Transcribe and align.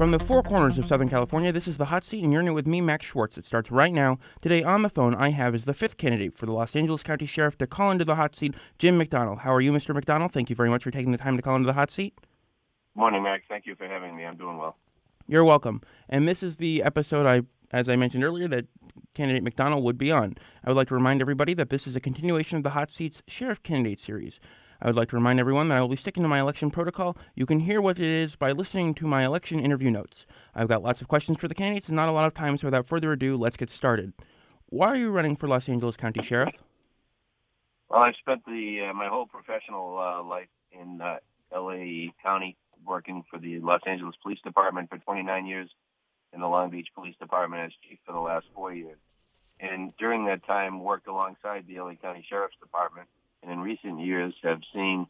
From 0.00 0.12
the 0.12 0.18
four 0.18 0.42
corners 0.42 0.78
of 0.78 0.86
Southern 0.86 1.10
California, 1.10 1.52
this 1.52 1.68
is 1.68 1.76
the 1.76 1.84
hot 1.84 2.06
seat, 2.06 2.24
and 2.24 2.32
you're 2.32 2.40
in 2.40 2.48
it 2.48 2.52
with 2.52 2.66
me, 2.66 2.80
Max 2.80 3.04
Schwartz. 3.04 3.36
It 3.36 3.44
starts 3.44 3.70
right 3.70 3.92
now. 3.92 4.18
Today 4.40 4.62
on 4.62 4.80
the 4.80 4.88
phone, 4.88 5.14
I 5.14 5.28
have 5.28 5.54
as 5.54 5.66
the 5.66 5.74
fifth 5.74 5.98
candidate 5.98 6.38
for 6.38 6.46
the 6.46 6.52
Los 6.52 6.74
Angeles 6.74 7.02
County 7.02 7.26
Sheriff 7.26 7.58
to 7.58 7.66
call 7.66 7.90
into 7.90 8.06
the 8.06 8.14
hot 8.14 8.34
seat, 8.34 8.54
Jim 8.78 8.98
McDonnell. 8.98 9.40
How 9.40 9.52
are 9.52 9.60
you, 9.60 9.72
Mr. 9.72 9.94
McDonnell? 9.94 10.32
Thank 10.32 10.48
you 10.48 10.56
very 10.56 10.70
much 10.70 10.84
for 10.84 10.90
taking 10.90 11.12
the 11.12 11.18
time 11.18 11.36
to 11.36 11.42
call 11.42 11.54
into 11.54 11.66
the 11.66 11.74
hot 11.74 11.90
seat. 11.90 12.14
Morning, 12.94 13.22
Max. 13.22 13.44
Thank 13.46 13.66
you 13.66 13.74
for 13.74 13.86
having 13.86 14.16
me. 14.16 14.24
I'm 14.24 14.38
doing 14.38 14.56
well. 14.56 14.78
You're 15.28 15.44
welcome. 15.44 15.82
And 16.08 16.26
this 16.26 16.42
is 16.42 16.56
the 16.56 16.82
episode 16.82 17.26
I, 17.26 17.42
as 17.70 17.90
I 17.90 17.96
mentioned 17.96 18.24
earlier, 18.24 18.48
that 18.48 18.64
candidate 19.12 19.44
McDonnell 19.44 19.82
would 19.82 19.98
be 19.98 20.10
on. 20.10 20.34
I 20.64 20.70
would 20.70 20.78
like 20.78 20.88
to 20.88 20.94
remind 20.94 21.20
everybody 21.20 21.52
that 21.52 21.68
this 21.68 21.86
is 21.86 21.94
a 21.94 22.00
continuation 22.00 22.56
of 22.56 22.62
the 22.62 22.70
Hot 22.70 22.90
Seats 22.90 23.22
Sheriff 23.28 23.62
Candidate 23.62 24.00
Series. 24.00 24.40
I 24.82 24.86
would 24.86 24.96
like 24.96 25.10
to 25.10 25.16
remind 25.16 25.38
everyone 25.38 25.68
that 25.68 25.76
I 25.76 25.80
will 25.80 25.88
be 25.88 25.96
sticking 25.96 26.22
to 26.22 26.28
my 26.28 26.40
election 26.40 26.70
protocol. 26.70 27.16
You 27.34 27.44
can 27.44 27.60
hear 27.60 27.80
what 27.80 27.98
it 27.98 28.06
is 28.06 28.36
by 28.36 28.52
listening 28.52 28.94
to 28.94 29.06
my 29.06 29.24
election 29.24 29.60
interview 29.60 29.90
notes. 29.90 30.24
I've 30.54 30.68
got 30.68 30.82
lots 30.82 31.02
of 31.02 31.08
questions 31.08 31.38
for 31.38 31.48
the 31.48 31.54
candidates 31.54 31.88
and 31.88 31.96
not 31.96 32.08
a 32.08 32.12
lot 32.12 32.26
of 32.26 32.34
time, 32.34 32.56
so 32.56 32.66
without 32.66 32.86
further 32.86 33.12
ado, 33.12 33.36
let's 33.36 33.56
get 33.56 33.68
started. 33.68 34.12
Why 34.66 34.88
are 34.88 34.96
you 34.96 35.10
running 35.10 35.36
for 35.36 35.48
Los 35.48 35.68
Angeles 35.68 35.96
County 35.96 36.22
Sheriff? 36.22 36.54
Well, 37.88 38.02
I've 38.04 38.14
spent 38.20 38.44
the 38.46 38.88
uh, 38.88 38.94
my 38.94 39.08
whole 39.08 39.26
professional 39.26 39.98
uh, 39.98 40.22
life 40.22 40.48
in 40.72 41.00
uh, 41.00 41.16
L.A. 41.54 42.14
County 42.22 42.56
working 42.86 43.24
for 43.30 43.38
the 43.38 43.58
Los 43.60 43.80
Angeles 43.86 44.14
Police 44.22 44.40
Department 44.42 44.88
for 44.88 44.96
29 44.98 45.46
years, 45.46 45.68
in 46.32 46.40
the 46.40 46.46
Long 46.46 46.70
Beach 46.70 46.88
Police 46.94 47.16
Department 47.20 47.64
as 47.64 47.72
chief 47.86 47.98
for 48.06 48.12
the 48.12 48.20
last 48.20 48.46
four 48.54 48.72
years. 48.72 48.98
And 49.58 49.92
during 49.98 50.24
that 50.26 50.46
time, 50.46 50.82
worked 50.82 51.06
alongside 51.06 51.66
the 51.66 51.80
LA 51.80 51.94
County 51.94 52.24
Sheriff's 52.28 52.56
Department 52.60 53.08
and 53.42 53.50
in 53.50 53.60
recent 53.60 54.00
years 54.00 54.34
have 54.42 54.60
seen 54.72 55.06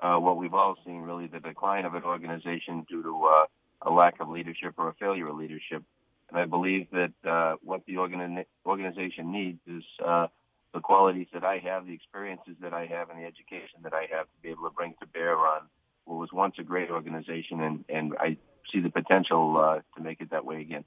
uh, 0.00 0.16
what 0.16 0.36
we've 0.36 0.54
all 0.54 0.76
seen 0.84 1.02
really 1.02 1.26
the 1.26 1.40
decline 1.40 1.84
of 1.84 1.94
an 1.94 2.02
organization 2.02 2.84
due 2.88 3.02
to 3.02 3.26
uh, 3.26 3.46
a 3.82 3.90
lack 3.90 4.20
of 4.20 4.28
leadership 4.28 4.74
or 4.76 4.88
a 4.88 4.94
failure 4.94 5.28
of 5.28 5.36
leadership. 5.36 5.82
And 6.30 6.38
I 6.38 6.46
believe 6.46 6.88
that 6.92 7.12
uh, 7.28 7.56
what 7.62 7.82
the 7.86 7.94
organi- 7.94 8.46
organization 8.66 9.30
needs 9.30 9.60
is 9.66 9.84
uh, 10.04 10.26
the 10.72 10.80
qualities 10.80 11.28
that 11.32 11.44
I 11.44 11.58
have, 11.58 11.86
the 11.86 11.94
experiences 11.94 12.56
that 12.60 12.72
I 12.72 12.86
have, 12.86 13.10
and 13.10 13.18
the 13.18 13.24
education 13.24 13.80
that 13.82 13.92
I 13.92 14.06
have 14.10 14.26
to 14.26 14.42
be 14.42 14.48
able 14.48 14.64
to 14.64 14.74
bring 14.74 14.94
to 15.00 15.06
bear 15.06 15.36
on 15.36 15.62
what 16.06 16.16
was 16.16 16.30
once 16.32 16.54
a 16.58 16.64
great 16.64 16.90
organization. 16.90 17.60
And, 17.60 17.84
and 17.88 18.14
I 18.18 18.36
see 18.72 18.80
the 18.80 18.90
potential 18.90 19.56
uh, 19.56 19.80
to 19.96 20.02
make 20.02 20.20
it 20.20 20.30
that 20.30 20.44
way 20.44 20.60
again. 20.60 20.84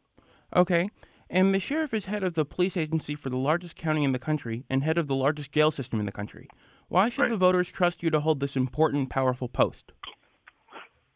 Okay. 0.55 0.89
And 1.29 1.53
the 1.53 1.59
sheriff 1.59 1.93
is 1.93 2.05
head 2.05 2.23
of 2.23 2.35
the 2.35 2.45
police 2.45 2.77
agency 2.77 3.15
for 3.15 3.29
the 3.29 3.37
largest 3.37 3.75
county 3.75 4.03
in 4.03 4.13
the 4.13 4.19
country 4.19 4.63
and 4.69 4.83
head 4.83 4.97
of 4.97 5.07
the 5.07 5.15
largest 5.15 5.51
jail 5.51 5.71
system 5.71 5.99
in 5.99 6.05
the 6.05 6.11
country. 6.11 6.49
Why 6.89 7.09
should 7.09 7.23
Right. 7.23 7.29
the 7.31 7.37
voters 7.37 7.67
trust 7.69 8.01
you 8.01 8.09
to 8.11 8.19
hold 8.21 8.39
this 8.39 8.55
important, 8.55 9.09
powerful 9.09 9.49
post? 9.49 9.91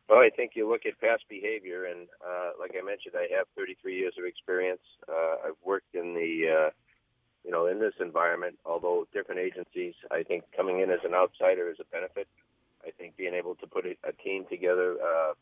Well, 0.10 0.20
I 0.20 0.30
think 0.30 0.56
you 0.56 0.68
look 0.68 0.86
at 0.86 1.00
past 1.00 1.24
behavior, 1.30 1.86
and 1.86 2.10
uh, 2.26 2.52
like 2.60 2.76
I 2.78 2.82
mentioned, 2.82 3.16
I 3.16 3.34
have 3.34 3.48
33 3.56 3.96
years 3.96 4.14
of 4.18 4.26
experience. 4.26 4.82
Uh, 5.08 5.48
I've 5.48 5.56
worked 5.64 5.96
in 5.96 6.14
the, 6.14 6.50
uh, 6.50 6.70
you 7.46 7.52
know, 7.52 7.68
in 7.68 7.80
this 7.80 7.94
environment. 8.02 8.60
Although 8.66 9.08
different 9.14 9.40
agencies, 9.40 9.94
I 10.12 10.24
think 10.24 10.44
coming 10.56 10.82
in 10.82 10.92
as 10.92 11.00
an 11.06 11.14
outsider 11.14 11.70
is 11.70 11.78
a 11.80 11.86
benefit. 11.86 12.28
I 12.86 12.92
think 12.92 13.16
being 13.16 13.34
able 13.34 13.56
to 13.56 13.68
put 13.68 13.86
a, 13.86 13.96
a 14.04 14.12
team 14.12 14.46
together, 14.50 14.98
uh, 15.02 15.34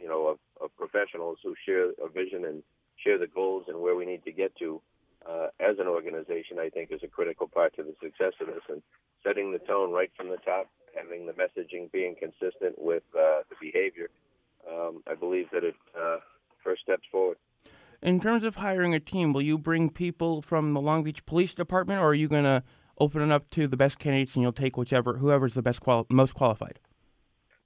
you 0.00 0.06
know, 0.06 0.28
of, 0.28 0.38
of 0.60 0.76
professionals 0.76 1.38
who 1.42 1.56
share 1.66 1.90
a 1.90 2.08
vision 2.08 2.44
and 2.44 2.62
share 3.02 3.18
the 3.18 3.26
goals 3.26 3.64
and 3.66 3.80
where 3.80 3.96
we 3.96 4.06
need 4.06 4.22
to 4.24 4.32
get 4.32 4.54
to 4.56 4.80
uh, 5.28 5.48
as 5.58 5.80
an 5.80 5.88
organization, 5.88 6.60
I 6.60 6.68
think 6.68 6.92
is 6.92 7.02
a 7.02 7.08
critical 7.08 7.48
part 7.48 7.74
to 7.74 7.82
the 7.82 7.94
success 8.00 8.34
of 8.40 8.46
this. 8.46 8.62
And 8.68 8.82
setting 9.24 9.52
the 9.52 9.58
tone 9.58 9.92
right 9.92 10.10
from 10.16 10.28
the 10.28 10.36
top, 10.38 10.68
having 10.94 11.26
the 11.26 11.32
messaging 11.32 11.90
being 11.92 12.14
consistent 12.18 12.76
with 12.78 13.02
uh, 13.14 13.42
the 13.48 13.56
behavior, 13.60 14.08
um, 14.70 15.02
I 15.06 15.14
believe 15.14 15.46
that 15.52 15.64
it 15.64 15.74
uh, 15.98 16.18
first 16.62 16.82
steps 16.82 17.04
forward. 17.10 17.36
In 18.02 18.20
terms 18.20 18.42
of 18.42 18.56
hiring 18.56 18.94
a 18.94 19.00
team, 19.00 19.32
will 19.32 19.42
you 19.42 19.56
bring 19.56 19.88
people 19.88 20.42
from 20.42 20.74
the 20.74 20.80
Long 20.80 21.04
Beach 21.04 21.24
Police 21.24 21.54
Department, 21.54 22.00
or 22.00 22.08
are 22.08 22.14
you 22.14 22.28
going 22.28 22.44
to 22.44 22.62
open 22.98 23.22
it 23.22 23.30
up 23.30 23.48
to 23.50 23.66
the 23.66 23.76
best 23.76 23.98
candidates 23.98 24.34
and 24.34 24.42
you'll 24.42 24.52
take 24.52 24.76
whichever 24.76 25.18
whoever's 25.18 25.54
the 25.54 25.62
best 25.62 25.80
quali- 25.80 26.06
most 26.10 26.34
qualified? 26.34 26.80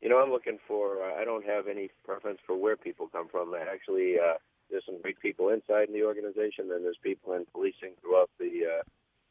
You 0.00 0.10
know, 0.10 0.18
I'm 0.18 0.30
looking 0.30 0.58
for. 0.68 1.02
Uh, 1.02 1.20
I 1.20 1.24
don't 1.24 1.44
have 1.46 1.68
any 1.68 1.90
preference 2.04 2.38
for 2.46 2.56
where 2.56 2.76
people 2.76 3.08
come 3.08 3.28
from. 3.28 3.54
Actually, 3.54 4.16
uh, 4.18 4.34
there's 4.70 4.84
some 4.84 5.00
great 5.00 5.18
people 5.20 5.48
inside 5.48 5.88
in 5.88 5.94
the 5.94 6.04
organization, 6.04 6.70
and 6.70 6.84
there's 6.84 6.98
people 7.02 7.32
in 7.32 7.46
policing 7.52 7.94
throughout 8.00 8.30
the 8.38 8.78
uh, 8.78 8.82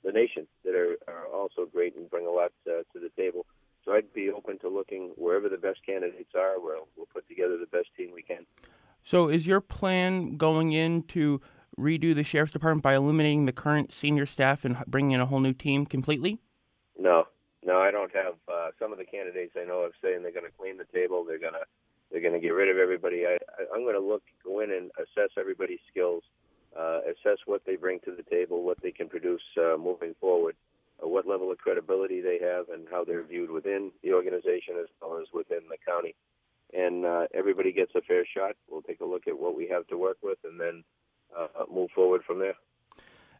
the 0.05 0.11
nation 0.11 0.47
that 0.63 0.75
are, 0.75 0.97
are 1.07 1.27
also 1.33 1.65
great 1.65 1.95
and 1.95 2.09
bring 2.09 2.27
a 2.27 2.31
lot 2.31 2.51
uh, 2.67 2.83
to 2.93 2.99
the 2.99 3.09
table. 3.17 3.45
So 3.83 3.91
I'd 3.91 4.13
be 4.13 4.31
open 4.31 4.59
to 4.59 4.69
looking 4.69 5.11
wherever 5.15 5.49
the 5.49 5.57
best 5.57 5.79
candidates 5.85 6.31
are. 6.35 6.59
Where 6.59 6.77
we'll 6.95 7.07
put 7.07 7.27
together 7.27 7.57
the 7.57 7.67
best 7.67 7.89
team 7.97 8.11
we 8.13 8.23
can. 8.23 8.45
So, 9.03 9.29
is 9.29 9.45
your 9.45 9.61
plan 9.61 10.37
going 10.37 10.71
in 10.71 11.03
to 11.03 11.41
redo 11.77 12.15
the 12.15 12.23
sheriff's 12.23 12.53
department 12.53 12.81
by 12.81 12.95
eliminating 12.95 13.45
the 13.45 13.51
current 13.51 13.93
senior 13.93 14.25
staff 14.25 14.65
and 14.65 14.77
bringing 14.87 15.11
in 15.11 15.19
a 15.19 15.25
whole 15.27 15.39
new 15.39 15.53
team 15.53 15.85
completely? 15.85 16.39
No, 16.97 17.25
no, 17.63 17.77
I 17.77 17.91
don't 17.91 18.13
have. 18.15 18.35
Uh, 18.47 18.69
some 18.79 18.91
of 18.91 18.97
the 18.97 19.05
candidates 19.05 19.53
I 19.59 19.65
know 19.65 19.83
have 19.83 19.91
saying 20.01 20.23
they're 20.23 20.31
going 20.31 20.45
to 20.45 20.57
clean 20.57 20.77
the 20.77 20.87
table. 20.91 21.23
They're 21.23 21.39
going 21.39 21.53
to 21.53 21.65
they're 22.11 22.21
going 22.21 22.33
to 22.33 22.39
get 22.39 22.53
rid 22.53 22.69
of 22.69 22.77
everybody. 22.77 23.25
I, 23.25 23.37
I, 23.59 23.65
I'm 23.73 23.83
going 23.83 23.95
to 23.95 23.99
look, 23.99 24.23
go 24.43 24.61
in 24.61 24.71
and 24.71 24.91
assess 24.97 25.31
everybody's 25.37 25.79
skills, 25.89 26.23
uh, 26.77 26.99
assess 27.05 27.39
what 27.45 27.61
they 27.65 27.75
bring 27.75 27.99
to 28.01 28.11
the 28.15 28.23
table, 28.23 28.63
what 28.63 28.81
they 28.81 28.91
can 28.91 29.07
produce 29.07 29.41
uh, 29.57 29.77
moving 29.77 30.15
forward, 30.19 30.55
uh, 31.03 31.07
what 31.07 31.27
level 31.27 31.51
of 31.51 31.57
credibility 31.57 32.21
they 32.21 32.39
have, 32.39 32.69
and 32.69 32.87
how 32.91 33.03
they're 33.03 33.23
viewed 33.23 33.49
within 33.49 33.91
the 34.03 34.13
organization 34.13 34.75
as 34.79 34.87
well 35.01 35.19
as 35.19 35.27
within 35.33 35.61
the 35.69 35.77
county. 35.85 36.15
And 36.73 37.05
uh, 37.05 37.27
everybody 37.33 37.71
gets 37.71 37.93
a 37.95 38.01
fair 38.01 38.25
shot. 38.25 38.55
We'll 38.69 38.81
take 38.81 38.99
a 39.01 39.05
look 39.05 39.27
at 39.27 39.39
what 39.39 39.55
we 39.55 39.67
have 39.69 39.87
to 39.87 39.97
work 39.97 40.17
with, 40.21 40.39
and 40.43 40.59
then 40.59 40.83
uh, 41.37 41.47
move 41.71 41.91
forward 41.91 42.23
from 42.25 42.39
there. 42.39 42.55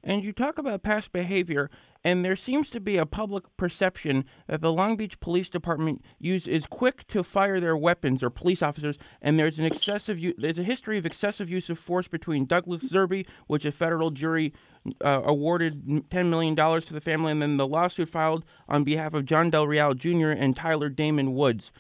And 0.08 0.24
you 0.24 0.32
talk 0.32 0.60
about 0.60 0.84
past 0.84 1.12
behavior, 1.12 1.72
and 2.04 2.24
there 2.24 2.36
seems 2.36 2.70
to 2.70 2.80
be 2.80 2.96
a 2.96 3.08
public 3.08 3.44
perception 3.58 4.24
that 4.46 4.62
the 4.62 4.72
Long 4.72 4.96
Beach 4.96 5.20
Police 5.20 5.50
Department 5.50 6.06
use 6.20 6.46
is 6.46 6.68
quick 6.68 7.08
to 7.08 7.24
fire 7.24 7.60
their 7.60 7.76
weapons 7.76 8.22
or 8.22 8.30
police 8.30 8.62
officers, 8.62 9.00
and 9.20 9.40
there's 9.40 9.58
an 9.58 9.66
excessive 9.66 10.22
there's 10.38 10.60
a 10.60 10.64
history 10.64 11.00
of 11.00 11.08
excessive 11.08 11.50
use 11.50 11.72
of 11.72 11.80
force 11.80 12.08
between 12.08 12.46
Douglas 12.46 12.84
Zerby, 12.84 13.26
which 13.48 13.66
a 13.66 13.72
federal 13.72 14.12
jury 14.12 14.54
uh, 15.04 15.24
awarded 15.26 16.04
ten 16.12 16.30
million 16.30 16.54
dollars 16.54 16.86
to 16.86 16.94
the 16.94 17.02
family, 17.02 17.32
and 17.32 17.42
then 17.42 17.58
the 17.58 17.68
lawsuit 17.68 18.08
filed 18.08 18.46
on 18.70 18.84
behalf 18.84 19.16
of 19.16 19.26
John 19.26 19.50
Del 19.50 19.66
Real 19.66 19.96
Jr. 19.96 20.30
and 20.30 20.56
Tyler 20.56 20.90
Damon 20.90 21.34
Woods. 21.34 21.72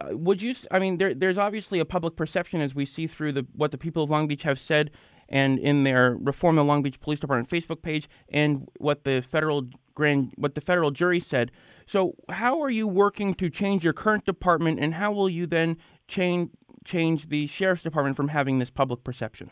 Uh, 0.00 0.16
would 0.16 0.40
you? 0.40 0.54
I 0.70 0.78
mean, 0.78 0.98
there, 0.98 1.12
there's 1.12 1.38
obviously 1.38 1.80
a 1.80 1.84
public 1.84 2.16
perception 2.16 2.60
as 2.60 2.74
we 2.74 2.86
see 2.86 3.06
through 3.06 3.32
the 3.32 3.46
what 3.54 3.72
the 3.72 3.78
people 3.78 4.04
of 4.04 4.10
Long 4.10 4.26
Beach 4.28 4.44
have 4.44 4.58
said, 4.58 4.90
and 5.28 5.58
in 5.58 5.84
their 5.84 6.16
Reform 6.20 6.56
the 6.56 6.64
Long 6.64 6.82
Beach 6.82 7.00
Police 7.00 7.20
Department 7.20 7.48
Facebook 7.48 7.82
page, 7.82 8.08
and 8.28 8.68
what 8.78 9.04
the 9.04 9.22
federal 9.22 9.68
grand, 9.94 10.32
what 10.36 10.54
the 10.54 10.60
federal 10.60 10.90
jury 10.90 11.20
said. 11.20 11.50
So, 11.86 12.14
how 12.30 12.60
are 12.62 12.70
you 12.70 12.86
working 12.86 13.34
to 13.34 13.50
change 13.50 13.84
your 13.84 13.92
current 13.92 14.24
department, 14.24 14.78
and 14.80 14.94
how 14.94 15.12
will 15.12 15.28
you 15.28 15.46
then 15.46 15.76
change 16.06 16.50
change 16.84 17.28
the 17.28 17.46
sheriff's 17.46 17.82
department 17.82 18.16
from 18.16 18.28
having 18.28 18.58
this 18.58 18.70
public 18.70 19.04
perception? 19.04 19.50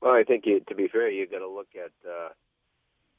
Well, 0.00 0.12
I 0.12 0.22
think 0.22 0.46
you, 0.46 0.60
to 0.68 0.74
be 0.74 0.88
fair, 0.88 1.10
you've 1.10 1.30
got 1.30 1.40
to 1.40 1.48
look 1.48 1.68
at 1.74 1.92
uh, 2.08 2.30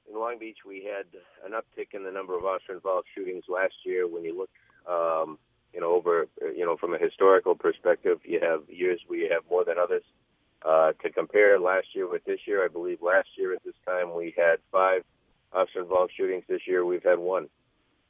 in 0.10 0.20
Long 0.20 0.40
Beach. 0.40 0.60
We 0.66 0.84
had 0.84 1.06
an 1.46 1.52
uptick 1.52 1.94
in 1.94 2.04
the 2.04 2.12
number 2.12 2.38
of 2.38 2.44
officer-involved 2.46 3.08
shootings 3.14 3.44
last 3.48 3.74
year. 3.86 4.08
When 4.08 4.24
you 4.24 4.38
look, 4.38 4.50
um, 4.92 5.38
you 5.74 5.82
know, 5.82 5.94
over 5.94 6.28
you 6.42 6.66
know 6.66 6.78
from 6.78 6.94
a 6.94 6.98
historical 6.98 7.56
perspective, 7.56 8.20
you 8.24 8.40
have 8.42 8.62
years 8.68 9.02
where 9.08 9.20
you 9.20 9.30
have 9.32 9.44
more 9.50 9.66
than 9.66 9.76
others. 9.78 10.04
Uh, 10.64 10.92
to 11.02 11.10
compare 11.10 11.60
last 11.60 11.88
year 11.94 12.08
with 12.08 12.24
this 12.26 12.40
year, 12.46 12.64
I 12.64 12.68
believe 12.68 13.02
last 13.02 13.30
year 13.36 13.54
at 13.54 13.64
this 13.64 13.74
time 13.86 14.16
we 14.16 14.34
had 14.38 14.58
five 14.72 15.04
officer-involved 15.52 16.12
shootings. 16.16 16.44
This 16.48 16.62
year 16.68 16.86
we've 16.86 17.04
had 17.04 17.18
one. 17.18 17.50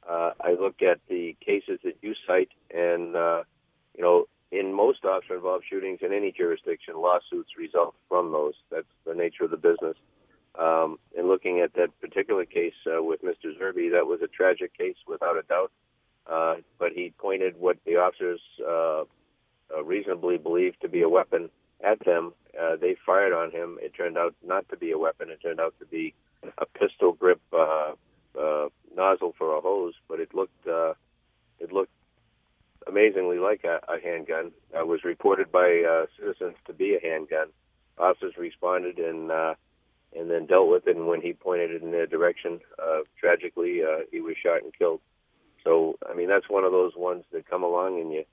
Uh, 0.08 0.32
I 0.40 0.52
look 0.52 0.82
at 0.82 1.00
the 1.08 1.36
cases 1.44 1.78
that 1.84 1.96
you 2.02 2.14
cite, 2.26 2.50
and 2.70 3.16
uh, 3.16 3.44
you 3.96 4.02
know, 4.02 4.26
in 4.50 4.74
most 4.74 5.04
officer-involved 5.04 5.64
shootings 5.68 6.00
in 6.02 6.12
any 6.12 6.30
jurisdiction, 6.30 6.94
lawsuits 6.96 7.56
result 7.56 7.94
from 8.08 8.32
those. 8.32 8.54
That's 8.70 8.86
the 9.06 9.14
nature 9.14 9.44
of 9.44 9.50
the 9.50 9.56
business. 9.56 9.96
Um, 10.58 10.98
and 11.16 11.28
looking 11.28 11.60
at 11.60 11.72
that 11.74 11.98
particular 12.00 12.44
case 12.44 12.74
uh, 12.86 13.02
with 13.02 13.22
Mr. 13.22 13.58
Zerby, 13.58 13.92
that 13.92 14.06
was 14.06 14.20
a 14.22 14.26
tragic 14.26 14.76
case 14.76 14.96
without 15.08 15.38
a 15.38 15.42
doubt. 15.42 15.72
Uh, 16.30 16.56
but 16.78 16.92
he 16.92 17.14
pointed 17.16 17.58
what 17.58 17.78
the 17.86 17.96
officers 17.96 18.40
uh, 18.60 19.04
uh, 19.74 19.82
reasonably 19.82 20.36
believed 20.36 20.76
to 20.82 20.88
be 20.88 21.00
a 21.00 21.08
weapon 21.08 21.48
at 21.82 22.04
them. 22.04 22.32
Uh, 22.58 22.76
they 22.76 22.96
fired 23.06 23.32
on 23.32 23.50
him. 23.50 23.78
It 23.80 23.94
turned 23.94 24.18
out 24.18 24.34
not 24.44 24.68
to 24.68 24.76
be 24.76 24.92
a 24.92 24.98
weapon. 24.98 25.30
It 25.30 25.40
turned 25.42 25.60
out 25.60 25.74
to 25.80 25.86
be 25.86 26.14
a 26.58 26.66
pistol 26.66 27.12
grip 27.12 27.40
uh, 27.52 27.92
uh, 28.38 28.68
nozzle 28.94 29.34
for 29.38 29.56
a 29.56 29.60
hose, 29.60 29.94
but 30.08 30.20
it 30.20 30.34
looked 30.34 30.66
uh, 30.66 30.94
it 31.58 31.72
looked 31.72 31.92
amazingly 32.86 33.38
like 33.38 33.64
a, 33.64 33.80
a 33.88 34.00
handgun. 34.02 34.52
Uh, 34.78 34.84
was 34.84 35.04
reported 35.04 35.50
by 35.50 35.82
uh, 35.88 36.06
citizens 36.18 36.56
to 36.66 36.72
be 36.72 36.94
a 36.94 37.00
handgun. 37.00 37.48
Officers 37.98 38.34
responded 38.36 38.98
and 38.98 39.30
uh, 39.30 39.54
and 40.14 40.30
then 40.30 40.46
dealt 40.46 40.68
with 40.68 40.86
it. 40.86 40.96
And 40.96 41.06
when 41.06 41.20
he 41.22 41.32
pointed 41.32 41.70
it 41.70 41.82
in 41.82 41.90
their 41.90 42.06
direction, 42.06 42.60
uh, 42.78 43.00
tragically, 43.18 43.82
uh, 43.82 44.04
he 44.10 44.20
was 44.20 44.36
shot 44.42 44.62
and 44.62 44.76
killed. 44.76 45.00
So 45.64 45.96
I 46.08 46.14
mean, 46.14 46.28
that's 46.28 46.48
one 46.48 46.64
of 46.64 46.72
those 46.72 46.92
ones 46.96 47.24
that 47.32 47.48
come 47.48 47.62
along 47.62 48.00
and 48.00 48.12
you 48.12 48.24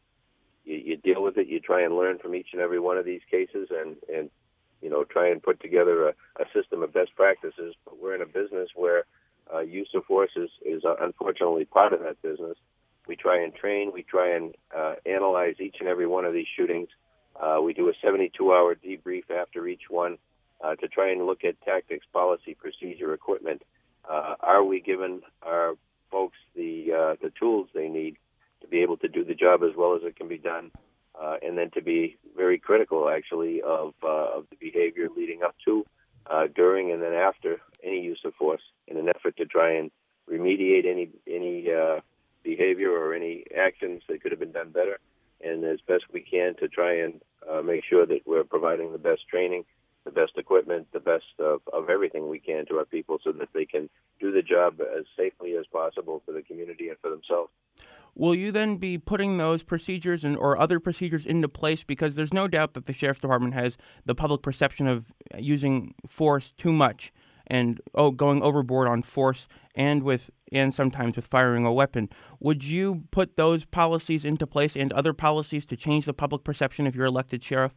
you, 0.70 0.78
you 0.86 0.98
deal 0.98 1.24
with 1.24 1.38
it. 1.38 1.48
You 1.48 1.60
try 1.60 1.82
and 1.84 1.96
learn 1.96 2.20
from 2.20 2.36
each 2.36 2.50
and 2.54 2.62
every 2.62 2.80
one 2.80 2.98
of 2.98 3.06
these 3.06 3.22
cases, 3.30 3.70
and 3.72 3.98
and 4.14 4.30
you 4.82 4.90
know 4.90 5.04
try 5.04 5.30
and 5.30 5.42
put 5.42 5.60
together 5.60 6.10
a, 6.10 6.14
a 6.42 6.46
system 6.54 6.84
of 6.84 6.94
best 6.94 7.16
practices. 7.16 7.76
But 7.84 8.02
we're 8.02 8.16
in 8.16 8.22
a 8.22 8.26
business 8.26 8.70
where 8.76 9.06
uh, 9.54 9.60
use 9.60 9.90
of 9.96 10.06
force 10.06 10.32
is, 10.36 10.50
is 10.64 10.84
unfortunately 11.02 11.66
part 11.66 11.94
of 11.94 12.02
that 12.02 12.22
business. 12.22 12.58
We 13.08 13.16
try 13.16 13.44
and 13.44 13.54
train. 13.54 13.92
We 13.92 14.04
try 14.04 14.36
and 14.36 14.54
uh, 14.76 14.96
analyze 15.06 15.56
each 15.60 15.78
and 15.80 15.90
every 15.90 16.06
one 16.06 16.26
of 16.26 16.34
these 16.34 16.46
shootings. 16.56 16.90
Uh, 17.40 17.60
we 17.64 17.74
do 17.74 17.90
a 17.90 18.06
72-hour 18.06 18.76
debrief 18.76 19.32
after 19.32 19.68
each 19.68 19.90
one 19.90 20.18
uh, 20.62 20.76
to 20.76 20.88
try 20.88 21.12
and 21.12 21.26
look 21.26 21.44
at 21.44 21.60
tactics, 21.62 22.06
policy, 22.14 22.54
procedure, 22.54 23.14
equipment. 23.14 23.64
Uh, 24.08 24.36
are 24.42 24.64
we 24.64 24.82
giving 24.82 25.22
our 25.42 25.74
folks 26.12 26.38
the 26.56 26.92
uh, 26.92 27.16
the 27.22 27.32
tools 27.40 27.68
they 27.74 27.88
need 27.88 28.18
to 28.62 28.68
be 28.68 28.82
able 28.82 28.98
to 28.98 29.08
do 29.08 29.24
the 29.24 29.36
job 29.36 29.64
as 29.64 29.76
well 29.76 29.96
as 29.96 30.02
it 30.04 30.16
can 30.16 30.28
be 30.28 30.38
done, 30.38 30.72
uh, 31.20 31.38
and 31.42 31.58
then 31.58 31.70
to 31.72 31.82
be 31.82 32.18
very 32.36 32.60
critical 32.60 33.10
actually 33.10 33.62
of 33.62 33.94
uh, 34.04 34.38
of 34.38 34.46
the 34.50 34.56
behavior 34.60 35.08
leading 35.16 35.44
up 35.44 35.56
to, 35.66 35.86
uh, 36.30 36.48
during, 36.54 36.92
and 36.92 37.02
then 37.02 37.14
after 37.14 37.62
any 37.84 38.02
use 38.02 38.22
of 38.26 38.34
force 38.36 38.62
in 38.88 38.98
an 38.98 39.10
effort 39.10 39.36
to 39.38 39.46
try 39.46 39.74
and 39.74 39.92
remediate 40.30 40.86
any 40.86 41.10
any 41.28 41.72
uh, 41.72 42.00
behavior 42.44 42.92
or 42.92 43.14
any 43.14 43.44
actions 43.58 44.02
that 44.08 44.22
could 44.22 44.32
have 44.32 44.40
been 44.40 44.52
done 44.52 44.70
better, 44.70 45.00
and 45.42 45.64
as 45.64 45.80
best 45.88 46.04
we 46.12 46.22
can 46.22 46.56
to 46.56 46.68
try 46.68 47.00
and 47.00 47.22
uh, 47.50 47.62
make 47.62 47.84
sure 47.84 48.06
that 48.06 48.22
we're 48.26 48.44
providing 48.44 48.92
the 48.92 48.98
best 48.98 49.28
training, 49.28 49.66
the 50.06 50.12
best 50.12 50.34
equipment, 50.38 50.88
the 50.92 51.00
best 51.00 51.26
of, 51.40 51.62
of 51.74 51.90
everything 51.90 52.30
we 52.30 52.40
can 52.40 52.66
to 52.66 52.78
our 52.78 52.86
people 52.86 53.20
so 53.24 53.32
that 53.32 53.50
they 53.54 53.66
can 53.66 53.90
do 54.20 54.32
the 54.32 54.42
job 54.42 54.80
as 54.82 55.06
safely 55.18 55.56
as 55.56 55.66
possible 55.68 56.22
for 56.26 56.32
the 56.32 56.42
community 56.42 56.90
and 56.90 56.98
for 57.00 57.10
themselves. 57.10 57.52
Will 58.16 58.36
you 58.36 58.52
then 58.52 58.78
be 58.78 58.98
putting 58.98 59.38
those 59.38 59.64
procedures 59.64 60.24
and 60.24 60.38
or 60.38 60.58
other 60.58 60.80
procedures 60.80 61.26
into 61.26 61.48
place 61.48 61.84
because 61.84 62.16
there's 62.16 62.34
no 62.34 62.48
doubt 62.48 62.74
that 62.74 62.86
the 62.86 62.94
sheriff's 62.94 63.22
department 63.22 63.54
has 63.54 63.78
the 64.06 64.16
public 64.16 64.42
perception 64.42 64.88
of 64.88 65.12
using 65.38 65.94
force 66.08 66.52
too 66.52 66.72
much 66.72 67.12
and 67.48 67.82
oh 67.96 68.12
going 68.12 68.42
overboard 68.42 68.88
on 68.88 69.02
force 69.02 69.48
and 69.76 70.04
with 70.04 70.30
and 70.52 70.74
sometimes 70.74 71.16
with 71.16 71.28
firing 71.28 71.66
a 71.66 71.74
weapon. 71.74 72.10
Would 72.40 72.64
you 72.64 73.04
put 73.12 73.38
those 73.38 73.66
policies 73.66 74.26
into 74.26 74.48
place 74.48 74.76
and 74.76 74.92
other 74.94 75.14
policies 75.14 75.66
to 75.68 75.78
change 75.78 76.06
the 76.06 76.14
public 76.14 76.44
perception 76.44 76.88
if 76.88 76.96
you're 76.96 77.06
elected 77.06 77.44
sheriff? 77.44 77.74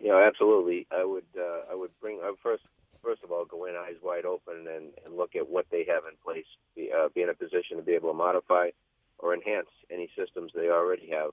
Yeah, 0.00 0.22
absolutely. 0.26 0.86
I 0.90 1.04
would. 1.04 1.24
Uh, 1.36 1.72
I 1.72 1.74
would 1.74 1.90
bring. 2.00 2.20
I 2.22 2.30
would 2.30 2.38
first. 2.42 2.62
First 3.02 3.22
of 3.22 3.30
all, 3.30 3.44
go 3.44 3.66
in 3.66 3.74
eyes 3.74 3.96
wide 4.02 4.24
open 4.24 4.66
and, 4.66 4.92
and 5.04 5.14
look 5.14 5.36
at 5.36 5.46
what 5.46 5.66
they 5.70 5.84
have 5.86 6.04
in 6.10 6.16
place. 6.24 6.46
Be, 6.74 6.90
uh, 6.90 7.08
be 7.14 7.20
in 7.20 7.28
a 7.28 7.34
position 7.34 7.76
to 7.76 7.82
be 7.82 7.92
able 7.92 8.10
to 8.10 8.16
modify 8.16 8.70
or 9.18 9.34
enhance 9.34 9.68
any 9.90 10.08
systems 10.16 10.52
they 10.54 10.68
already 10.68 11.10
have. 11.10 11.30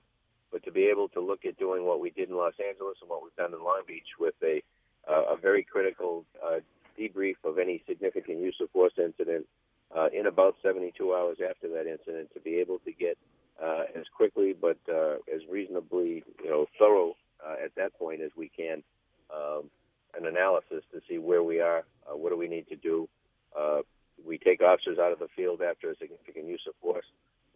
But 0.50 0.64
to 0.64 0.72
be 0.72 0.84
able 0.84 1.08
to 1.10 1.20
look 1.20 1.44
at 1.44 1.58
doing 1.58 1.84
what 1.84 2.00
we 2.00 2.10
did 2.10 2.28
in 2.28 2.36
Los 2.36 2.54
Angeles 2.60 2.98
and 3.00 3.08
what 3.08 3.22
we've 3.22 3.34
done 3.36 3.54
in 3.54 3.64
Long 3.64 3.82
Beach 3.86 4.08
with 4.18 4.34
a 4.42 4.62
uh, 5.08 5.34
a 5.34 5.36
very 5.36 5.64
critical 5.64 6.24
uh, 6.44 6.60
debrief 6.98 7.34
of 7.44 7.58
any 7.58 7.82
significant 7.88 8.38
use 8.38 8.56
of 8.60 8.70
force 8.70 8.92
incident 8.98 9.46
uh, 9.96 10.08
in 10.12 10.26
about 10.26 10.54
72 10.62 11.12
hours 11.12 11.38
after 11.48 11.68
that 11.68 11.90
incident 11.90 12.30
to 12.34 12.40
be 12.40 12.56
able 12.56 12.78
to 12.80 12.92
get 12.92 13.18
uh, 13.62 13.82
as 13.98 14.04
quickly 14.16 14.54
but 14.58 14.78
uh, 14.88 15.14
as 15.34 15.40
reasonably 15.50 16.22
you 16.42 16.50
know 16.50 16.66
thorough 16.78 17.16
uh, 17.44 17.54
at 17.64 17.74
that 17.76 17.92
point 17.98 18.20
as 18.20 18.30
we 18.36 18.48
can 18.48 18.82
um, 19.34 19.64
an 20.16 20.26
analysis 20.26 20.84
to 20.92 21.00
see 21.08 21.18
where 21.18 21.42
we 21.42 21.60
are, 21.60 21.84
what 22.12 22.30
do 22.30 22.36
we 22.36 22.48
need 22.48 22.68
to 22.68 22.76
do. 22.76 23.08
We 24.24 24.38
take 24.38 24.62
officers 24.62 24.98
out 24.98 25.10
of 25.10 25.18
the 25.18 25.28
field 25.34 25.62
after 25.62 25.90
a 25.90 25.96
significant 25.96 26.46
use 26.46 26.62
of 26.68 26.74
force 26.80 27.06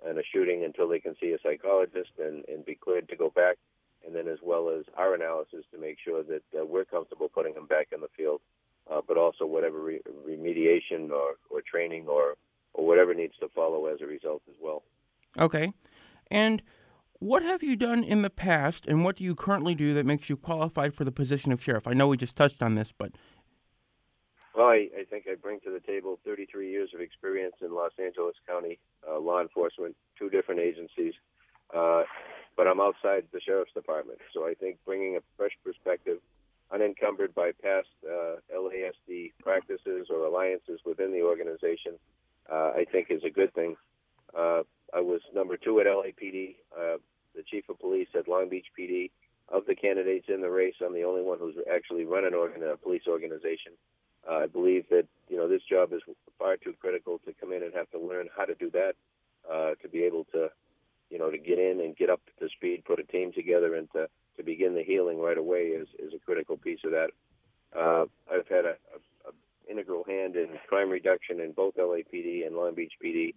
and 0.05 0.19
a 0.19 0.23
shooting 0.33 0.65
until 0.65 0.89
they 0.89 1.01
can 1.01 1.15
see 1.21 1.33
a 1.33 1.39
psychologist 1.43 2.11
and, 2.19 2.45
and 2.49 2.65
be 2.65 2.75
cleared 2.75 3.09
to 3.09 3.17
go 3.17 3.31
back, 3.31 3.57
and 4.05 4.15
then 4.15 4.29
as 4.29 4.39
well 4.43 4.69
as 4.69 4.85
our 4.97 5.15
analysis 5.15 5.65
to 5.73 5.79
make 5.79 5.99
sure 6.05 6.23
that 6.23 6.43
uh, 6.59 6.65
we're 6.65 6.85
comfortable 6.85 7.29
putting 7.29 7.55
them 7.55 7.67
back 7.67 7.89
in 7.93 8.01
the 8.01 8.09
field, 8.17 8.41
uh, 8.91 9.01
but 9.07 9.17
also 9.17 9.47
whatever 9.47 9.81
re- 9.81 10.01
remediation 10.29 11.11
or, 11.11 11.35
or 11.51 11.63
training 11.63 12.07
or, 12.07 12.37
or 12.75 12.87
whatever 12.87 13.15
needs 13.15 13.35
to 13.41 13.49
follow 13.49 13.87
as 13.87 14.01
a 14.01 14.07
result 14.07 14.43
as 14.49 14.57
well. 14.63 14.83
Okay. 15.39 15.73
And 16.31 16.63
what 17.19 17.43
have 17.43 17.63
you 17.63 17.77
done 17.77 18.05
in 18.05 18.23
the 18.23 18.31
past, 18.31 18.85
and 18.87 19.03
what 19.03 19.17
do 19.17 19.25
you 19.25 19.35
currently 19.35 19.75
do 19.75 19.95
that 19.95 20.05
makes 20.05 20.29
you 20.29 20.37
qualified 20.37 20.95
for 20.95 21.05
the 21.05 21.13
position 21.13 21.51
of 21.51 21.63
sheriff? 21.63 21.87
I 21.87 21.95
know 21.95 22.09
we 22.09 22.17
just 22.17 22.37
touched 22.37 22.63
on 22.63 22.75
this, 22.75 22.93
but 22.97 23.13
well, 24.57 24.69
I, 24.69 24.89
I 24.99 25.05
think 25.09 25.27
I 25.31 25.35
bring 25.35 25.61
to 25.61 25.71
the 25.71 25.81
table 25.81 26.19
33 26.25 26.71
years 26.71 26.91
of 26.95 27.01
experience 27.01 27.57
in 27.61 27.75
Los 27.75 27.93
Angeles 28.03 28.35
County 28.49 28.79
uh, 29.09 29.19
law 29.19 29.43
enforcement, 29.43 29.95
two 30.19 30.31
different 30.31 30.61
agencies, 30.61 31.13
uh, 31.77 32.05
but 32.57 32.67
I'm 32.67 32.81
outside 32.81 33.25
the 33.33 33.41
sheriff's 33.41 33.75
department. 33.75 34.19
So 34.33 34.49
I 34.49 34.55
think 34.55 34.79
bringing 34.87 35.17
a 35.17 35.21
fresh 35.37 35.53
perspective, 35.63 36.19
unencumbered 36.73 37.35
by 37.35 37.53
past 37.63 37.89
uh, 38.09 38.37
LASD 38.55 39.33
practices 39.43 40.09
or 40.11 40.25
alliances 40.25 40.81
within 40.87 41.13
the 41.13 41.21
organization, 41.23 41.99
uh, 42.51 42.73
I 42.75 42.87
think 42.91 43.09
is 43.11 43.25
a 43.25 43.31
good 43.31 43.53
thing. 43.55 43.77
Uh, 44.37 44.63
I 44.95 45.01
was 45.01 45.21
number 45.35 45.59
two 45.59 45.81
at 45.81 45.87
LAPD, 45.87 46.57
uh, 46.75 46.97
the 47.35 47.43
chief 47.43 47.69
of 47.69 47.79
police 47.79 48.09
at 48.19 48.27
Long 48.27 48.49
Beach 48.49 48.67
PD. 48.79 49.11
Of 49.49 49.65
the 49.67 49.77
candidates 49.77 50.27
in 50.29 50.41
the 50.41 50.51
race, 50.51 50.75
I'm 50.85 50.93
the 50.93 51.05
only 51.05 51.23
one 51.23 51.39
who's 51.39 51.55
actually 51.73 52.05
run 52.05 52.25
an 52.25 52.35
organ- 52.35 52.65
a 52.65 52.77
police 52.77 53.07
organization. 53.07 53.75
Uh, 54.29 54.39
I 54.39 54.47
believe 54.47 54.85
that 54.91 55.07
you 55.29 55.37
know 55.37 55.49
this 55.49 55.63
job 55.69 55.93
is 55.93 56.03
far 56.39 56.57
too 56.57 56.75
critical 56.81 57.21
to 57.27 57.33
come 57.41 57.53
in 57.53 57.63
and 57.63 57.73
have 57.75 57.91
to 57.91 57.99
learn 57.99 58.29
how 58.37 58.45
to 58.45 58.55
do 58.55 58.71
that, 58.71 58.95
uh, 59.51 59.75
to 59.83 59.89
be 59.89 60.03
able 60.05 60.25
to, 60.33 60.49
you 61.11 61.19
know, 61.19 61.31
to 61.31 61.39
get 61.39 61.59
in 61.59 61.81
and 61.81 61.97
get 61.97 62.11
up 62.11 62.21
to 62.41 62.49
speed, 62.49 62.85
put 62.85 63.01
a 63.01 63.05
team 63.05 63.33
together, 63.33 63.75
and 63.77 63.91
to, 63.93 64.09
to 64.37 64.43
begin 64.43 64.75
the 64.75 64.83
healing 64.83 65.21
right 65.21 65.39
away 65.39 65.69
is, 65.69 65.89
is 65.99 66.13
a 66.15 66.19
critical 66.19 66.57
piece 66.57 66.81
of 66.85 66.91
that. 66.91 67.11
Uh, 67.77 68.07
I've 68.33 68.49
had 68.49 68.65
a, 68.65 68.77
a, 68.95 69.29
a 69.29 69.71
integral 69.71 70.05
hand 70.05 70.37
in 70.37 70.49
crime 70.69 70.91
reduction 70.91 71.41
in 71.41 71.53
both 71.53 71.77
LAPD 71.77 72.47
and 72.47 72.57
Long 72.57 72.75
Beach 72.75 72.93
PD. 73.03 73.35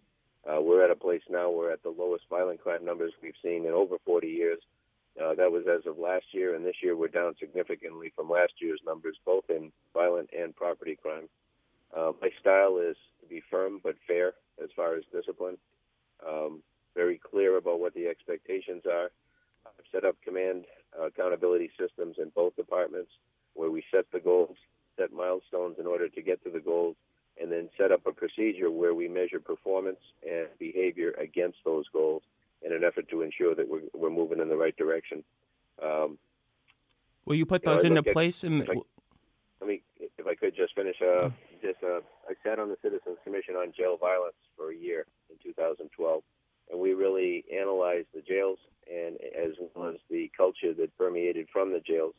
Uh, 0.50 0.62
we're 0.62 0.84
at 0.84 0.92
a 0.92 0.96
place 0.96 1.22
now 1.30 1.52
we're 1.52 1.72
at 1.72 1.84
the 1.84 1.90
lowest 1.90 2.24
violent 2.30 2.62
crime 2.62 2.86
numbers 2.86 3.12
we've 3.22 3.34
seen 3.44 3.66
in 3.66 3.72
over 3.72 3.98
40 4.06 4.28
years. 4.28 4.60
That 5.40 5.54
was 5.54 5.64
as 5.72 5.86
of 5.86 5.98
last 5.98 6.26
year, 6.34 6.54
and 6.54 6.66
this 6.66 6.84
year 6.84 6.98
we're 6.98 7.08
down 7.08 7.34
significantly 7.40 8.12
from 8.14 8.30
last 8.30 8.52
year's 8.60 8.82
numbers, 8.86 9.16
both 9.26 9.46
in 9.50 9.72
violent 9.94 10.30
and 10.38 10.54
property 10.54 10.98
crime. 11.02 11.30
Uh, 11.96 12.12
my 12.22 12.30
style 12.42 12.78
is 12.78 12.98
to 13.22 13.26
be 13.26 13.42
firm 13.50 13.80
but 13.82 13.96
fair 14.06 14.34
as 14.62 14.70
far 14.76 14.98
as 14.98 15.04
discipline, 15.14 15.58
um, 16.28 16.62
very 16.94 17.18
clear 17.18 17.58
about 17.58 17.80
what 17.80 17.94
the 17.94 18.08
expectations 18.08 18.84
are. 18.86 19.12
I've 19.66 19.86
set 19.94 20.04
up 20.04 20.18
command 20.26 20.66
uh, 21.00 21.06
accountability 21.06 21.72
systems 21.80 22.18
in 22.18 22.34
both 22.36 22.58
departments 22.58 23.12
where 23.54 23.72
we 23.72 23.82
set 23.96 24.12
the 24.12 24.20
goals, 24.20 24.58
set 24.98 25.14
milestones 25.14 25.78
in 25.80 25.88
order 25.88 26.10
to 26.10 26.22
get 26.22 26.44
to 26.44 26.50
the 26.50 26.60
goals, 26.60 26.98
and 27.42 27.50
then 27.50 27.70
set 27.78 27.94
up 27.94 28.06
a 28.06 28.12
procedure 28.12 28.70
where 28.70 28.94
we 28.94 29.08
measure 29.08 29.40
performance 29.40 30.04
and 30.30 30.50
behavior 30.60 31.12
against 31.12 31.60
those 31.64 31.86
goals 31.94 32.24
in 32.62 32.74
an 32.74 32.84
effort 32.84 33.10
to 33.10 33.22
ensure 33.22 33.56
that 33.56 33.68
we're, 33.68 33.82
we're 33.94 34.10
moving 34.10 34.40
in 34.40 34.50
the 34.50 34.58
right 34.58 34.76
direction. 34.76 35.24
Um, 35.82 36.18
Will 37.26 37.36
you 37.36 37.46
put 37.46 37.64
those 37.64 37.84
you 37.84 37.90
know, 37.90 37.98
into 37.98 38.10
at, 38.10 38.14
place? 38.14 38.44
In 38.44 38.60
the, 38.60 38.72
I, 38.72 38.76
let 39.62 39.68
me, 39.68 39.82
if 40.00 40.28
I 40.28 40.36
could 40.36 40.56
just 40.56 40.76
finish. 40.76 40.96
Uh, 41.02 41.30
just 41.62 41.84
uh, 41.84 42.00
I 42.28 42.34
sat 42.44 42.60
on 42.60 42.70
the 42.70 42.78
Citizens 42.82 43.18
Commission 43.24 43.56
on 43.56 43.74
Jail 43.76 43.98
Violence 43.98 44.36
for 44.56 44.72
a 44.72 44.76
year 44.76 45.06
in 45.30 45.36
2012, 45.44 46.24
and 46.72 46.80
we 46.80 46.94
really 46.94 47.44
analyzed 47.54 48.08
the 48.14 48.22
jails 48.22 48.60
and 48.90 49.18
as 49.38 49.54
well 49.76 49.90
as 49.90 49.98
the 50.10 50.32
culture 50.36 50.74
that 50.74 50.98
permeated 50.98 51.48
from 51.52 51.72
the 51.72 51.80
jails. 51.80 52.16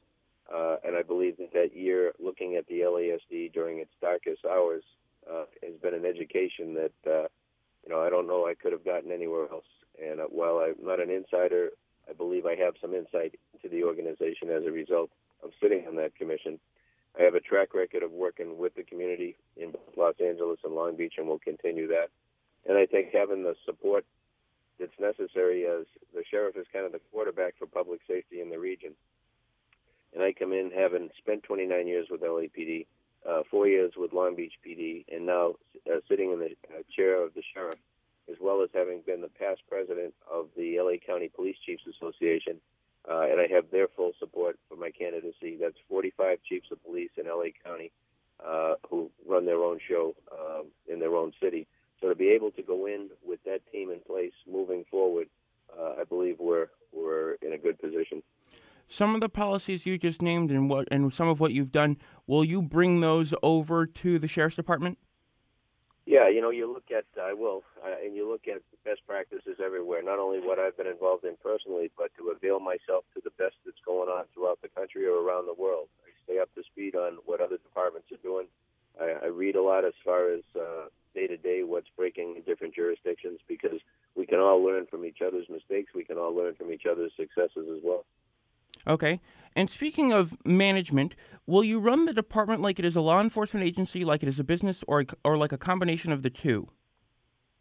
Uh, 0.52 0.76
and 0.84 0.96
I 0.96 1.02
believe 1.02 1.36
that 1.38 1.52
that 1.52 1.76
year, 1.76 2.12
looking 2.18 2.56
at 2.56 2.66
the 2.66 2.80
LASD 2.80 3.52
during 3.52 3.78
its 3.78 3.92
darkest 4.00 4.44
hours, 4.44 4.82
uh, 5.30 5.44
has 5.62 5.74
been 5.80 5.94
an 5.94 6.04
education 6.04 6.74
that 6.74 7.10
uh, 7.10 7.28
you 7.84 7.90
know 7.90 8.00
I 8.00 8.10
don't 8.10 8.26
know 8.26 8.46
I 8.46 8.54
could 8.54 8.72
have 8.72 8.84
gotten 8.84 9.12
anywhere 9.12 9.46
else. 9.50 9.64
And 10.00 10.20
uh, 10.20 10.24
while 10.24 10.58
I'm 10.58 10.74
not 10.82 11.00
an 11.00 11.10
insider, 11.10 11.70
I 12.08 12.12
believe 12.12 12.46
I 12.46 12.56
have 12.56 12.74
some 12.80 12.94
insight 12.94 13.38
into 13.54 13.68
the 13.68 13.84
organization 13.84 14.50
as 14.50 14.64
a 14.64 14.70
result 14.70 15.10
of 15.42 15.50
sitting 15.60 15.86
on 15.86 15.96
that 15.96 16.14
commission. 16.14 16.58
I 17.18 17.22
have 17.22 17.34
a 17.34 17.40
track 17.40 17.74
record 17.74 18.02
of 18.02 18.12
working 18.12 18.58
with 18.58 18.74
the 18.74 18.82
community 18.82 19.36
in 19.56 19.72
both 19.72 19.96
Los 19.96 20.14
Angeles 20.20 20.60
and 20.64 20.74
Long 20.74 20.96
Beach, 20.96 21.14
and 21.18 21.26
will 21.26 21.38
continue 21.38 21.88
that. 21.88 22.08
And 22.68 22.78
I 22.78 22.86
think 22.86 23.08
having 23.12 23.42
the 23.42 23.56
support 23.64 24.04
that's 24.78 24.98
necessary 24.98 25.66
as 25.66 25.86
the 26.14 26.24
sheriff 26.30 26.56
is 26.56 26.66
kind 26.72 26.86
of 26.86 26.92
the 26.92 27.00
quarterback 27.12 27.54
for 27.58 27.66
public 27.66 28.00
safety 28.08 28.40
in 28.40 28.50
the 28.50 28.58
region. 28.58 28.92
And 30.14 30.22
I 30.22 30.32
come 30.32 30.52
in 30.52 30.70
having 30.74 31.10
spent 31.18 31.42
29 31.44 31.86
years 31.86 32.08
with 32.10 32.22
LAPD, 32.22 32.86
uh, 33.28 33.42
four 33.50 33.68
years 33.68 33.92
with 33.96 34.12
Long 34.12 34.34
Beach 34.34 34.54
PD, 34.66 35.04
and 35.12 35.26
now 35.26 35.54
uh, 35.86 36.00
sitting 36.08 36.32
in 36.32 36.38
the 36.38 36.56
uh, 36.74 36.82
chair 36.94 37.24
of 37.24 37.34
the 37.34 37.42
sheriff 37.54 37.78
as 38.30 38.36
well 38.40 38.62
as 38.62 38.70
having 38.72 39.00
been 39.04 39.20
the 39.20 39.28
past 39.28 39.60
president 39.68 40.14
of 40.30 40.48
the 40.56 40.78
LA 40.78 40.96
County 41.04 41.28
Police 41.28 41.56
Chiefs 41.64 41.82
Association. 41.86 42.60
Uh, 43.10 43.22
and 43.22 43.40
I 43.40 43.46
have 43.52 43.70
their 43.70 43.88
full 43.88 44.12
support 44.18 44.58
for 44.68 44.76
my 44.76 44.90
candidacy. 44.90 45.56
That's 45.60 45.76
45 45.88 46.38
chiefs 46.46 46.68
of 46.70 46.84
police 46.84 47.10
in 47.16 47.26
LA 47.26 47.50
County 47.64 47.90
uh, 48.46 48.74
who 48.88 49.10
run 49.26 49.46
their 49.46 49.62
own 49.62 49.78
show 49.86 50.14
um, 50.32 50.66
in 50.86 51.00
their 51.00 51.16
own 51.16 51.32
city. 51.42 51.66
So 52.00 52.08
to 52.08 52.14
be 52.14 52.28
able 52.28 52.50
to 52.52 52.62
go 52.62 52.86
in 52.86 53.10
with 53.26 53.42
that 53.44 53.60
team 53.72 53.90
in 53.90 54.00
place 54.00 54.32
moving 54.50 54.84
forward, 54.90 55.28
uh, 55.78 55.94
I 56.00 56.04
believe 56.04 56.36
we're 56.38 56.68
we're 56.92 57.34
in 57.42 57.52
a 57.52 57.58
good 57.58 57.78
position. 57.78 58.22
Some 58.88 59.14
of 59.14 59.20
the 59.20 59.28
policies 59.28 59.86
you 59.86 59.98
just 59.98 60.20
named 60.20 60.50
and 60.50 60.68
what 60.68 60.88
and 60.90 61.12
some 61.12 61.28
of 61.28 61.40
what 61.40 61.52
you've 61.52 61.72
done, 61.72 61.96
will 62.26 62.44
you 62.44 62.60
bring 62.62 63.00
those 63.00 63.32
over 63.42 63.86
to 63.86 64.18
the 64.18 64.28
sheriff's 64.28 64.56
department? 64.56 64.98
Yeah, 66.06 66.28
you 66.28 66.40
know, 66.40 66.50
you 66.50 66.66
look 66.66 66.90
at 66.90 67.04
I 67.20 67.32
will, 67.34 67.62
uh, 67.84 67.94
and 68.04 68.16
you 68.16 68.28
look 68.28 68.48
at 68.48 68.62
best 68.84 69.00
practices 69.06 69.60
everywhere. 69.64 70.02
Not 70.02 70.18
only 70.18 70.40
what 70.40 70.58
I've 70.58 70.76
been 70.76 70.86
involved 70.88 71.24
in 71.24 71.36
personally, 71.42 71.90
but 71.96 72.10
to 72.18 72.30
avail 72.34 72.58
myself 72.58 73.04
to 73.14 73.20
the 73.22 73.30
best 73.38 73.54
that's 73.64 73.78
going 73.84 74.08
on 74.08 74.24
throughout 74.34 74.58
the 74.62 74.68
country 74.68 75.06
or 75.06 75.22
around 75.22 75.46
the 75.46 75.54
world. 75.54 75.88
I 76.02 76.10
stay 76.24 76.38
up 76.40 76.52
to 76.54 76.62
speed 76.64 76.96
on 76.96 77.18
what 77.26 77.40
other 77.40 77.58
departments 77.58 78.08
are 78.12 78.22
doing. 78.24 78.46
I, 79.00 79.26
I 79.26 79.28
read 79.28 79.56
a 79.56 79.62
lot 79.62 79.84
as 79.84 79.94
far 80.04 80.32
as 80.32 80.42
day 81.14 81.26
to 81.26 81.36
day 81.36 81.62
what's 81.62 81.88
breaking 81.96 82.36
in 82.36 82.42
different 82.42 82.74
jurisdictions 82.74 83.40
because 83.48 83.80
we 84.16 84.26
can 84.26 84.38
all 84.38 84.62
learn 84.64 84.86
from 84.86 85.04
each 85.04 85.18
other's 85.24 85.48
mistakes. 85.48 85.92
We 85.94 86.04
can 86.04 86.18
all 86.18 86.34
learn 86.34 86.54
from 86.54 86.72
each 86.72 86.86
other's 86.90 87.12
successes 87.16 87.68
as 87.70 87.82
well. 87.84 88.04
Okay. 88.86 89.20
And 89.56 89.68
speaking 89.68 90.12
of 90.12 90.36
management, 90.44 91.14
will 91.46 91.64
you 91.64 91.78
run 91.78 92.06
the 92.06 92.12
department 92.12 92.62
like 92.62 92.78
it 92.78 92.84
is 92.84 92.96
a 92.96 93.00
law 93.00 93.20
enforcement 93.20 93.66
agency, 93.66 94.04
like 94.04 94.22
it 94.22 94.28
is 94.28 94.38
a 94.38 94.44
business, 94.44 94.84
or 94.86 95.04
or 95.24 95.36
like 95.36 95.52
a 95.52 95.58
combination 95.58 96.12
of 96.12 96.22
the 96.22 96.30
two? 96.30 96.68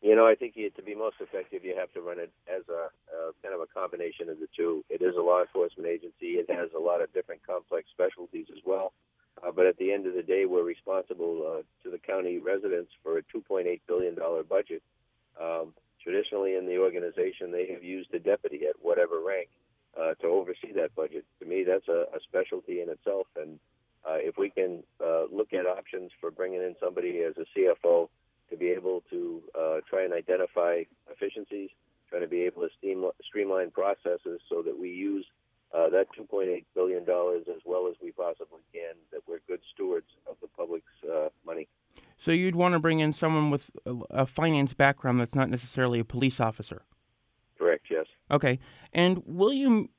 You 0.01 0.15
know, 0.15 0.25
I 0.25 0.35
think 0.35 0.53
you, 0.55 0.69
to 0.69 0.81
be 0.81 0.95
most 0.95 1.17
effective, 1.19 1.65
you 1.65 1.75
have 1.77 1.91
to 1.93 2.01
run 2.01 2.19
it 2.19 2.31
as 2.47 2.63
a, 2.69 2.88
kind 3.43 3.53
of 3.53 3.59
a 3.59 3.67
combination 3.67 4.29
of 4.29 4.39
the 4.39 4.47
two. 4.55 4.83
It 4.89 5.01
is 5.01 5.15
a 5.17 5.21
law 5.21 5.41
enforcement 5.41 5.89
agency. 5.89 6.39
It 6.39 6.49
has 6.49 6.69
a 6.75 6.79
lot 6.79 7.01
of 7.01 7.11
different 7.13 7.45
complex 7.45 7.88
specialties 7.91 8.45
as 8.49 8.59
well. 8.65 8.93
Uh, 9.43 9.51
but 9.51 9.65
at 9.65 9.77
the 9.77 9.91
end 9.91 10.07
of 10.07 10.13
the 10.13 10.23
day, 10.23 10.45
we're 10.45 10.63
responsible 10.63 11.43
uh, 11.45 11.61
to 11.83 11.91
the 11.91 11.97
county 11.97 12.38
residents 12.38 12.91
for 13.03 13.17
a 13.17 13.23
$2.8 13.23 13.79
billion 13.88 14.15
budget. 14.49 14.81
Um, 15.39 15.73
traditionally, 16.01 16.55
in 16.55 16.65
the 16.65 16.77
organization, 16.77 17.51
they 17.51 17.67
have 17.73 17.83
used 17.83 18.13
a 18.13 18.19
deputy 18.19 18.65
at 18.67 18.75
whatever 18.81 19.21
rank 19.25 19.49
uh, 19.98 20.13
to 20.15 20.27
oversee 20.27 20.72
that 20.75 20.96
budget. 20.96 21.25
To 21.39 21.46
me, 21.46 21.63
that's 21.63 21.88
a, 21.88 22.05
a 22.15 22.19
specialty 22.27 22.81
in 22.81 22.89
itself. 22.89 23.27
And 23.36 23.60
uh, 24.05 24.17
if 24.17 24.38
we 24.38 24.50
can 24.50 24.84
uh, 25.03 25.24
look 25.31 25.53
at 25.53 25.65
options 25.65 26.12
for 26.19 26.31
bringing 26.31 26.62
in 26.62 26.75
somebody 26.79 27.22
as 27.22 27.36
a 27.38 27.46
CFO 27.58 28.10
to 28.50 28.58
be 28.58 28.69
able 28.69 29.03
to 29.10 29.41
uh, 29.58 29.77
try 29.89 30.03
and 30.03 30.13
identify 30.13 30.84
efficiencies, 31.12 31.69
trying 32.10 32.22
to 32.22 32.27
be 32.27 32.41
able 32.41 32.63
to 32.63 32.69
steam, 32.77 33.05
streamline 33.24 33.72
processes 33.72 34.41
so 34.50 34.62
that 34.63 34.77
we 34.77 34.89
use 34.89 35.25
uh, 35.74 35.89
that 35.89 36.08
$2.8 36.17 36.65
billion 36.74 37.03
as 37.03 37.62
well 37.65 37.88
as 37.88 37.96
we 38.01 38.12
possibly 38.12 38.62
can, 38.74 38.96
that 39.12 39.22
we're 39.27 39.39
good 39.48 39.60
stewards 39.74 40.08
of 40.27 40.36
the 40.41 40.48
public's 40.48 40.86
uh, 41.08 41.29
money. 41.46 41.67
So 42.17 42.31
you'd 42.31 42.55
want 42.55 42.74
to 42.74 42.79
bring 42.79 43.00
in 43.00 43.13
someone 43.13 43.50
with 43.50 43.69
a, 43.86 43.96
a 44.10 44.25
finance 44.25 44.74
background 44.74 45.19
that's 45.19 45.36
not 45.36 45.50
necessarily 45.50 46.00
a 46.00 46.05
police 46.05 46.39
officer? 46.39 46.81
Okay. 48.31 48.59
And 48.93 49.21
will 49.25 49.53
you, 49.53 49.89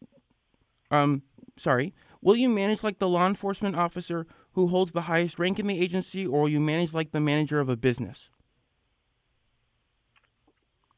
um, 0.90 1.22
sorry, 1.56 1.94
will 2.20 2.36
you 2.36 2.48
manage 2.48 2.82
like 2.82 2.98
the 2.98 3.08
law 3.08 3.26
enforcement 3.26 3.76
officer 3.76 4.26
who 4.52 4.68
holds 4.68 4.92
the 4.92 5.02
highest 5.02 5.38
rank 5.38 5.58
in 5.58 5.66
the 5.66 5.80
agency, 5.80 6.26
or 6.26 6.42
will 6.42 6.48
you 6.48 6.60
manage 6.60 6.92
like 6.92 7.12
the 7.12 7.20
manager 7.20 7.60
of 7.60 7.68
a 7.68 7.76
business? 7.76 8.30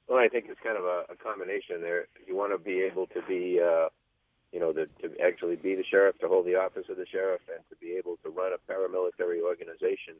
Well, 0.08 0.18
I 0.18 0.28
think 0.28 0.46
it's 0.48 0.60
kind 0.62 0.76
of 0.76 0.84
a, 0.84 1.04
a 1.10 1.16
combination 1.16 1.80
there. 1.80 2.06
You 2.26 2.36
want 2.36 2.52
to 2.52 2.58
be 2.58 2.80
able 2.80 3.06
to 3.08 3.22
be, 3.26 3.60
uh, 3.60 3.88
you 4.52 4.60
know, 4.60 4.72
the, 4.72 4.86
to 5.00 5.18
actually 5.22 5.56
be 5.56 5.74
the 5.74 5.84
sheriff, 5.84 6.18
to 6.20 6.28
hold 6.28 6.46
the 6.46 6.56
office 6.56 6.84
of 6.90 6.96
the 6.96 7.06
sheriff, 7.10 7.40
and 7.48 7.64
to 7.70 7.76
be 7.76 7.92
able 7.96 8.18
to 8.24 8.30
run 8.30 8.52
a 8.52 8.72
paramilitary 8.72 9.40
organization 9.42 10.16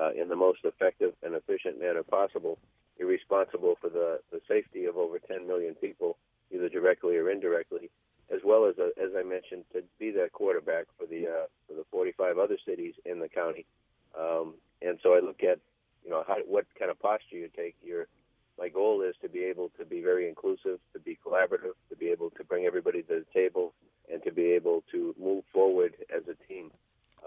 uh, 0.00 0.10
in 0.20 0.28
the 0.28 0.36
most 0.36 0.60
effective 0.64 1.12
and 1.22 1.34
efficient 1.34 1.80
manner 1.80 2.02
possible. 2.02 2.58
You're 2.98 3.08
responsible 3.08 3.76
for 3.80 3.90
the, 3.90 4.20
the 4.32 4.40
safety 4.48 4.86
of 4.86 4.96
over 4.96 5.18
10 5.18 5.46
million 5.46 5.74
people, 5.74 6.16
either 6.52 6.68
directly 6.68 7.16
or 7.16 7.30
indirectly, 7.30 7.90
as 8.32 8.40
well 8.44 8.66
as, 8.66 8.76
a, 8.78 8.86
uh, 8.86 9.04
as 9.04 9.10
I 9.16 9.22
mentioned, 9.22 9.64
to 9.72 9.82
be 9.98 10.10
that 10.12 10.32
quarterback 10.32 10.86
for 10.98 11.06
the 11.06 11.26
uh, 11.26 11.46
for 11.66 11.74
the 11.74 11.84
45 11.90 12.38
other 12.38 12.58
cities 12.66 12.94
in 13.04 13.20
the 13.20 13.28
county. 13.28 13.66
Um, 14.18 14.54
and 14.82 14.98
so 15.02 15.14
I 15.14 15.20
look 15.20 15.42
at, 15.42 15.58
you 16.04 16.10
know, 16.10 16.24
how, 16.26 16.36
what 16.46 16.66
kind 16.78 16.90
of 16.90 16.98
posture 16.98 17.36
you 17.36 17.48
take. 17.54 17.76
Your 17.84 18.06
my 18.58 18.68
goal 18.68 19.02
is 19.02 19.14
to 19.22 19.28
be 19.28 19.44
able 19.44 19.70
to 19.78 19.84
be 19.84 20.00
very 20.00 20.28
inclusive, 20.28 20.78
to 20.92 20.98
be 20.98 21.18
collaborative, 21.24 21.74
to 21.90 21.96
be 21.98 22.08
able 22.08 22.30
to 22.30 22.44
bring 22.44 22.64
everybody 22.64 23.02
to 23.02 23.24
the 23.24 23.26
table, 23.34 23.74
and 24.10 24.22
to 24.24 24.32
be 24.32 24.52
able 24.52 24.82
to 24.92 25.14
move 25.20 25.44
forward 25.52 25.94
as 26.14 26.22
a 26.28 26.52
team, 26.52 26.70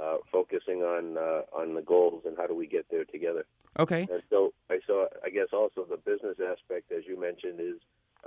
uh, 0.01 0.17
focusing 0.31 0.81
on 0.81 1.17
uh, 1.17 1.41
on 1.55 1.75
the 1.75 1.81
goals 1.81 2.23
and 2.25 2.35
how 2.37 2.47
do 2.47 2.55
we 2.55 2.67
get 2.67 2.85
there 2.89 3.05
together. 3.05 3.45
Okay. 3.77 4.07
And 4.11 4.21
so 4.29 4.53
I 4.69 4.79
saw, 4.85 5.05
I 5.23 5.29
guess, 5.29 5.47
also 5.53 5.85
the 5.89 5.97
business 5.97 6.37
aspect, 6.39 6.91
as 6.91 7.03
you 7.07 7.19
mentioned, 7.19 7.59
is 7.59 7.75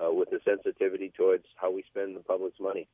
uh, 0.03 0.13
with 0.13 0.31
the 0.31 0.41
sensitivity 0.45 1.13
towards 1.17 1.45
how 1.57 1.71
we 1.71 1.85
spend 1.89 2.17
the 2.17 2.21
public's 2.21 2.61
money, 2.61 2.89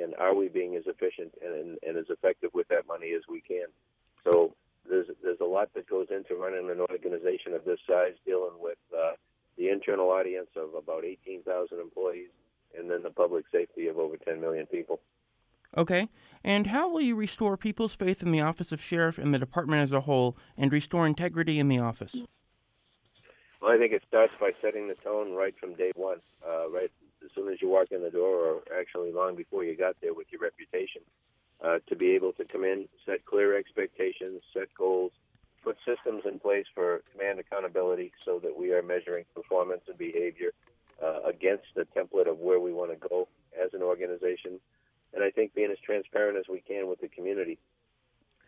and 0.00 0.14
are 0.16 0.34
we 0.34 0.48
being 0.48 0.76
as 0.76 0.84
efficient 0.86 1.32
and, 1.42 1.78
and 1.86 1.96
as 1.96 2.06
effective 2.08 2.50
with 2.54 2.68
that 2.68 2.86
money 2.86 3.12
as 3.16 3.22
we 3.28 3.40
can. 3.40 3.66
So 4.24 4.54
there's 4.88 5.06
there's 5.22 5.40
a 5.40 5.44
lot 5.44 5.70
that 5.74 5.88
goes 5.88 6.08
into 6.10 6.34
running 6.34 6.70
an 6.70 6.80
organization 6.80 7.54
of 7.54 7.64
this 7.64 7.78
size, 7.86 8.14
dealing 8.26 8.54
with 8.60 8.78
uh, 8.96 9.12
the 9.56 9.68
internal 9.68 10.10
audience 10.10 10.48
of 10.56 10.74
about 10.74 11.04
18,000 11.04 11.78
employees, 11.78 12.30
and 12.76 12.90
then 12.90 13.02
the 13.02 13.10
public 13.10 13.44
safety 13.52 13.88
of 13.88 13.98
over 13.98 14.16
10 14.16 14.40
million 14.40 14.66
people. 14.66 15.00
Okay. 15.76 16.08
And 16.44 16.66
how 16.66 16.88
will 16.88 17.00
you 17.00 17.14
restore 17.14 17.56
people's 17.56 17.94
faith 17.94 18.22
in 18.22 18.30
the 18.30 18.40
office 18.40 18.72
of 18.72 18.82
sheriff 18.82 19.18
and 19.18 19.32
the 19.32 19.38
department 19.38 19.82
as 19.82 19.92
a 19.92 20.02
whole 20.02 20.36
and 20.56 20.72
restore 20.72 21.06
integrity 21.06 21.58
in 21.58 21.68
the 21.68 21.78
office? 21.78 22.16
Well, 23.62 23.70
I 23.70 23.78
think 23.78 23.92
it 23.92 24.02
starts 24.08 24.32
by 24.40 24.50
setting 24.60 24.88
the 24.88 24.94
tone 24.94 25.34
right 25.34 25.54
from 25.58 25.74
day 25.74 25.92
one, 25.94 26.18
uh, 26.44 26.68
right 26.68 26.90
as 27.24 27.30
soon 27.32 27.52
as 27.52 27.62
you 27.62 27.68
walk 27.68 27.92
in 27.92 28.02
the 28.02 28.10
door, 28.10 28.34
or 28.44 28.62
actually 28.76 29.12
long 29.12 29.36
before 29.36 29.62
you 29.62 29.76
got 29.76 29.94
there 30.02 30.12
with 30.12 30.26
your 30.32 30.40
reputation, 30.40 31.02
uh, 31.62 31.78
to 31.88 31.94
be 31.94 32.16
able 32.16 32.32
to 32.32 32.44
come 32.44 32.64
in, 32.64 32.88
set 33.06 33.24
clear 33.24 33.56
expectations, 33.56 34.42
set 34.52 34.66
goals, 34.76 35.12
put 35.62 35.76
systems 35.86 36.22
in 36.24 36.40
place 36.40 36.66
for 36.74 37.02
command 37.12 37.38
accountability 37.38 38.10
so 38.24 38.40
that 38.40 38.58
we 38.58 38.72
are 38.72 38.82
measuring 38.82 39.24
performance 39.32 39.82
and 39.86 39.96
behavior 39.96 40.50
uh, 41.00 41.20
against 41.24 41.66
the 41.76 41.86
template 41.96 42.28
of 42.28 42.40
where 42.40 42.58
we 42.58 42.72
want 42.72 42.90
to 42.90 43.08
go 43.08 43.28
as 43.62 43.72
an 43.74 43.82
organization. 43.82 44.58
And 45.14 45.22
I 45.22 45.30
think 45.30 45.54
being 45.54 45.70
as 45.70 45.78
transparent 45.78 46.36
as 46.36 46.46
we 46.50 46.60
can 46.60 46.88
with 46.88 47.00
the 47.00 47.06
community. 47.06 47.60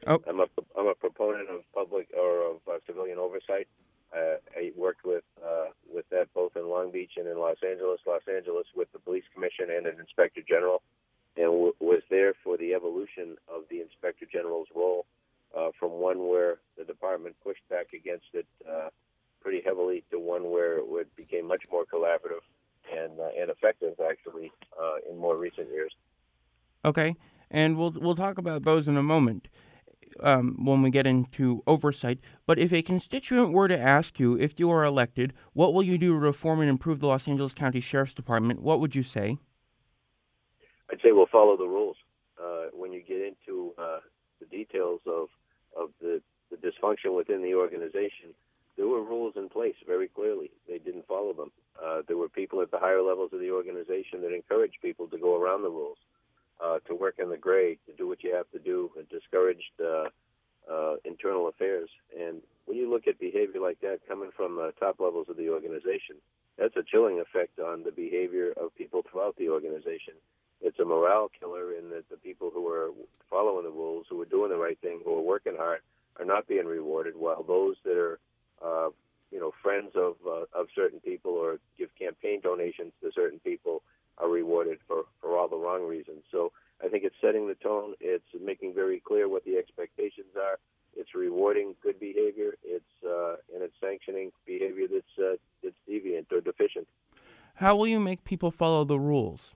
Oh. 0.09 0.21
I'm 0.27 0.41
a 0.41 0.47
I'm 0.77 0.89
a 0.89 0.95
proponent 0.95 1.49
of 1.51 1.61
public 1.73 2.09
or 2.19 2.51
of 2.51 2.57
uh, 2.69 2.79
civilian 2.85 3.19
oversight. 3.19 3.69
Uh, 4.15 4.37
I 4.57 4.71
worked 4.77 5.05
with 5.05 5.25
uh, 5.45 5.67
with 5.93 6.09
that 6.11 6.33
both 6.35 6.57
in 6.57 6.69
Long 6.69 6.93
Beach 6.93 7.13
and 7.17 7.27
in 7.27 7.39
Los 7.39 7.57
Angeles. 7.69 8.01
Los 8.07 8.23
Angeles 8.33 8.67
with 8.75 8.93
the 8.93 8.99
police 8.99 9.25
commission 9.35 9.67
and 9.77 9.87
an 9.87 9.99
inspector 9.99 10.41
general, 10.47 10.83
and 11.37 11.47
w- 11.47 11.75
was 11.81 12.03
there 12.11 12.35
for 12.45 12.57
the 12.57 12.75
evolution 12.75 13.37
of 13.49 13.63
the 13.71 13.81
inspector 13.81 14.27
general's 14.31 14.69
role 14.75 15.07
uh, 15.57 15.71
from 15.79 15.93
one 15.93 16.29
where 16.29 16.59
the 16.79 16.85
department 16.85 17.35
pushed 17.43 17.67
back 17.69 17.93
against 17.93 18.27
it 18.35 18.47
uh, 18.71 18.89
pretty 19.41 19.63
heavily 19.65 20.05
to 20.11 20.19
one 20.19 20.51
where 20.51 20.79
it 20.79 21.17
became 21.17 21.47
much 21.47 21.63
more 21.71 21.85
collaborative 21.85 22.45
and 22.97 23.19
uh, 23.19 23.29
and 23.39 23.51
effective 23.51 23.95
actually 24.09 24.53
uh, 24.81 25.11
in 25.11 25.19
more 25.19 25.37
recent 25.37 25.69
years. 25.71 25.93
Okay, 26.85 27.17
and 27.51 27.77
we'll 27.77 27.95
we'll 27.97 28.15
talk 28.15 28.39
about 28.39 28.65
those 28.65 28.87
in 28.87 28.97
a 28.97 29.03
moment. 29.03 29.49
Um, 30.21 30.65
when 30.65 30.81
we 30.81 30.91
get 30.91 31.07
into 31.07 31.63
oversight, 31.67 32.21
but 32.47 32.59
if 32.59 32.73
a 32.73 32.83
constituent 32.83 33.53
were 33.53 33.67
to 33.67 33.79
ask 33.79 34.21
you 34.21 34.39
if 34.39 34.61
you 34.61 34.71
are 34.71 34.85
elected, 34.85 35.33
what 35.55 35.75
will 35.75 35.83
you 35.83 35.99
do 35.99 36.13
to 36.13 36.19
reform 36.19 36.61
and 36.61 36.71
improve 36.71 37.01
the 37.01 37.09
Los 37.09 37.27
Angeles 37.27 37.53
County 37.53 37.81
Sheriff's 37.81 38.15
Department? 38.15 38.63
What 38.63 38.79
would 38.79 38.95
you 38.95 39.03
say? 39.03 39.39
I'd 40.91 41.01
say 41.03 41.11
we'll 41.11 41.27
follow 41.27 41.57
the 41.57 41.67
rules. 41.67 41.97
Uh, 42.41 42.67
when 42.73 42.93
you 42.93 43.03
get 43.03 43.23
into 43.23 43.73
uh, 43.79 44.01
the 44.41 44.47
details 44.47 45.01
of 45.07 45.29
of 45.77 45.91
the, 46.01 46.23
the 46.51 46.57
dysfunction 46.57 47.17
within 47.17 47.43
the 47.43 47.55
organization, 47.55 48.31
there 48.77 48.87
were 48.87 49.03
rules 49.03 49.35
in 49.37 49.49
place 49.49 49.75
very 49.87 50.09
clearly. 50.09 50.51
They 50.69 50.79
didn't 50.79 51.07
follow 51.07 51.33
them. 51.33 51.51
Uh, 51.83 52.03
there 52.07 52.17
were 52.17 52.29
people 52.29 52.61
at 52.61 52.71
the 52.71 52.79
higher 52.79 53.03
levels 53.03 53.33
of 53.33 53.41
the 53.41 53.51
organization 53.51 54.23
that 54.23 54.33
encouraged 54.33 54.79
people 54.83 55.09
to 55.09 55.19
go 55.19 55.41
around 55.41 55.63
the 55.63 55.71
rules, 55.71 55.99
uh, 56.63 56.79
to 56.87 56.95
work 56.95 57.17
in 57.19 57.31
the 57.31 57.37
gray, 57.37 57.79
to 57.87 57.93
do 57.97 58.09
what 58.09 58.23
you 58.23 58.35
have 58.35 58.51
to 58.53 58.59
do, 58.59 58.91
and 58.97 59.09
discouraged 59.09 59.73
uh, 59.81 60.09
uh, 60.71 60.97
internal 61.05 61.49
affairs. 61.49 61.89
And 62.19 62.41
when 62.67 62.77
you 62.77 62.91
look 62.91 63.07
at 63.07 63.19
behavior 63.19 63.61
like 63.61 63.81
that 63.81 64.01
coming 64.09 64.31
from 64.37 64.57
the 64.57 64.73
top 64.79 65.01
levels 65.01 65.27
of 65.29 65.37
the 65.37 65.51
organization, 65.51 66.17
that's 66.59 66.77
a 66.77 66.83
chilling 66.83 67.21
effect 67.21 67.59
on 67.59 67.83
the 67.83 67.91
behavior 67.91 68.53
of 68.57 68.75
people 68.77 69.03
throughout 69.11 69.37
the 69.37 69.49
organization. 69.49 70.15
It's 70.61 70.79
a 70.79 70.85
morale 70.85 71.31
killer 71.39 71.73
in 71.73 71.91
that 71.91 72.09
the 72.09 72.17
people 72.17 72.51
who 72.55 72.67
are 72.69 72.91
following 73.29 73.65
the 73.65 73.71
rules, 73.71 74.07
who 74.09 74.21
are 74.23 74.27
doing 74.27 74.51
the 74.51 74.57
right 74.57 74.79
thing, 74.81 75.01
who 75.05 75.15
are 75.19 75.21
working 75.21 75.57
hard, 75.57 75.81
are 76.19 76.25
not 76.25 76.47
being 76.47 76.67
rewarded, 76.67 77.15
while 77.17 77.43
those 77.43 77.77
that 77.85 77.99
are, 77.99 78.19
uh, 78.65 78.89
you 79.31 79.41
know, 79.41 79.53
friends 79.63 79.91
of 79.97 80.15
uh, 80.27 80.45
of 80.59 80.69
certain 80.75 81.01
people 81.01 81.33
or 81.33 81.59
give 81.77 81.91
campaign 81.99 82.41
donations 82.41 82.93
to 83.03 83.11
certain 83.13 83.41
people 83.41 83.83
are 84.19 84.29
rewarded 84.29 84.79
for 84.87 85.05
for 85.21 85.37
all 85.37 85.49
the 85.49 85.57
wrong 85.57 85.87
reasons. 85.87 86.23
So 86.31 86.53
I 86.83 86.89
think 86.89 87.05
it's 87.05 87.17
setting 87.35 87.49
the 87.49 87.55
tone. 87.55 87.95
It's 88.01 88.25
making 88.43 88.75
very 88.75 89.01
clear 89.01 89.29
what 89.29 89.45
the 89.45 89.57
expectations 89.57 90.37
are. 90.37 90.59
It's 90.97 91.15
rewarding 91.15 91.75
good 91.83 91.99
behavior. 91.99 92.55
It's 92.63 92.85
uh, 93.05 93.37
and 93.53 93.63
it's 93.63 93.75
sanctioning 93.81 94.31
behavior 94.47 94.87
that's 94.93 95.19
uh, 95.19 95.37
that's 95.63 95.75
deviant 95.89 96.31
or 96.33 96.41
deficient. 96.41 96.87
How 97.57 97.77
will 97.77 97.87
you 97.87 98.01
make 98.01 98.25
people 98.25 98.51
follow 98.51 98.85
the 98.85 98.99
rules? 98.99 99.53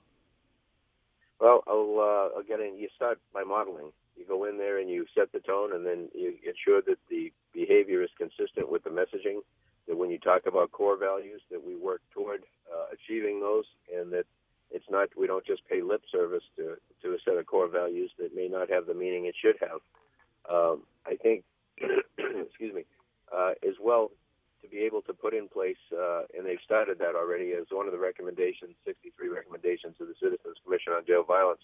Well, 1.40 1.62
I'll, 1.68 2.32
uh, 2.34 2.40
again, 2.40 2.76
you 2.76 2.88
start 2.96 3.20
by 3.32 3.44
modeling. 3.44 3.92
You 4.16 4.24
go 4.26 4.44
in 4.44 4.58
there 4.58 4.78
and 4.80 4.90
you 4.90 5.06
set 5.16 5.30
the 5.32 5.38
tone, 5.38 5.72
and 5.72 5.86
then 5.86 6.08
you 6.12 6.34
ensure 6.44 6.82
that 6.82 6.98
the 7.08 7.32
behavior 7.54 8.02
is 8.02 8.10
consistent 8.18 8.70
with 8.70 8.82
the 8.82 8.90
messaging. 8.90 9.40
That 9.86 9.96
when 9.96 10.10
you 10.10 10.18
talk 10.18 10.42
about 10.46 10.72
core 10.72 10.98
values, 10.98 11.40
that 11.50 11.64
we 11.64 11.76
work 11.76 12.02
toward 12.12 12.42
uh, 12.70 12.86
achieving 12.92 13.40
those, 13.40 13.64
and 13.96 14.12
that 14.12 14.26
it's 14.70 14.84
not 14.90 15.08
we 15.16 15.26
don't 15.26 15.46
just 15.46 15.66
pay 15.68 15.82
lip 15.82 16.02
service 16.10 16.42
to 16.56 16.76
to 17.02 17.14
a 17.14 17.18
set 17.24 17.36
of 17.36 17.46
core 17.46 17.68
values 17.68 18.10
that 18.18 18.34
may 18.34 18.48
not 18.48 18.70
have 18.70 18.86
the 18.86 18.94
meaning 18.94 19.26
it 19.26 19.27
should 19.40 19.56
have. 19.60 19.80
Um, 20.48 20.82
I 21.06 21.16
think, 21.16 21.44
excuse 22.18 22.74
me, 22.74 22.84
uh, 23.34 23.52
as 23.66 23.74
well 23.80 24.10
to 24.62 24.68
be 24.68 24.78
able 24.78 25.02
to 25.02 25.12
put 25.12 25.34
in 25.34 25.48
place, 25.48 25.78
uh, 25.92 26.22
and 26.36 26.44
they've 26.44 26.62
started 26.64 26.98
that 26.98 27.14
already 27.14 27.52
as 27.52 27.66
one 27.70 27.86
of 27.86 27.92
the 27.92 27.98
recommendations, 27.98 28.74
63 28.84 29.28
recommendations 29.28 29.94
of 30.00 30.08
the 30.08 30.14
Citizens 30.20 30.56
Commission 30.64 30.92
on 30.92 31.06
Jail 31.06 31.22
Violence, 31.22 31.60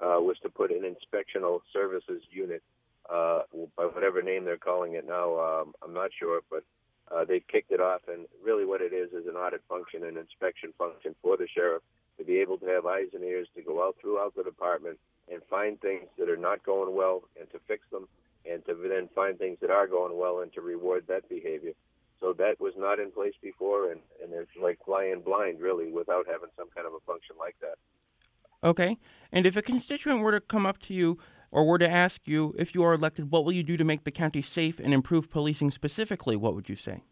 uh, 0.00 0.20
was 0.20 0.36
to 0.42 0.50
put 0.50 0.70
an 0.70 0.82
inspectional 0.82 1.60
services 1.72 2.22
unit, 2.30 2.62
uh, 3.08 3.42
by 3.76 3.84
whatever 3.84 4.20
name 4.20 4.44
they're 4.44 4.58
calling 4.58 4.94
it 4.94 5.06
now. 5.06 5.38
Um, 5.38 5.74
I'm 5.82 5.94
not 5.94 6.10
sure, 6.18 6.40
but 6.50 6.64
uh, 7.10 7.24
they've 7.24 7.46
kicked 7.46 7.70
it 7.70 7.80
off, 7.80 8.02
and 8.08 8.26
really 8.44 8.66
what 8.66 8.82
it 8.82 8.92
is 8.92 9.12
is 9.12 9.26
an 9.26 9.36
audit 9.36 9.62
function, 9.68 10.04
an 10.04 10.18
inspection 10.18 10.74
function 10.76 11.14
for 11.22 11.36
the 11.36 11.46
sheriff 11.48 11.82
to 12.18 12.24
be 12.24 12.40
able 12.40 12.58
to 12.58 12.66
have 12.66 12.86
eyes 12.86 13.08
and 13.14 13.22
ears 13.24 13.48
to 13.54 13.62
go 13.62 13.86
out 13.86 13.96
throughout 14.00 14.34
the 14.36 14.42
department 14.42 14.98
and 15.30 15.42
find 15.50 15.80
things 15.80 16.06
that 16.18 16.28
are 16.28 16.36
not 16.36 16.64
going 16.64 16.94
well 16.94 17.22
and 17.38 17.50
to 17.50 17.58
fix 17.66 17.82
them, 17.90 18.08
and 18.50 18.64
to 18.66 18.74
then 18.74 19.08
find 19.14 19.38
things 19.38 19.58
that 19.60 19.70
are 19.70 19.86
going 19.86 20.16
well 20.16 20.40
and 20.40 20.52
to 20.52 20.60
reward 20.60 21.04
that 21.08 21.28
behavior. 21.28 21.72
So 22.20 22.32
that 22.34 22.58
was 22.60 22.72
not 22.78 22.98
in 22.98 23.10
place 23.10 23.34
before, 23.42 23.90
and, 23.92 24.00
and 24.22 24.32
it's 24.32 24.50
like 24.60 24.78
flying 24.84 25.20
blind, 25.20 25.60
really, 25.60 25.90
without 25.90 26.26
having 26.26 26.48
some 26.56 26.68
kind 26.74 26.86
of 26.86 26.94
a 26.94 27.00
function 27.06 27.36
like 27.38 27.56
that. 27.60 27.76
Okay. 28.66 28.96
And 29.32 29.46
if 29.46 29.56
a 29.56 29.62
constituent 29.62 30.20
were 30.20 30.32
to 30.32 30.40
come 30.40 30.64
up 30.64 30.78
to 30.82 30.94
you 30.94 31.18
or 31.50 31.66
were 31.66 31.78
to 31.78 31.88
ask 31.88 32.26
you 32.26 32.54
if 32.58 32.74
you 32.74 32.82
are 32.84 32.94
elected, 32.94 33.30
what 33.30 33.44
will 33.44 33.52
you 33.52 33.62
do 33.62 33.76
to 33.76 33.84
make 33.84 34.04
the 34.04 34.10
county 34.10 34.42
safe 34.42 34.78
and 34.78 34.94
improve 34.94 35.30
policing 35.30 35.70
specifically? 35.70 36.36
What 36.36 36.54
would 36.54 36.68
you 36.68 36.76
say? 36.76 37.02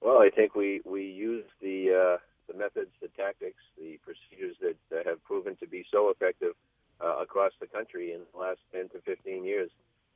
Well, 0.00 0.18
I 0.18 0.30
think 0.30 0.54
we 0.54 0.82
we 0.84 1.02
use 1.02 1.44
the 1.60 1.90
uh, 1.90 2.18
the 2.52 2.56
methods, 2.56 2.90
the 3.00 3.08
tactics, 3.16 3.62
the 3.76 3.98
procedures 4.04 4.56
that, 4.60 4.76
that 4.90 5.06
have 5.06 5.24
proven 5.24 5.56
to 5.56 5.66
be 5.66 5.84
so 5.90 6.10
effective 6.10 6.52
uh, 7.00 7.18
across 7.20 7.52
the 7.60 7.66
country 7.66 8.12
in 8.12 8.20
the 8.32 8.38
last 8.38 8.60
10 8.72 8.88
to 8.90 9.00
15 9.04 9.44
years. 9.44 9.70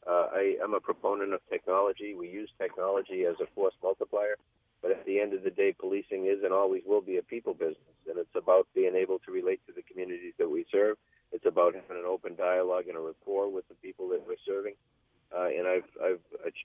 Uh, 0.07 0.27
I, 0.33 0.57
am 0.63 0.75
a 0.75 0.81
proponent 0.81 1.35
of 1.35 1.41
technology. 1.51 2.15
We 2.15 2.29
use 2.29 2.51
technology 2.59 3.25
as 3.25 3.37
a 3.41 3.47
force 3.55 3.75
multiplier, 3.83 4.37
but 4.81 4.91
at 4.91 5.05
the 5.05 5.21
end 5.21 5.35
of 5.35 5.43
the 5.43 5.51
day, 5.51 5.75
policing 5.79 6.27
is 6.27 6.43
and 6.43 6.53
always 6.53 6.83
will 6.87 7.03
be 7.03 7.19
a 7.19 7.23
people 7.23 7.53
business, 7.53 7.97
and 8.09 8.19
it's 8.19 8.35
about 8.35 8.67
being 8.75 8.95
able 8.95 9.19
to 9.21 9.31
relate 9.31 9.61
to 9.67 9.73
the 9.75 9.83
communities 9.83 10.33
that 10.39 10.49
we 10.49 10.65
serve. 10.73 10.97
It's 11.33 11.45
about 11.45 11.75
having 11.75 12.03
an 12.03 12.09
open 12.09 12.35
dialogue 12.35 12.85
and 12.89 12.97
a 12.97 13.01
rapport 13.01 13.51
with 13.51 13.69
the 13.69 13.75
people 13.75 14.09
that 14.09 14.27
we're 14.27 14.41
serving, 14.47 14.75
uh, 15.37 15.49
and 15.49 15.69
I've 15.69 15.91
I've 16.03 16.21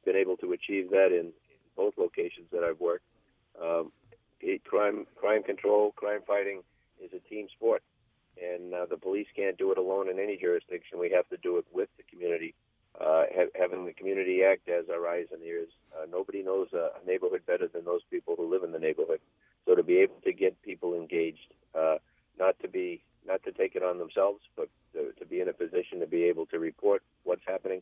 been 0.05 0.15
able 0.15 0.37
to 0.37 0.53
achieve 0.53 0.89
that 0.91 1.07
in, 1.11 1.27
in 1.27 1.59
both 1.75 1.95
locations 1.97 2.47
that 2.51 2.63
I've 2.63 2.79
worked. 2.79 3.05
Um, 3.61 3.91
it, 4.39 4.63
crime 4.63 5.05
crime 5.15 5.43
control, 5.43 5.91
crime 5.91 6.21
fighting 6.25 6.61
is 7.03 7.11
a 7.13 7.19
team 7.29 7.47
sport, 7.55 7.83
and 8.41 8.73
uh, 8.73 8.85
the 8.89 8.97
police 8.97 9.27
can't 9.35 9.57
do 9.57 9.71
it 9.71 9.77
alone 9.77 10.09
in 10.09 10.19
any 10.19 10.37
jurisdiction. 10.37 10.99
We 10.99 11.11
have 11.11 11.27
to 11.29 11.37
do 11.37 11.57
it 11.57 11.65
with 11.73 11.89
the 11.97 12.03
community 12.03 12.53
uh, 12.99 13.23
ha- 13.33 13.51
having 13.59 13.85
the 13.85 13.93
community 13.93 14.43
act 14.43 14.69
as 14.69 14.85
our 14.89 15.07
eyes 15.07 15.27
and 15.31 15.43
ears. 15.43 15.69
Uh, 15.95 16.05
nobody 16.09 16.43
knows 16.43 16.67
a, 16.73 16.89
neighborhood 17.05 17.41
better 17.45 17.67
than 17.67 17.85
those 17.85 18.01
people 18.09 18.35
who 18.37 18.49
live 18.49 18.63
in 18.63 18.71
the 18.71 18.79
neighborhood. 18.79 19.19
So 19.65 19.75
to 19.75 19.83
be 19.83 19.97
able 19.97 20.21
to 20.23 20.33
get 20.33 20.61
people 20.61 20.93
engaged, 20.93 21.53
uh, 21.77 21.97
not 22.39 22.59
to 22.61 22.67
be 22.67 23.01
not 23.27 23.41
to 23.43 23.51
take 23.51 23.75
it 23.75 23.81
on 23.81 23.97
themselves, 23.97 24.41
but 24.55 24.69
to, 24.93 25.11
to 25.19 25.25
be 25.25 25.41
in 25.41 25.49
a 25.49 25.53
position 25.53 25.99
to 25.99 26.07
be 26.07 26.25
able 26.25 26.45
to 26.47 26.59
report 26.59 27.01
what's 27.23 27.41
happening. 27.47 27.81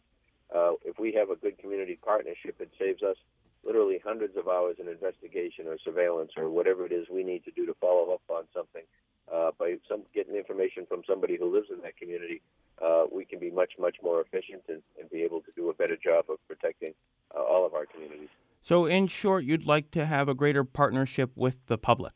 Uh, 0.56 0.74
if 0.86 0.98
we 0.98 1.12
have 1.12 1.30
a 1.30 1.36
good 1.36 1.58
community 1.58 2.00
partnership, 2.02 2.56
it 2.60 2.72
saves 2.80 3.04
us 3.04 3.18
literally 3.66 4.00
hundreds 4.04 4.38
of 4.38 4.48
hours 4.48 4.78
in 4.80 4.88
investigation 4.88 5.68
or 5.68 5.78
surveillance 5.84 6.32
or 6.38 6.50
whatever 6.50 6.86
it 6.86 6.92
is 6.94 7.08
we 7.12 7.24
need 7.24 7.44
to 7.44 7.52
do 7.52 7.66
to 7.66 7.74
follow 7.82 8.14
up 8.14 8.22
on 8.30 8.44
something 8.54 8.84
uh, 9.32 9.52
by 9.58 9.76
some 9.88 10.04
getting 10.14 10.36
information 10.36 10.86
from 10.88 11.02
somebody 11.08 11.38
who 11.38 11.54
lives 11.54 11.68
in 11.72 11.82
that 11.82 11.98
community 11.98 12.42
uh, 12.82 13.04
we 13.12 13.26
can 13.26 13.40
be 13.40 13.52
much, 13.52 13.74
much 13.80 13.98
more 14.02 14.22
efficient 14.22 14.64
and, 14.68 14.82
and, 15.00 15.10
be 15.10 15.22
able 15.22 15.42
to 15.42 15.52
do 15.56 15.70
a 15.70 15.74
better 15.74 15.96
job 15.96 16.26
of 16.30 16.38
protecting 16.48 16.94
uh, 17.36 17.40
all 17.40 17.66
of 17.66 17.74
our 17.74 17.86
communities. 17.86 18.30
So, 18.62 18.86
in 18.86 19.08
short, 19.08 19.44
you'd 19.44 19.66
like 19.66 19.92
to 19.92 20.06
have 20.06 20.28
a 20.28 20.34
greater 20.34 20.64
partnership 20.64 21.32
with 21.36 21.56
the 21.68 21.78
public? 21.78 22.14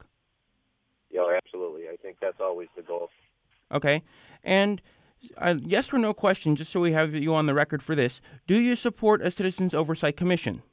Yeah, 1.12 1.26
absolutely. 1.36 1.84
I 1.91 1.96
think 1.98 2.17
that's 2.22 2.39
always 2.39 2.70
the 2.76 2.82
goal. 2.82 3.10
Okay. 3.72 4.02
And 4.43 4.82
uh, 5.38 5.56
yes 5.62 5.91
or 5.91 5.98
no 5.98 6.13
question, 6.13 6.56
just 6.56 6.72
so 6.72 6.80
we 6.80 6.93
have 6.93 7.13
you 7.13 7.34
on 7.34 7.46
the 7.46 7.54
record 7.54 7.84
for 7.84 7.96
this 7.96 8.22
do 8.46 8.58
you 8.60 8.76
support 8.76 9.22
a 9.22 9.32
Citizens 9.32 9.74
Oversight 9.74 10.15
Commission? 10.17 10.63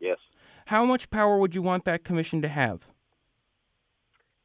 Yes. 0.00 0.18
How 0.66 0.84
much 0.84 1.10
power 1.10 1.38
would 1.38 1.54
you 1.54 1.62
want 1.62 1.84
that 1.84 2.04
commission 2.04 2.42
to 2.42 2.48
have? 2.48 2.88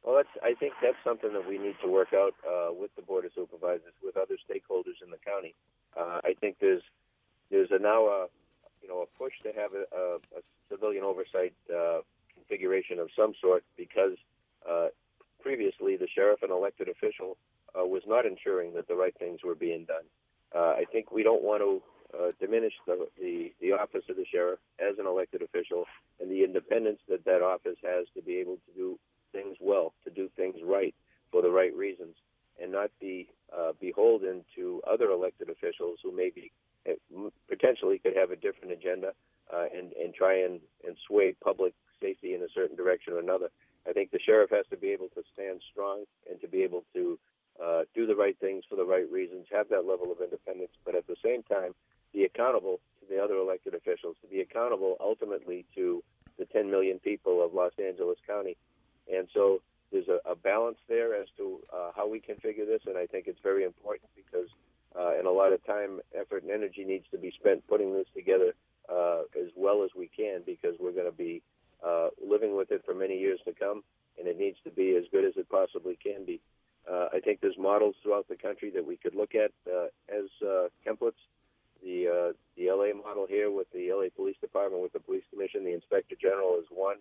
Well, 0.04 0.16
that's, 0.16 0.28
I 0.42 0.52
think 0.52 0.74
that's 0.82 1.00
something 1.02 1.32
that 1.32 1.48
we 1.48 1.56
need 1.56 1.76
to 1.82 1.90
work 1.90 2.12
out 2.12 2.34
uh, 2.44 2.72
with 2.72 2.94
the 2.94 3.02
board 3.02 3.24
of 3.24 3.32
supervisors, 3.34 3.96
with 4.04 4.16
other 4.18 4.36
stakeholders 4.36 5.00
in 5.02 5.10
the 5.10 5.16
county. 5.24 5.54
Uh, 5.96 6.20
I 6.22 6.34
think 6.40 6.56
there's 6.60 6.82
there's 7.50 7.70
a 7.70 7.78
now 7.78 8.04
a 8.04 8.26
you 8.82 8.88
know 8.88 9.00
a 9.00 9.18
push 9.18 9.32
to 9.44 9.52
have 9.58 9.72
a, 9.72 9.84
a, 9.96 10.16
a 10.38 10.42
civilian 10.70 11.04
oversight 11.04 11.54
uh, 11.74 12.00
configuration 12.34 12.98
of 12.98 13.08
some 13.16 13.32
sort 13.40 13.64
because 13.78 14.18
uh, 14.68 14.88
previously 15.40 15.96
the 15.96 16.08
sheriff 16.14 16.40
and 16.42 16.50
elected 16.50 16.88
official 16.88 17.36
uh, 17.78 17.84
was 17.84 18.02
not 18.06 18.26
ensuring 18.26 18.74
that 18.74 18.88
the 18.88 18.94
right 18.94 19.14
things 19.18 19.40
were 19.42 19.54
being 19.54 19.84
done. 19.84 20.04
Uh, 20.54 20.74
I 20.76 20.84
think 20.92 21.12
we 21.12 21.22
don't 21.22 21.42
want 21.42 21.62
to 21.62 21.82
uh, 22.16 22.30
diminish 22.40 22.74
the, 22.86 23.06
the, 23.18 23.52
the 23.60 23.72
office 23.72 24.04
of 24.08 24.16
the 24.16 24.24
sheriff 24.30 24.58
as 24.78 24.98
an 24.98 25.06
elected 25.06 25.42
official 25.42 25.84
and 26.20 26.30
the 26.30 26.44
independence 26.44 27.00
that 27.08 27.24
that 27.24 27.42
office 27.42 27.76
has 27.82 28.06
to 28.14 28.22
be 28.22 28.36
able 28.36 28.56
to 28.56 28.72
do 28.76 28.98
things 29.34 29.56
well, 29.60 29.92
to 30.04 30.10
do 30.10 30.30
things 30.36 30.56
right 30.64 30.94
for 31.30 31.42
the 31.42 31.50
right 31.50 31.74
reasons, 31.76 32.14
and 32.62 32.72
not 32.72 32.90
be 33.00 33.28
uh, 33.52 33.72
beholden 33.80 34.44
to 34.54 34.80
other 34.90 35.10
elected 35.10 35.50
officials 35.50 35.98
who 36.02 36.16
maybe 36.16 36.52
uh, 36.88 37.28
potentially 37.48 37.98
could 37.98 38.16
have 38.16 38.30
a 38.30 38.36
different 38.36 38.72
agenda 38.72 39.12
uh, 39.52 39.66
and 39.76 39.92
and 39.92 40.14
try 40.14 40.42
and, 40.42 40.60
and 40.86 40.96
sway 41.06 41.34
public 41.42 41.74
safety 42.00 42.34
in 42.34 42.42
a 42.42 42.48
certain 42.54 42.76
direction 42.76 43.12
or 43.12 43.18
another. 43.18 43.50
I 43.88 43.92
think 43.92 44.10
the 44.10 44.20
sheriff 44.24 44.50
has 44.50 44.64
to 44.70 44.76
be 44.76 44.88
able 44.88 45.08
to 45.14 45.22
stand 45.34 45.60
strong 45.70 46.04
and 46.30 46.40
to 46.40 46.48
be 46.48 46.62
able 46.62 46.84
to 46.94 47.18
uh, 47.62 47.82
do 47.94 48.06
the 48.06 48.16
right 48.16 48.36
things 48.40 48.64
for 48.68 48.76
the 48.76 48.84
right 48.84 49.10
reasons, 49.10 49.46
have 49.52 49.68
that 49.68 49.86
level 49.86 50.10
of 50.10 50.20
independence, 50.20 50.72
but 50.84 50.94
at 50.94 51.06
the 51.06 51.16
same 51.22 51.42
time 51.44 51.72
be 52.12 52.24
accountable 52.24 52.80
to 53.00 53.06
the 53.14 53.22
other 53.22 53.34
elected 53.34 53.74
officials, 53.74 54.16
to 54.22 54.28
be 54.28 54.40
accountable 54.40 54.96
ultimately 55.00 55.64
to 55.74 56.02
the 56.38 56.44
10 56.46 56.70
million 56.70 56.98
people 56.98 57.44
of 57.44 57.54
Los 57.54 57.72
Angeles 57.78 58.18
County 58.26 58.56
and 59.12 59.28
so 59.34 59.60
there's 59.92 60.08
a, 60.08 60.18
a 60.28 60.34
balance 60.34 60.78
there 60.88 61.14
as 61.14 61.28
to 61.36 61.60
uh, 61.72 61.90
how 61.94 62.08
we 62.08 62.20
configure 62.20 62.66
this, 62.66 62.82
and 62.86 62.98
I 62.98 63.06
think 63.06 63.26
it's 63.26 63.38
very 63.42 63.64
important 63.64 64.10
because, 64.16 64.48
uh, 64.98 65.16
and 65.16 65.26
a 65.26 65.30
lot 65.30 65.52
of 65.52 65.64
time, 65.64 66.00
effort, 66.18 66.42
and 66.42 66.50
energy 66.50 66.84
needs 66.84 67.04
to 67.12 67.18
be 67.18 67.32
spent 67.38 67.66
putting 67.68 67.92
this 67.92 68.06
together 68.14 68.54
uh, 68.90 69.22
as 69.40 69.50
well 69.56 69.84
as 69.84 69.90
we 69.96 70.08
can 70.08 70.42
because 70.44 70.74
we're 70.80 70.92
going 70.92 71.10
to 71.10 71.16
be 71.16 71.42
uh, 71.86 72.08
living 72.24 72.56
with 72.56 72.70
it 72.70 72.82
for 72.84 72.94
many 72.94 73.18
years 73.18 73.38
to 73.44 73.52
come, 73.52 73.82
and 74.18 74.26
it 74.26 74.38
needs 74.38 74.56
to 74.64 74.70
be 74.70 74.96
as 74.96 75.04
good 75.12 75.24
as 75.24 75.34
it 75.36 75.48
possibly 75.48 75.96
can 76.02 76.24
be. 76.24 76.40
Uh, 76.90 77.08
I 77.14 77.20
think 77.20 77.40
there's 77.40 77.58
models 77.58 77.94
throughout 78.02 78.28
the 78.28 78.36
country 78.36 78.70
that 78.70 78.84
we 78.84 78.96
could 78.96 79.14
look 79.14 79.34
at 79.34 79.52
uh, 79.70 79.86
as 80.08 80.28
uh, 80.42 80.68
templates. 80.86 81.20
The 81.82 82.08
uh, 82.08 82.32
the 82.56 82.70
LA 82.70 82.96
model 82.96 83.26
here 83.28 83.50
with 83.50 83.70
the 83.72 83.92
LA 83.92 84.08
Police 84.14 84.36
Department, 84.40 84.82
with 84.82 84.92
the 84.92 85.00
Police 85.00 85.24
Commission, 85.30 85.64
the 85.64 85.74
Inspector 85.74 86.14
General 86.20 86.58
is 86.58 86.66
one. 86.70 86.96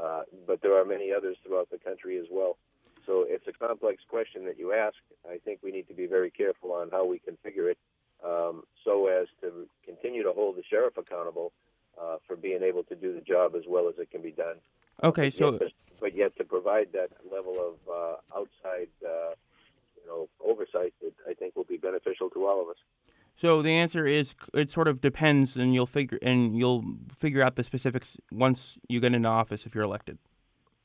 Uh, 0.00 0.22
but 0.46 0.60
there 0.62 0.78
are 0.78 0.84
many 0.84 1.12
others 1.12 1.36
throughout 1.44 1.70
the 1.70 1.78
country 1.78 2.18
as 2.18 2.26
well. 2.30 2.56
So 3.06 3.24
it's 3.28 3.46
a 3.46 3.52
complex 3.52 4.02
question 4.08 4.44
that 4.46 4.58
you 4.58 4.72
ask. 4.72 4.96
I 5.28 5.38
think 5.38 5.60
we 5.62 5.70
need 5.70 5.88
to 5.88 5.94
be 5.94 6.06
very 6.06 6.30
careful 6.30 6.72
on 6.72 6.90
how 6.90 7.04
we 7.06 7.20
configure 7.20 7.70
it 7.70 7.78
um, 8.24 8.64
so 8.84 9.08
as 9.08 9.28
to 9.42 9.68
continue 9.84 10.22
to 10.22 10.32
hold 10.32 10.56
the 10.56 10.62
sheriff 10.68 10.96
accountable 10.96 11.52
uh, 12.00 12.16
for 12.26 12.36
being 12.36 12.62
able 12.62 12.82
to 12.84 12.94
do 12.94 13.14
the 13.14 13.20
job 13.20 13.54
as 13.54 13.62
well 13.68 13.88
as 13.88 13.94
it 13.98 14.10
can 14.10 14.22
be 14.22 14.32
done. 14.32 14.56
Okay, 15.02 15.28
but 15.28 15.34
so 15.34 15.52
yet, 15.52 15.72
but 16.00 16.16
yet 16.16 16.36
to 16.38 16.44
provide 16.44 16.88
that 16.92 17.10
level 17.30 17.56
of 17.60 17.74
uh, 17.92 18.38
outside, 18.38 18.88
uh, 19.04 19.34
you 19.96 20.06
know, 20.06 20.28
oversight 20.44 20.94
that 21.02 21.12
I 21.28 21.34
think 21.34 21.56
will 21.56 21.64
be 21.64 21.76
beneficial 21.76 22.30
to 22.30 22.46
all 22.46 22.62
of 22.62 22.68
us. 22.68 22.76
So 23.36 23.62
the 23.62 23.70
answer 23.70 24.06
is 24.06 24.34
it 24.52 24.70
sort 24.70 24.86
of 24.88 25.00
depends, 25.00 25.56
and 25.56 25.74
you'll 25.74 25.86
figure 25.86 26.18
and 26.22 26.56
you'll 26.56 26.84
figure 27.18 27.42
out 27.42 27.56
the 27.56 27.64
specifics 27.64 28.16
once 28.30 28.78
you 28.88 29.00
get 29.00 29.14
into 29.14 29.28
office 29.28 29.66
if 29.66 29.74
you're 29.74 29.84
elected. 29.84 30.18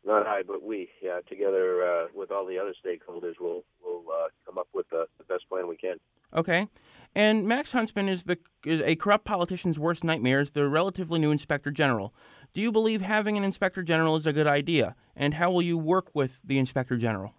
Not 0.04 0.26
I, 0.26 0.42
but 0.42 0.64
we, 0.64 0.90
yeah, 1.02 1.20
together 1.28 1.84
uh, 1.84 2.08
with 2.16 2.32
all 2.32 2.46
the 2.46 2.58
other 2.58 2.74
stakeholders, 2.74 3.36
we'll 3.40 3.64
we'll 3.84 4.04
uh, 4.12 4.30
come 4.46 4.58
up 4.58 4.68
with 4.74 4.90
the, 4.90 5.06
the, 5.20 5.24
best 5.26 5.48
plan 5.50 5.68
we 5.68 5.78
can. 5.78 5.98
Okay, 6.34 6.68
And 7.16 7.48
Max 7.48 7.72
Huntsman 7.72 8.10
is 8.10 8.24
the 8.24 8.40
is 8.66 8.82
a 8.82 8.96
corrupt 8.96 9.26
politician's 9.26 9.78
worst 9.78 10.04
nightmare 10.04 10.42
is 10.42 10.52
the 10.52 10.68
relatively 10.68 11.20
new 11.20 11.32
inspector 11.32 11.70
general. 11.70 12.14
Do 12.54 12.62
you 12.62 12.72
believe 12.72 13.02
having 13.02 13.38
an 13.38 13.44
inspector 13.44 13.84
general 13.84 14.16
is 14.16 14.26
a 14.26 14.34
good 14.34 14.48
idea? 14.48 14.96
And 15.16 15.36
how 15.36 15.52
will 15.52 15.62
you 15.62 15.78
work 15.78 16.10
with 16.16 16.40
the 16.44 16.58
inspector 16.58 16.98
general? 16.98 17.34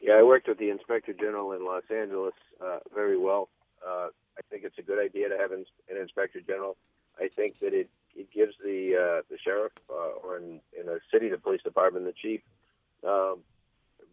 Yeah, 0.00 0.14
I 0.14 0.24
worked 0.24 0.48
with 0.48 0.58
the 0.58 0.70
inspector 0.70 1.12
general 1.12 1.52
in 1.52 1.64
Los 1.64 1.84
Angeles 1.88 2.34
uh, 2.60 2.78
very 2.92 3.16
well. 3.16 3.48
Uh, 3.86 4.08
I 4.38 4.42
think 4.50 4.64
it's 4.64 4.78
a 4.78 4.82
good 4.82 5.02
idea 5.02 5.28
to 5.28 5.36
have 5.36 5.52
an, 5.52 5.64
inspector 6.00 6.40
general. 6.40 6.76
I 7.20 7.28
think 7.34 7.60
that 7.60 7.74
it, 7.74 7.90
it 8.16 8.30
gives 8.32 8.54
the 8.64 8.96
uh, 8.96 9.22
the 9.30 9.38
sheriff 9.42 9.72
uh, 9.90 10.16
or 10.24 10.38
in, 10.38 10.60
in 10.78 10.88
a 10.88 10.98
city, 11.12 11.28
the 11.28 11.38
police 11.38 11.62
department, 11.62 12.06
the 12.06 12.12
chief, 12.12 12.40
um, 13.06 13.40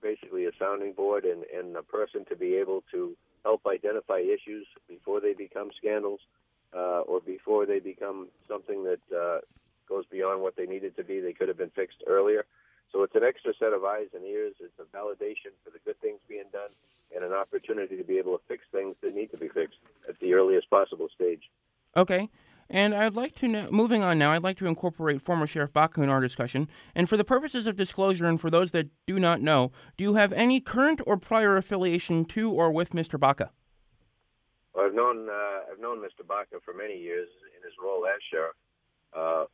basically 0.02 0.46
a 0.46 0.52
sounding 0.60 0.94
board 0.94 1.26
and, 1.26 1.44
and 1.56 1.76
a 1.76 1.84
person 1.84 2.26
to 2.26 2.36
be 2.36 2.56
able 2.56 2.84
to 2.92 3.16
help 3.44 3.62
identify 3.66 4.20
issues 4.20 4.68
before 4.88 5.22
they 5.22 5.34
become 5.34 5.70
scandals 5.78 6.20
uh, 6.76 7.02
or 7.02 7.20
before 7.22 7.66
they 7.66 7.80
become 7.80 8.28
something 8.48 8.84
that 8.84 9.00
uh, 9.16 9.40
goes 9.88 10.06
beyond 10.12 10.42
what 10.42 10.56
they 10.56 10.66
needed 10.66 10.96
to 10.98 11.04
be. 11.04 11.20
They 11.20 11.34
could 11.34 11.48
have 11.48 11.58
been 11.58 11.72
fixed 11.72 12.04
earlier. 12.08 12.46
So 12.92 13.04
it's 13.04 13.16
an 13.16 13.24
extra 13.24 13.54
set 13.60 13.74
of 13.74 13.84
eyes 13.84 14.08
and 14.14 14.26
ears. 14.26 14.56
It's 14.60 14.80
a 14.80 14.98
validation 14.98 15.54
for 15.64 15.70
the 15.72 15.80
good 15.86 16.00
things 16.02 16.20
being 16.28 16.46
done 16.52 16.70
and 17.16 17.24
an 17.24 17.34
opportunity 17.34 17.98
to 17.98 18.04
be 18.04 18.18
able 18.18 18.38
to 18.38 18.44
fix 18.48 18.64
things 18.72 18.96
that 19.02 19.16
need 19.16 19.32
to 19.32 19.38
be 19.38 19.48
fixed 19.48 19.80
at 20.08 20.20
the 20.20 20.34
earliest 20.34 20.70
possible 20.70 21.08
stage. 21.14 21.50
Okay. 21.96 22.30
And 22.70 22.94
I'd 22.94 23.16
like 23.16 23.34
to, 23.36 23.48
know, 23.48 23.68
moving 23.72 24.04
on 24.04 24.20
now, 24.20 24.32
I'd 24.32 24.44
like 24.44 24.58
to 24.58 24.68
incorporate 24.68 25.24
former 25.24 25.48
Sheriff 25.48 25.74
Baca 25.74 26.04
in 26.04 26.10
our 26.10 26.22
discussion. 26.22 26.68
And 26.94 27.10
for 27.10 27.18
the 27.18 27.24
purposes 27.24 27.66
of 27.66 27.76
disclosure 27.76 28.28
and 28.28 28.40
for 28.40 28.52
those 28.52 28.72
that 28.72 28.90
do 29.08 29.18
not 29.18 29.42
know, 29.42 29.72
do 29.98 30.04
you 30.04 30.14
have 30.16 30.32
any 30.34 30.60
current 30.60 31.02
or 31.08 31.18
prior 31.18 31.58
affiliation 31.58 32.26
to 32.26 32.52
or 32.52 32.72
with 32.72 32.92
Mr. 32.92 33.20
Baca? 33.20 33.52
Well, 34.76 34.86
I've 34.86 34.94
known 34.94 35.28
uh, 35.30 35.72
I've 35.72 35.80
known 35.80 35.98
Mr. 35.98 36.26
Baca 36.28 36.58
for 36.64 36.76
many 36.76 36.96
years 37.00 37.28
in 37.58 37.64
his 37.64 37.74
role 37.84 38.06
as 38.06 38.22
sheriff. 38.32 38.56
Uh, 39.18 39.46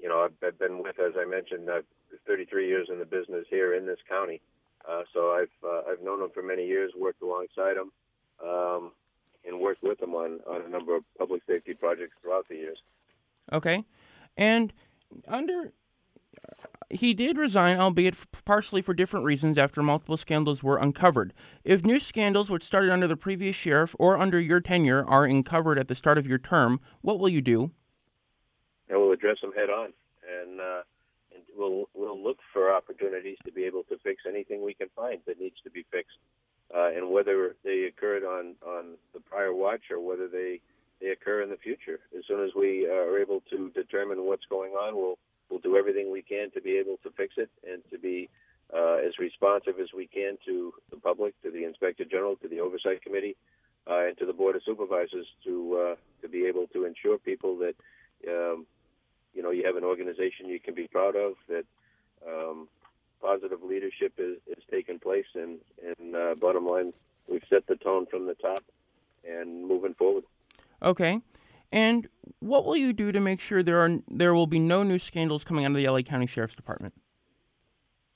you 0.00 0.08
know, 0.08 0.20
I've, 0.20 0.32
I've, 0.46 0.58
been 0.58 0.82
with, 0.82 0.98
as 0.98 1.12
I 1.18 1.24
mentioned, 1.24 1.70
I've 1.70 1.84
33 2.26 2.66
years 2.66 2.88
in 2.90 2.98
the 2.98 3.04
business 3.04 3.46
here 3.48 3.74
in 3.74 3.86
this 3.86 3.98
county. 4.08 4.40
Uh, 4.88 5.02
so 5.12 5.30
I've 5.32 5.68
uh, 5.68 5.82
I've 5.90 6.02
known 6.02 6.22
him 6.22 6.30
for 6.32 6.42
many 6.42 6.66
years, 6.66 6.92
worked 6.96 7.22
alongside 7.22 7.76
him. 7.76 7.92
Um, 8.42 8.92
and 9.46 9.60
worked 9.60 9.82
with 9.82 10.00
him 10.00 10.14
on, 10.14 10.40
on 10.48 10.62
a 10.62 10.68
number 10.68 10.96
of 10.96 11.04
public 11.18 11.42
safety 11.46 11.74
projects 11.74 12.12
throughout 12.22 12.46
the 12.48 12.56
years. 12.56 12.78
Okay. 13.52 13.84
And 14.36 14.72
under 15.26 15.72
he 16.88 17.14
did 17.14 17.38
resign, 17.38 17.78
albeit 17.78 18.16
partially 18.44 18.82
for 18.82 18.94
different 18.94 19.24
reasons, 19.24 19.56
after 19.56 19.82
multiple 19.82 20.16
scandals 20.16 20.62
were 20.62 20.76
uncovered. 20.76 21.32
If 21.62 21.84
new 21.84 22.00
scandals, 22.00 22.50
which 22.50 22.64
started 22.64 22.90
under 22.90 23.06
the 23.06 23.16
previous 23.16 23.54
sheriff 23.54 23.94
or 23.98 24.18
under 24.18 24.40
your 24.40 24.60
tenure, 24.60 25.04
are 25.04 25.24
uncovered 25.24 25.78
at 25.78 25.86
the 25.86 25.94
start 25.94 26.18
of 26.18 26.26
your 26.26 26.38
term, 26.38 26.80
what 27.00 27.20
will 27.20 27.28
you 27.28 27.42
do? 27.42 27.70
I 28.92 28.96
will 28.96 29.12
address 29.12 29.38
them 29.40 29.52
head 29.52 29.70
on, 29.70 29.92
and, 30.26 30.60
uh, 30.60 30.82
and 31.34 31.42
we'll 31.56 31.88
we'll 31.94 32.22
look 32.22 32.38
for 32.52 32.74
opportunities 32.74 33.38
to 33.44 33.52
be 33.52 33.64
able 33.64 33.84
to 33.84 33.98
fix 34.02 34.22
anything 34.28 34.64
we 34.64 34.74
can 34.74 34.88
find 34.96 35.20
that 35.26 35.40
needs 35.40 35.56
to 35.64 35.70
be 35.70 35.84
fixed 35.90 36.18
uh, 36.74 36.90
and 36.94 37.10
whether 37.10 37.56
they 37.64 37.84
occurred 37.84 38.24
on 38.24 38.54
on 38.66 38.96
the 39.14 39.20
prior 39.20 39.54
watch 39.54 39.90
or 39.90 40.00
whether 40.00 40.28
they 40.28 40.60
they 41.00 41.08
occur 41.08 41.42
in 41.42 41.50
the 41.50 41.56
future. 41.56 42.00
As 42.16 42.24
soon 42.26 42.44
as 42.44 42.50
we 42.54 42.86
are 42.86 43.18
able 43.18 43.42
to 43.50 43.70
determine 43.70 44.24
what's 44.24 44.44
going 44.48 44.72
on, 44.72 44.96
we'll 44.96 45.18
we'll 45.48 45.60
do 45.60 45.76
everything 45.76 46.10
we 46.10 46.22
can 46.22 46.50
to 46.52 46.60
be 46.60 46.76
able 46.76 46.98
to 47.02 47.10
fix 47.16 47.34
it 47.36 47.50
and 47.68 47.82
to 47.90 47.98
be 47.98 48.28
uh, 48.74 48.96
as 48.96 49.18
responsive 49.18 49.80
as 49.80 49.88
we 49.96 50.06
can 50.06 50.36
to 50.46 50.72
the 50.90 50.96
public, 50.96 51.34
to 51.42 51.50
the 51.50 51.64
inspector 51.64 52.04
general, 52.04 52.36
to 52.36 52.48
the 52.48 52.60
oversight 52.60 53.02
committee, 53.02 53.36
uh, 53.88 54.06
and 54.06 54.16
to 54.18 54.26
the 54.26 54.32
board 54.32 54.54
of 54.54 54.62
supervisors 54.64 55.26
to 55.44 55.78
uh, 55.92 55.94
to 56.22 56.28
be 56.28 56.46
able 56.46 56.66
to 56.68 56.84
ensure 56.84 57.18
people 57.18 57.58
that 57.58 57.74
um, 58.28 58.66
you 59.34 59.42
know 59.42 59.50
you 59.50 59.64
have 59.64 59.76
an 59.76 59.84
organization 59.84 60.46
you 60.46 60.60
can 60.60 60.74
be 60.74 60.88
proud 60.88 61.16
of 61.16 61.34
that 61.48 61.64
um, 62.26 62.68
positive 63.20 63.62
leadership 63.62 64.14
is, 64.18 64.38
is 64.46 64.62
taking 64.70 64.98
place, 64.98 65.26
and, 65.34 65.58
and 65.98 66.16
uh, 66.16 66.34
bottom 66.40 66.66
line, 66.66 66.92
we've 67.28 67.42
set 67.48 67.66
the 67.66 67.76
tone 67.76 68.06
from 68.06 68.26
the 68.26 68.34
top 68.34 68.62
and 69.28 69.66
moving 69.66 69.94
forward. 69.94 70.24
Okay. 70.82 71.20
And 71.72 72.08
what 72.40 72.64
will 72.64 72.76
you 72.76 72.92
do 72.92 73.12
to 73.12 73.20
make 73.20 73.40
sure 73.40 73.62
there 73.62 73.80
are 73.80 73.98
there 74.08 74.34
will 74.34 74.48
be 74.48 74.58
no 74.58 74.82
new 74.82 74.98
scandals 74.98 75.44
coming 75.44 75.64
out 75.64 75.70
of 75.70 75.76
the 75.76 75.86
LA 75.86 76.02
County 76.02 76.26
Sheriff's 76.26 76.54
Department? 76.54 76.94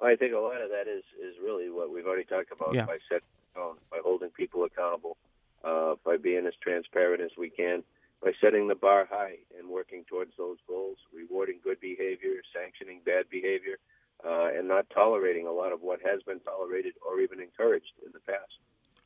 I 0.02 0.16
think 0.16 0.34
a 0.34 0.38
lot 0.38 0.60
of 0.60 0.70
that 0.70 0.88
is 0.88 1.04
is 1.22 1.36
really 1.42 1.70
what 1.70 1.92
we've 1.92 2.06
already 2.06 2.24
talked 2.24 2.50
about 2.50 2.74
yeah. 2.74 2.84
by 2.84 2.98
setting 3.08 3.28
tone, 3.54 3.76
by 3.90 3.98
holding 4.02 4.30
people 4.30 4.64
accountable, 4.64 5.16
uh, 5.62 5.94
by 6.04 6.16
being 6.16 6.46
as 6.46 6.54
transparent 6.60 7.22
as 7.22 7.30
we 7.38 7.48
can, 7.48 7.84
by 8.22 8.32
setting 8.40 8.68
the 8.68 8.74
bar 8.74 9.06
high 9.10 9.36
and 9.58 9.68
working 9.68 10.04
towards 10.08 10.32
those 10.36 10.58
goals, 10.66 10.98
rewarding 11.14 11.60
good 11.62 11.80
behavior, 11.80 12.40
sanctioning 12.54 13.00
bad 13.04 13.28
behavior, 13.30 13.78
uh, 14.24 14.48
and 14.56 14.68
not 14.68 14.86
tolerating 14.94 15.46
a 15.46 15.52
lot 15.52 15.72
of 15.72 15.80
what 15.82 16.00
has 16.04 16.22
been 16.22 16.40
tolerated 16.40 16.94
or 17.06 17.20
even 17.20 17.40
encouraged 17.40 17.92
in 18.04 18.12
the 18.12 18.20
past. 18.20 18.58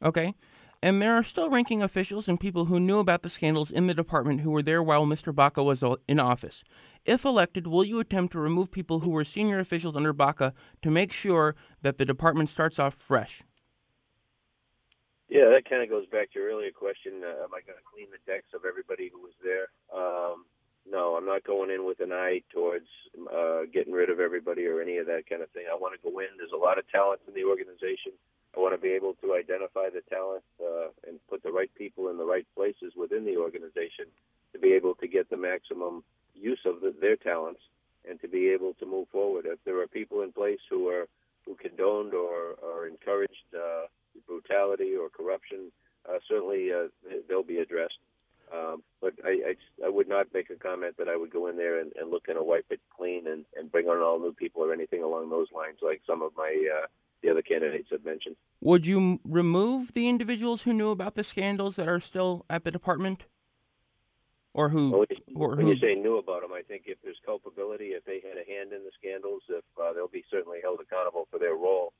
Okay. 0.03 0.35
And 0.81 1.03
there 1.03 1.14
are 1.14 1.25
still 1.25 1.51
ranking 1.51 1.83
officials 1.83 2.29
and 2.29 2.38
people 2.38 2.66
who 2.66 2.79
knew 2.79 3.01
about 3.01 3.23
the 3.23 3.31
scandals 3.31 3.73
in 3.73 3.88
the 3.88 3.94
department 3.94 4.42
who 4.42 4.51
were 4.51 4.62
there 4.62 4.81
while 4.81 5.07
Mr. 5.07 5.35
Baca 5.35 5.62
was 5.64 5.83
in 6.07 6.21
office. 6.21 6.62
If 7.05 7.25
elected, 7.25 7.66
will 7.66 7.85
you 7.85 7.99
attempt 7.99 8.33
to 8.33 8.38
remove 8.38 8.71
people 8.71 9.01
who 9.01 9.11
were 9.11 9.25
senior 9.25 9.59
officials 9.59 9.97
under 9.97 10.12
Baca 10.12 10.55
to 10.83 10.90
make 10.90 11.12
sure 11.12 11.57
that 11.83 11.99
the 11.99 12.05
department 12.05 12.49
starts 12.49 12.79
off 12.79 12.94
fresh? 12.94 13.42
Yeah, 15.38 15.55
that 15.55 15.70
kind 15.70 15.87
of 15.87 15.88
goes 15.88 16.11
back 16.11 16.35
to 16.35 16.42
your 16.42 16.51
earlier 16.51 16.74
question. 16.74 17.22
Uh, 17.22 17.46
am 17.46 17.55
I 17.55 17.62
going 17.62 17.79
to 17.79 17.87
clean 17.87 18.11
the 18.11 18.18
decks 18.27 18.51
of 18.59 18.66
everybody 18.66 19.07
who 19.07 19.22
was 19.22 19.38
there? 19.38 19.70
Um, 19.94 20.42
no, 20.83 21.14
I'm 21.14 21.31
not 21.31 21.46
going 21.46 21.70
in 21.70 21.87
with 21.87 22.03
an 22.03 22.11
eye 22.11 22.42
towards 22.51 22.90
uh, 23.14 23.70
getting 23.70 23.94
rid 23.94 24.11
of 24.11 24.18
everybody 24.18 24.66
or 24.66 24.83
any 24.83 24.98
of 24.98 25.07
that 25.07 25.31
kind 25.31 25.38
of 25.38 25.51
thing. 25.55 25.70
I 25.70 25.79
want 25.79 25.94
to 25.94 26.03
go 26.03 26.18
in. 26.18 26.35
There's 26.35 26.51
a 26.51 26.59
lot 26.59 26.74
of 26.74 26.90
talent 26.90 27.22
in 27.31 27.38
the 27.38 27.46
organization. 27.46 28.18
I 28.51 28.59
want 28.59 28.74
to 28.74 28.83
be 28.83 28.90
able 28.90 29.14
to 29.22 29.38
identify 29.38 29.94
the 29.94 30.03
talent 30.11 30.42
uh, 30.59 30.90
and 31.07 31.22
put 31.31 31.46
the 31.46 31.55
right 31.55 31.70
people 31.79 32.11
in 32.11 32.18
the 32.18 32.27
right 32.27 32.46
places 32.59 32.98
within 32.98 33.22
the 33.22 33.38
organization 33.38 34.11
to 34.51 34.59
be 34.59 34.74
able 34.74 34.98
to 34.98 35.07
get 35.07 35.31
the 35.31 35.38
maximum 35.38 36.03
use 36.35 36.66
of 36.66 36.83
the, 36.83 36.90
their 36.98 37.14
talents 37.14 37.62
and 38.11 38.18
to 38.22 38.27
be 38.27 38.51
able 38.51 38.74
to 38.83 38.87
move 38.90 39.07
forward. 39.14 39.46
If 39.46 39.62
there 39.62 39.79
are 39.79 39.87
people 39.87 40.27
in 40.27 40.35
place 40.35 40.66
who 40.66 40.90
are 40.90 41.07
who 41.46 41.55
condoned 41.55 42.12
or, 42.12 42.59
or 42.59 42.88
encouraged 42.90 43.55
uh, 43.55 43.87
brutality 44.26 44.94
or 44.94 45.09
corruption, 45.09 45.70
uh, 46.09 46.18
certainly 46.28 46.72
uh, 46.72 46.88
they'll 47.28 47.42
be 47.42 47.59
addressed. 47.59 47.98
Um, 48.52 48.83
but 49.02 49.12
I, 49.24 49.28
I, 49.28 49.87
I, 49.87 49.88
would 49.90 50.09
not 50.09 50.28
make 50.33 50.48
a 50.48 50.54
comment 50.54 50.96
that 50.96 51.07
I 51.07 51.16
would 51.16 51.31
go 51.31 51.48
in 51.48 51.59
there 51.59 51.81
and, 51.81 51.92
and 52.00 52.11
look 52.11 52.28
and 52.28 52.38
wipe 52.40 52.64
it 52.70 52.81
clean 52.96 53.26
and, 53.26 53.44
and 53.54 53.70
bring 53.70 53.88
on 53.88 54.02
all 54.02 54.18
new 54.18 54.33
people 54.33 54.62
or 54.62 54.72
anything 54.72 55.02
along 55.02 55.28
those 55.28 55.48
lines, 55.54 55.81
like 55.83 56.00
some 56.07 56.22
of 56.22 56.33
my 56.35 56.68
uh, 56.74 56.87
the 57.22 57.31
other 57.31 57.42
candidates 57.42 57.88
have 57.90 58.04
mentioned. 58.04 58.37
Would 58.61 58.87
you 58.87 59.20
remove 59.24 59.92
the 59.92 60.09
individuals 60.09 60.62
who 60.62 60.72
knew 60.72 60.90
about 60.90 61.14
the 61.14 61.24
scandals 61.24 61.76
that 61.76 61.88
are 61.88 62.00
still 62.00 62.44
at 62.48 62.64
the 62.64 62.70
department, 62.70 63.26
or 64.54 64.70
who? 64.70 64.90
Well, 64.90 65.07
or 65.35 65.57
when 65.57 65.66
who? 65.66 65.72
you 65.72 65.78
say 65.78 65.94
knew 65.94 66.18
about 66.18 66.42
them, 66.42 66.52
I 66.52 66.62
think 66.62 66.85
if 66.87 66.98
there's 67.02 67.20
culpability, 67.26 67.88
if 67.88 68.04
they 68.04 68.22
had 68.26 68.38
a 68.38 68.50
hand 68.50 68.72
in 68.72 68.83
the 68.85 68.90
scandals, 68.98 69.42
if 69.48 69.64
uh, 69.81 69.92
they'll 69.92 70.09
be 70.09 70.24
certainly 70.31 70.59
held 70.62 70.81
accountable 70.81 71.28
for 71.31 71.38
their 71.38 71.54
role. 71.54 71.92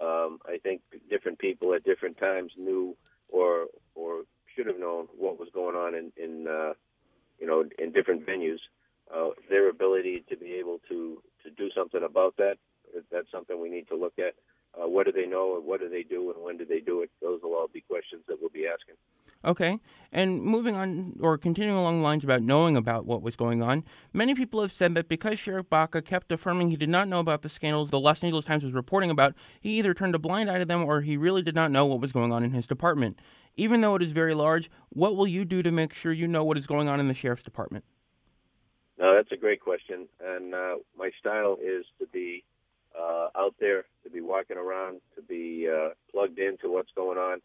Um, 0.00 0.38
I 0.46 0.58
think 0.62 0.82
different 1.10 1.38
people 1.38 1.74
at 1.74 1.84
different 1.84 2.18
times 2.18 2.52
knew 2.56 2.96
or 3.28 3.66
or 3.94 4.22
should 4.54 4.66
have 4.66 4.78
known 4.78 5.06
what 5.16 5.38
was 5.38 5.48
going 5.52 5.76
on 5.76 5.94
in, 5.94 6.12
in 6.16 6.46
uh, 6.48 6.72
you 7.38 7.46
know, 7.46 7.64
in 7.78 7.92
different 7.92 8.26
venues. 8.26 8.58
Uh, 9.14 9.30
their 9.48 9.70
ability 9.70 10.24
to 10.28 10.36
be 10.36 10.52
able 10.52 10.80
to 10.88 11.22
to 11.44 11.50
do 11.50 11.70
something 11.74 12.02
about 12.02 12.36
that, 12.36 12.56
that's 13.10 13.30
something 13.30 13.60
we 13.60 13.70
need 13.70 13.88
to 13.88 13.96
look 13.96 14.14
at. 14.18 14.34
Uh, 14.78 14.86
what 14.86 15.06
do 15.06 15.12
they 15.12 15.26
know, 15.26 15.60
what 15.64 15.80
do 15.80 15.88
they 15.88 16.02
do, 16.02 16.30
and 16.30 16.42
when 16.42 16.58
do 16.58 16.64
they 16.64 16.80
do 16.80 17.02
it? 17.02 17.10
Those 17.22 17.40
will 17.42 17.54
all 17.54 17.68
be 17.72 17.80
questions 17.80 18.22
that 18.28 18.36
we'll 18.40 18.50
be 18.50 18.66
asking. 18.66 18.96
Okay. 19.44 19.78
And 20.10 20.42
moving 20.42 20.74
on, 20.74 21.14
or 21.20 21.38
continuing 21.38 21.78
along 21.78 21.98
the 21.98 22.04
lines 22.04 22.24
about 22.24 22.42
knowing 22.42 22.76
about 22.76 23.04
what 23.04 23.22
was 23.22 23.36
going 23.36 23.62
on, 23.62 23.84
many 24.12 24.34
people 24.34 24.60
have 24.62 24.72
said 24.72 24.94
that 24.94 25.08
because 25.08 25.38
Sheriff 25.38 25.68
Baca 25.68 26.02
kept 26.02 26.32
affirming 26.32 26.70
he 26.70 26.76
did 26.76 26.88
not 26.88 27.08
know 27.08 27.20
about 27.20 27.42
the 27.42 27.48
scandals 27.48 27.90
the 27.90 28.00
Los 28.00 28.24
Angeles 28.24 28.46
Times 28.46 28.64
was 28.64 28.72
reporting 28.72 29.10
about, 29.10 29.34
he 29.60 29.78
either 29.78 29.94
turned 29.94 30.14
a 30.14 30.18
blind 30.18 30.50
eye 30.50 30.58
to 30.58 30.64
them 30.64 30.82
or 30.82 31.02
he 31.02 31.16
really 31.16 31.42
did 31.42 31.54
not 31.54 31.70
know 31.70 31.86
what 31.86 32.00
was 32.00 32.12
going 32.12 32.32
on 32.32 32.42
in 32.42 32.52
his 32.52 32.66
department. 32.66 33.20
Even 33.56 33.80
though 33.80 33.94
it 33.94 34.02
is 34.02 34.12
very 34.12 34.34
large, 34.34 34.70
what 34.88 35.14
will 35.14 35.26
you 35.26 35.44
do 35.44 35.62
to 35.62 35.70
make 35.70 35.92
sure 35.92 36.12
you 36.12 36.26
know 36.26 36.44
what 36.44 36.56
is 36.56 36.66
going 36.66 36.88
on 36.88 37.00
in 37.00 37.08
the 37.08 37.14
Sheriff's 37.14 37.42
Department? 37.42 37.84
No, 38.98 39.14
that's 39.14 39.30
a 39.30 39.36
great 39.36 39.60
question. 39.60 40.08
And 40.24 40.54
uh, 40.54 40.76
my 40.96 41.10
style 41.20 41.58
is 41.62 41.84
to 42.00 42.06
be 42.06 42.44
uh, 42.98 43.28
out 43.36 43.54
there, 43.60 43.84
to 44.04 44.10
be 44.10 44.20
walking 44.20 44.56
around, 44.56 45.00
to 45.16 45.22
be 45.22 45.68
uh, 45.68 45.90
plugged 46.10 46.38
into 46.38 46.70
what's 46.70 46.90
going 46.96 47.18
on 47.18 47.40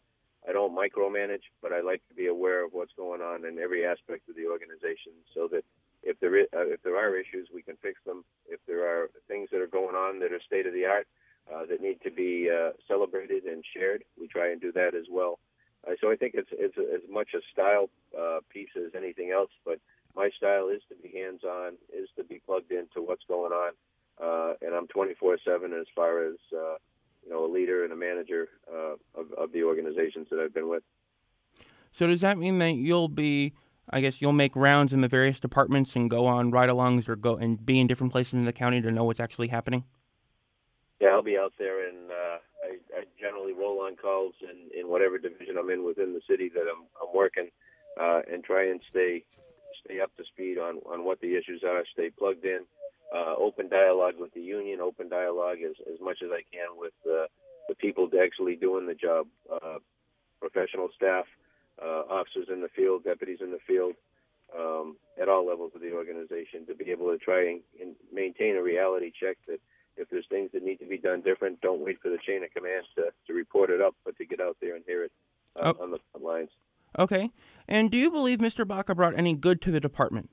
I 0.48 0.52
don't 0.52 0.76
micromanage, 0.76 1.44
but 1.62 1.72
I 1.72 1.80
like 1.80 2.06
to 2.08 2.14
be 2.14 2.26
aware 2.26 2.64
of 2.64 2.72
what's 2.72 2.92
going 2.96 3.22
on 3.22 3.44
in 3.44 3.58
every 3.58 3.86
aspect 3.86 4.28
of 4.28 4.36
the 4.36 4.46
organization, 4.46 5.12
so 5.34 5.48
that 5.48 5.64
if 6.02 6.20
there 6.20 6.36
is, 6.36 6.46
uh, 6.54 6.66
if 6.66 6.82
there 6.82 6.96
are 6.96 7.16
issues, 7.16 7.48
we 7.52 7.62
can 7.62 7.76
fix 7.82 7.98
them. 8.04 8.24
If 8.46 8.60
there 8.66 8.84
are 8.86 9.10
things 9.26 9.48
that 9.52 9.60
are 9.60 9.66
going 9.66 9.94
on 9.94 10.20
that 10.20 10.32
are 10.32 10.40
state 10.46 10.66
of 10.66 10.74
the 10.74 10.84
art 10.84 11.06
uh, 11.52 11.64
that 11.66 11.80
need 11.80 12.00
to 12.02 12.10
be 12.10 12.50
uh, 12.50 12.72
celebrated 12.86 13.44
and 13.44 13.64
shared, 13.74 14.04
we 14.20 14.28
try 14.28 14.50
and 14.50 14.60
do 14.60 14.70
that 14.72 14.94
as 14.94 15.06
well. 15.10 15.38
Uh, 15.86 15.92
so 16.00 16.10
I 16.10 16.16
think 16.16 16.34
it's 16.34 16.48
it's 16.52 16.76
as 16.78 17.08
much 17.10 17.28
a 17.34 17.40
style 17.52 17.88
uh, 18.18 18.40
piece 18.52 18.70
as 18.76 18.94
anything 18.94 19.30
else. 19.30 19.50
But 19.64 19.80
my 20.14 20.30
style 20.36 20.68
is 20.68 20.82
to 20.90 20.94
be 20.94 21.08
hands-on, 21.16 21.74
is 21.92 22.08
to 22.16 22.24
be 22.24 22.40
plugged 22.44 22.70
into 22.70 23.00
what's 23.00 23.24
going 23.26 23.52
on, 23.52 23.72
uh, 24.22 24.54
and 24.60 24.74
I'm 24.74 24.88
24/7 24.88 25.72
as 25.78 25.86
far 25.94 26.26
as 26.26 26.36
you 27.24 27.32
know 27.32 27.44
a 27.44 27.50
leader 27.50 27.84
and 27.84 27.92
a 27.92 27.96
manager 27.96 28.48
uh, 28.72 28.94
of, 29.18 29.32
of 29.36 29.52
the 29.52 29.62
organizations 29.62 30.28
that 30.30 30.38
I've 30.38 30.54
been 30.54 30.68
with. 30.68 30.82
So 31.92 32.06
does 32.06 32.20
that 32.22 32.38
mean 32.38 32.58
that 32.58 32.72
you'll 32.72 33.08
be, 33.08 33.54
I 33.88 34.00
guess, 34.00 34.20
you'll 34.20 34.32
make 34.32 34.56
rounds 34.56 34.92
in 34.92 35.00
the 35.00 35.08
various 35.08 35.38
departments 35.38 35.94
and 35.94 36.10
go 36.10 36.26
on 36.26 36.50
ride-alongs 36.50 37.08
or 37.08 37.14
go 37.14 37.36
and 37.36 37.64
be 37.64 37.78
in 37.78 37.86
different 37.86 38.12
places 38.12 38.34
in 38.34 38.44
the 38.44 38.52
county 38.52 38.80
to 38.80 38.90
know 38.90 39.04
what's 39.04 39.20
actually 39.20 39.48
happening? 39.48 39.84
Yeah, 41.00 41.08
I'll 41.08 41.22
be 41.22 41.38
out 41.38 41.52
there, 41.58 41.88
and 41.88 42.10
uh, 42.10 42.38
I, 42.64 42.98
I 42.98 43.04
generally 43.20 43.52
roll 43.52 43.80
on 43.80 43.94
calls 43.96 44.34
in, 44.42 44.78
in 44.78 44.88
whatever 44.88 45.18
division 45.18 45.56
I'm 45.58 45.70
in 45.70 45.84
within 45.84 46.14
the 46.14 46.20
city 46.28 46.50
that 46.54 46.62
I'm, 46.62 46.84
I'm 47.00 47.14
working, 47.14 47.50
uh, 48.00 48.22
and 48.30 48.42
try 48.42 48.68
and 48.70 48.80
stay 48.90 49.24
stay 49.84 50.00
up 50.00 50.16
to 50.16 50.24
speed 50.24 50.56
on 50.56 50.76
on 50.86 51.04
what 51.04 51.20
the 51.20 51.36
issues 51.36 51.62
are, 51.62 51.84
stay 51.92 52.10
plugged 52.10 52.44
in, 52.44 52.60
uh, 53.14 53.34
open 53.38 53.68
dialogue 53.68 54.14
with 54.18 54.34
the 54.34 54.40
union, 54.40 54.80
open 54.80 55.08
dialogue 55.08 55.58
as 55.64 55.76
as 55.92 56.00
much 56.00 56.18
as 56.22 56.30
I 56.32 56.42
can 56.52 56.76
with 56.76 56.94
uh, 57.06 57.26
the 57.68 57.74
people 57.74 58.08
actually 58.20 58.56
doing 58.56 58.86
the 58.86 58.94
job, 58.94 59.26
uh, 59.50 59.78
professional 60.40 60.88
staff, 60.94 61.24
uh, 61.80 62.02
officers 62.10 62.48
in 62.52 62.60
the 62.60 62.68
field, 62.68 63.04
deputies 63.04 63.38
in 63.40 63.50
the 63.50 63.58
field, 63.66 63.94
um, 64.58 64.96
at 65.20 65.28
all 65.28 65.46
levels 65.46 65.72
of 65.74 65.80
the 65.80 65.92
organization, 65.92 66.66
to 66.66 66.74
be 66.74 66.90
able 66.90 67.10
to 67.10 67.18
try 67.18 67.48
and, 67.48 67.60
and 67.80 67.94
maintain 68.12 68.56
a 68.56 68.62
reality 68.62 69.10
check 69.18 69.36
that 69.48 69.60
if 69.96 70.08
there's 70.10 70.26
things 70.28 70.50
that 70.52 70.64
need 70.64 70.78
to 70.80 70.86
be 70.86 70.98
done 70.98 71.22
different, 71.22 71.60
don't 71.60 71.80
wait 71.80 72.00
for 72.02 72.08
the 72.08 72.18
chain 72.26 72.42
of 72.42 72.52
command 72.52 72.84
to, 72.96 73.04
to 73.26 73.32
report 73.32 73.70
it 73.70 73.80
up, 73.80 73.94
but 74.04 74.16
to 74.18 74.24
get 74.24 74.40
out 74.40 74.56
there 74.60 74.74
and 74.74 74.84
hear 74.86 75.04
it 75.04 75.12
uh, 75.60 75.72
oh. 75.78 75.84
on 75.84 75.90
the 75.90 75.98
front 76.10 76.26
lines. 76.26 76.50
Okay. 76.98 77.30
And 77.68 77.90
do 77.90 77.98
you 77.98 78.10
believe 78.10 78.38
Mr. 78.38 78.66
Baca 78.66 78.94
brought 78.94 79.16
any 79.16 79.34
good 79.34 79.60
to 79.62 79.70
the 79.70 79.80
department? 79.80 80.30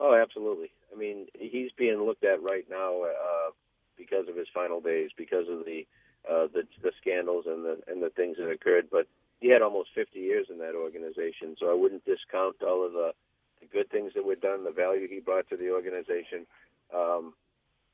Oh, 0.00 0.14
absolutely. 0.14 0.70
I 0.94 0.98
mean, 0.98 1.26
he's 1.38 1.72
being 1.76 2.04
looked 2.04 2.24
at 2.24 2.42
right 2.42 2.64
now 2.70 3.02
uh, 3.02 3.50
because 3.96 4.28
of 4.28 4.36
his 4.36 4.48
final 4.54 4.80
days, 4.80 5.10
because 5.16 5.48
of 5.48 5.64
the, 5.64 5.86
uh, 6.30 6.46
the 6.52 6.62
the 6.82 6.92
scandals 7.00 7.44
and 7.46 7.64
the 7.64 7.78
and 7.88 8.02
the 8.02 8.10
things 8.10 8.36
that 8.38 8.50
occurred. 8.50 8.88
But 8.90 9.06
he 9.40 9.50
had 9.50 9.62
almost 9.62 9.90
50 9.94 10.18
years 10.18 10.46
in 10.50 10.58
that 10.58 10.74
organization, 10.74 11.56
so 11.58 11.70
I 11.70 11.74
wouldn't 11.74 12.04
discount 12.04 12.56
all 12.62 12.86
of 12.86 12.92
the, 12.92 13.12
the 13.60 13.66
good 13.66 13.90
things 13.90 14.12
that 14.14 14.24
were 14.24 14.36
done, 14.36 14.64
the 14.64 14.70
value 14.70 15.08
he 15.08 15.20
brought 15.20 15.48
to 15.50 15.56
the 15.56 15.70
organization. 15.70 16.46
Um, 16.94 17.34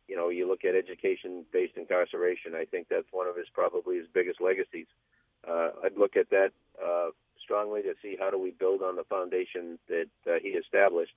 you 0.06 0.16
know, 0.16 0.28
you 0.28 0.46
look 0.46 0.64
at 0.64 0.74
education-based 0.74 1.76
incarceration. 1.76 2.54
I 2.54 2.64
think 2.64 2.88
that's 2.88 3.06
one 3.12 3.28
of 3.28 3.36
his 3.36 3.46
probably 3.52 3.96
his 3.96 4.06
biggest 4.12 4.40
legacies. 4.40 4.86
Uh, 5.48 5.70
I'd 5.84 5.96
look 5.96 6.16
at 6.16 6.30
that 6.30 6.50
uh, 6.84 7.10
strongly 7.42 7.82
to 7.82 7.94
see 8.02 8.16
how 8.18 8.30
do 8.30 8.38
we 8.38 8.50
build 8.50 8.82
on 8.82 8.96
the 8.96 9.04
foundation 9.04 9.78
that 9.88 10.06
uh, 10.26 10.38
he 10.42 10.50
established, 10.50 11.12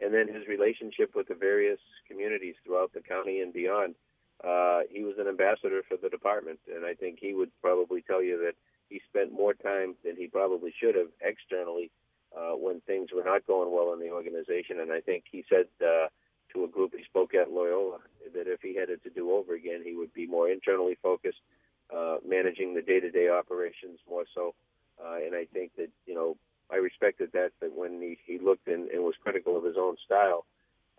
and 0.00 0.12
then 0.12 0.28
his 0.28 0.46
relationship 0.48 1.14
with 1.14 1.28
the 1.28 1.34
various 1.34 1.78
communities 2.08 2.54
throughout 2.64 2.92
the 2.92 3.00
county 3.00 3.40
and 3.40 3.52
beyond. 3.52 3.94
Uh, 4.42 4.80
he 4.90 5.04
was 5.04 5.14
an 5.18 5.28
ambassador 5.28 5.82
for 5.88 5.96
the 5.96 6.08
department, 6.08 6.58
and 6.74 6.84
I 6.84 6.94
think 6.94 7.18
he 7.20 7.32
would 7.34 7.50
probably 7.62 8.02
tell 8.02 8.22
you 8.22 8.38
that 8.44 8.54
he 8.90 9.00
spent 9.08 9.32
more 9.32 9.54
time 9.54 9.94
than 10.04 10.16
he 10.16 10.26
probably 10.26 10.72
should 10.78 10.94
have 10.96 11.08
externally 11.20 11.90
uh, 12.36 12.52
when 12.56 12.80
things 12.80 13.10
were 13.14 13.24
not 13.24 13.46
going 13.46 13.72
well 13.72 13.92
in 13.92 14.00
the 14.00 14.10
organization. 14.10 14.80
And 14.80 14.92
I 14.92 15.00
think 15.00 15.24
he 15.30 15.44
said 15.48 15.66
uh, 15.80 16.08
to 16.52 16.64
a 16.64 16.68
group 16.68 16.92
he 16.96 17.04
spoke 17.04 17.34
at 17.34 17.50
Loyola 17.50 17.98
that 18.34 18.46
if 18.46 18.60
he 18.60 18.74
had 18.74 18.90
it 18.90 19.02
to 19.04 19.10
do 19.10 19.32
over 19.32 19.54
again, 19.54 19.82
he 19.84 19.94
would 19.94 20.12
be 20.12 20.26
more 20.26 20.50
internally 20.50 20.98
focused, 21.02 21.40
uh, 21.94 22.16
managing 22.26 22.74
the 22.74 22.82
day-to-day 22.82 23.28
operations 23.28 24.00
more 24.08 24.24
so. 24.34 24.54
Uh, 25.02 25.16
and 25.24 25.34
I 25.34 25.46
think 25.52 25.72
that 25.76 25.90
you 26.06 26.14
know 26.14 26.36
I 26.70 26.76
respected 26.76 27.30
that. 27.32 27.52
That 27.60 27.76
when 27.76 28.00
he, 28.00 28.18
he 28.26 28.38
looked 28.38 28.68
and, 28.68 28.88
and 28.90 29.04
was 29.04 29.14
critical 29.22 29.56
of 29.56 29.64
his 29.64 29.76
own 29.78 29.96
style, 30.04 30.46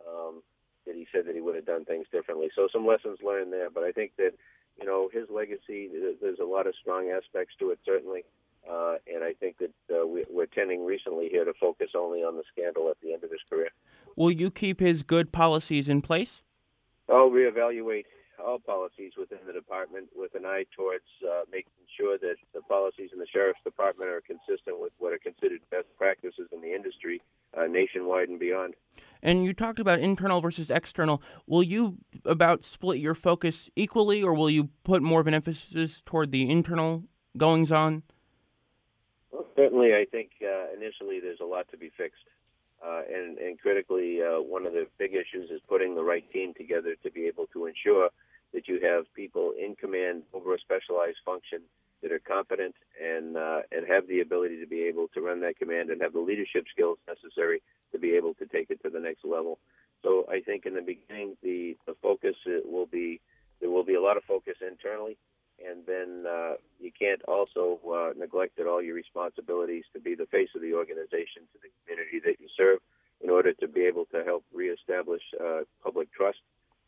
um, 0.08 0.42
that 0.86 0.96
he 0.96 1.08
said 1.12 1.26
that 1.26 1.36
he 1.36 1.42
would 1.42 1.56
have 1.56 1.66
done 1.66 1.86
things 1.86 2.08
differently. 2.12 2.50
So 2.56 2.68
some 2.72 2.86
lessons 2.86 3.20
learned 3.26 3.52
there. 3.52 3.70
But 3.70 3.84
I 3.84 3.92
think 3.92 4.14
that 4.18 4.32
you 4.80 4.86
know 4.86 5.10
his 5.12 5.26
legacy. 5.30 5.90
There's 6.22 6.40
a 6.40 6.46
lot 6.46 6.68
of 6.68 6.76
strong 6.80 7.10
aspects 7.10 7.56
to 7.60 7.72
it, 7.72 7.80
certainly. 7.86 8.24
Uh, 8.70 8.96
and 9.14 9.24
I 9.24 9.34
think 9.34 9.58
that 9.60 9.74
uh, 9.92 10.08
we, 10.08 10.26
we're 10.30 10.48
tending 10.48 10.86
recently 10.86 11.30
here 11.30 11.46
to 11.46 11.54
focus 11.60 11.92
only 11.96 12.22
on 12.22 12.36
the 12.36 12.44
scandal 12.52 12.90
at 12.90 12.98
the 13.04 13.14
end 13.14 13.24
of 13.24 13.30
his 13.30 13.42
career. 13.48 13.70
Will 14.16 14.32
you 14.32 14.50
keep 14.50 14.80
his 14.80 15.04
good 15.04 15.32
policies 15.32 15.88
in 15.88 16.02
place? 16.02 16.42
I'll 17.08 17.30
reevaluate 17.30 18.06
all 18.40 18.60
policies 18.60 19.14
within 19.18 19.40
the 19.46 19.54
department 19.54 20.08
with 20.16 20.36
an 20.36 20.46
eye 20.46 20.66
towards 20.76 21.06
uh, 21.24 21.42
making 21.52 21.72
sure 21.98 22.18
that 22.18 22.36
the 22.54 22.62
policies 22.62 23.10
in 23.14 23.20
the 23.20 23.28
sheriff's 23.32 23.60
department 23.64 24.10
are 24.10 24.22
consistent 24.22 24.80
with 24.80 24.92
what 24.98 25.14
are 25.14 25.18
considered 25.18 25.62
best 25.72 25.88
practices 25.98 26.48
in 26.52 26.62
the 26.62 26.74
industry 26.74 27.22
uh, 27.58 27.66
nationwide 27.66 28.30
and 28.30 28.40
beyond. 28.40 28.74
And 29.22 29.44
you 29.46 29.54
talked 29.54 29.80
about 29.80 30.00
internal 30.00 30.42
versus 30.42 30.70
external. 30.70 31.22
Will 31.48 31.64
you 31.64 31.98
about 32.26 32.64
split 32.64 33.00
your 33.00 33.16
focus 33.16 33.70
equally, 33.76 34.22
or 34.22 34.34
will 34.34 34.50
you 34.50 34.70
put 34.84 35.02
more 35.02 35.22
of 35.22 35.28
an 35.28 35.34
emphasis 35.34 36.02
toward 36.06 36.32
the 36.32 36.50
internal 36.50 37.04
goings 37.38 37.72
on? 37.72 38.04
Well, 39.32 39.46
certainly, 39.56 39.94
I 39.94 40.06
think 40.06 40.32
uh, 40.42 40.74
initially 40.76 41.20
there's 41.20 41.40
a 41.42 41.46
lot 41.46 41.68
to 41.72 41.78
be 41.78 41.92
fixed. 41.98 42.24
Uh, 42.86 43.02
and, 43.12 43.38
and 43.40 43.60
critically, 43.60 44.20
uh, 44.22 44.42
one 44.42 44.66
of 44.66 44.74
the 44.74 44.86
big 45.00 45.14
issues 45.14 45.50
is 45.50 45.60
putting 45.68 45.96
the 45.96 46.04
right 46.04 46.30
team 46.32 46.54
together 46.54 46.96
to 47.02 47.10
be 47.10 47.26
able 47.26 47.48
to 47.48 47.66
ensure 47.66 48.10
that 48.56 48.68
you 48.68 48.80
have 48.82 49.06
people 49.14 49.54
in 49.54 49.76
command 49.76 50.24
over 50.34 50.56
a 50.56 50.60
specialized 50.60 51.22
function 51.24 51.62
that 52.02 52.12
are 52.12 52.20
competent 52.20 52.74
and 52.98 53.38
uh, 53.38 53.62
and 53.72 53.86
have 53.88 54.08
the 54.08 54.22
ability 54.22 54.60
to 54.60 54.68
be 54.68 54.84
able 54.84 55.08
to 55.14 55.22
run 55.22 55.42
that 55.42 55.60
command 55.60 55.92
and 55.92 56.02
have 56.02 56.14
the 56.14 56.20
leadership 56.20 56.66
skills 56.72 56.98
necessary 57.08 57.62
to 57.92 58.00
be 58.00 58.16
able 58.16 58.34
to 58.34 58.48
take 58.48 58.72
it 58.72 58.82
to 58.82 58.90
the 58.90 59.00
next 59.00 59.24
level. 59.24 59.60
So 60.02 60.26
I 60.30 60.42
think 60.42 60.66
in 60.66 60.74
the 60.74 60.82
beginning, 60.82 61.38
the 61.44 61.78
the 61.86 61.96
focus 62.02 62.36
will 62.66 62.88
be 62.88 63.22
there 63.62 63.70
will 63.70 63.86
be 63.86 63.96
a 63.96 64.02
lot 64.02 64.18
of 64.18 64.24
focus 64.24 64.56
internally 64.66 65.18
and 65.64 65.86
then 65.86 66.26
uh, 66.28 66.54
you 66.80 66.92
can't 66.92 67.22
also 67.28 67.80
uh, 67.88 68.12
neglect 68.18 68.60
all 68.60 68.82
your 68.82 68.96
responsibilities 68.96 69.86
to 69.94 70.00
be 70.00 70.16
the 70.16 70.26
face 70.28 70.50
of 70.56 70.62
the 70.62 70.74
organization 70.74 71.48
to 71.54 71.60
the 71.64 71.70
community 71.86 72.20
that 72.26 72.40
you 72.40 72.48
serve 72.58 72.80
in 73.22 73.30
order 73.30 73.54
to 73.54 73.68
be 73.68 73.82
able 73.82 74.06
to 74.06 74.24
help 74.24 74.44
reestablish 74.54 75.22
uh, 75.42 75.62
public 75.84 76.12
trust. 76.12 76.40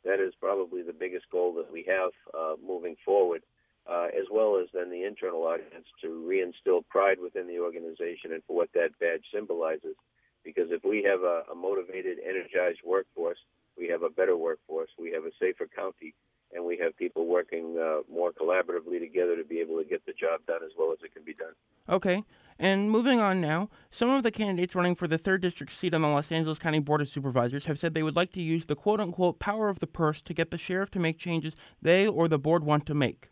That 0.06 0.20
is 0.20 0.34
probably 0.40 0.84
the 0.84 0.94
biggest 0.94 1.30
goal 1.32 1.54
that 1.56 1.72
we 1.72 1.86
have 1.88 2.12
uh, 2.34 2.56
moving 2.66 2.96
forward, 3.04 3.42
uh, 3.90 4.08
as 4.18 4.26
well 4.32 4.60
as 4.62 4.68
then 4.74 4.90
the 4.90 5.04
internal 5.04 5.44
audience 5.44 5.88
to 6.02 6.08
reinstill 6.08 6.88
pride 6.88 7.18
within 7.22 7.48
the 7.48 7.60
organization 7.60 8.32
and 8.32 8.44
for 8.46 8.56
what 8.56 8.70
that 8.74 8.98
badge 9.00 9.24
symbolizes. 9.34 9.96
Because 10.44 10.72
if 10.72 10.84
we 10.84 11.04
have 11.04 11.22
a, 11.24 11.44
a 11.52 11.56
motivated, 11.56 12.20
energized 12.24 12.80
workforce, 12.86 13.40
we 13.78 13.88
have 13.90 14.04
a 14.04 14.10
better 14.10 14.38
workforce, 14.38 14.90
we 14.98 15.12
have 15.12 15.26
a 15.26 15.32
safer 15.40 15.68
county, 15.68 16.14
and 16.54 16.64
we 16.64 16.78
have 16.78 16.96
people 16.98 17.26
working 17.26 17.78
uh, 17.78 18.02
more 18.12 18.32
collaboratively 18.32 19.00
together 19.00 19.36
to 19.36 19.44
be 19.44 19.60
able 19.60 19.78
to 19.78 19.84
get 19.84 20.06
the 20.06 20.14
job 20.14 20.42
done 20.48 20.62
as 20.66 20.72
well 20.78 20.92
as 20.92 21.00
it 21.04 21.14
can 21.14 21.24
be 21.24 21.34
done. 21.34 21.54
Okay. 21.90 22.24
And 22.60 22.90
moving 22.90 23.20
on 23.20 23.40
now, 23.40 23.70
some 23.92 24.10
of 24.10 24.24
the 24.24 24.32
candidates 24.32 24.74
running 24.74 24.96
for 24.96 25.08
the 25.08 25.20
3rd 25.20 25.42
District 25.42 25.74
seat 25.74 25.94
on 25.94 26.02
the 26.02 26.08
Los 26.08 26.32
Angeles 26.32 26.58
County 26.58 26.80
Board 26.80 27.02
of 27.02 27.08
Supervisors 27.08 27.66
have 27.66 27.78
said 27.78 27.94
they 27.94 28.04
would 28.04 28.16
like 28.16 28.32
to 28.34 28.42
use 28.42 28.66
the 28.66 28.76
quote 28.76 29.00
unquote 29.00 29.40
power 29.40 29.70
of 29.70 29.80
the 29.80 29.88
purse 29.88 30.22
to 30.24 30.34
get 30.34 30.52
the 30.52 30.58
sheriff 30.58 30.90
to 30.92 31.00
make 31.00 31.20
changes 31.20 31.56
they 31.82 32.08
or 32.08 32.28
the 32.28 32.40
board 32.40 32.64
want 32.64 32.86
to 32.88 32.94
make. 32.94 33.30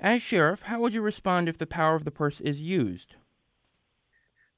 As 0.00 0.20
sheriff, 0.20 0.62
how 0.62 0.80
would 0.80 0.92
you 0.92 1.00
respond 1.00 1.48
if 1.48 1.58
the 1.58 1.66
power 1.66 1.94
of 1.94 2.04
the 2.04 2.10
purse 2.10 2.40
is 2.40 2.60
used? 2.60 3.14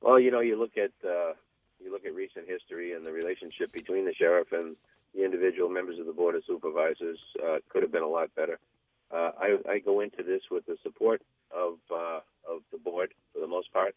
Well, 0.01 0.19
you 0.19 0.31
know, 0.31 0.41
you 0.41 0.59
look 0.59 0.77
at 0.77 0.93
uh, 1.05 1.35
you 1.79 1.93
look 1.93 2.05
at 2.05 2.15
recent 2.15 2.49
history 2.49 2.93
and 2.93 3.07
the 3.07 3.13
relationship 3.13 3.73
between 3.73 4.05
the 4.05 4.15
sheriff 4.15 4.49
and 4.53 4.77
the 5.19 5.25
individual 5.25 5.69
members 5.69 5.99
of 5.99 6.07
the 6.07 6.13
board 6.13 6.37
of 6.37 6.43
supervisors 6.47 7.19
uh, 7.45 7.59
could 7.69 7.83
have 7.83 7.91
been 7.91 8.03
a 8.03 8.09
lot 8.09 8.33
better. 8.37 8.59
Uh, 9.11 9.33
I, 9.41 9.57
I, 9.69 9.79
go 9.79 10.01
into 10.01 10.23
this 10.23 10.43
with 10.51 10.65
the 10.67 10.77
support 10.83 11.23
of 11.51 11.79
uh, 11.91 12.21
of 12.49 12.61
the 12.71 12.79
board 12.79 13.15
for 13.33 13.41
the 13.41 13.47
most 13.47 13.73
part. 13.73 13.95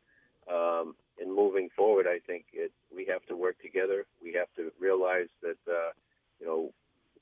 Um, 0.51 0.95
moving 1.27 1.69
forward, 1.75 2.07
I 2.07 2.19
think 2.25 2.45
it, 2.53 2.71
we 2.95 3.05
have 3.05 3.25
to 3.27 3.35
work 3.35 3.55
together. 3.61 4.05
We 4.23 4.33
have 4.33 4.47
to 4.55 4.71
realize 4.79 5.27
that 5.41 5.57
uh, 5.67 5.91
you 6.39 6.47
know 6.47 6.71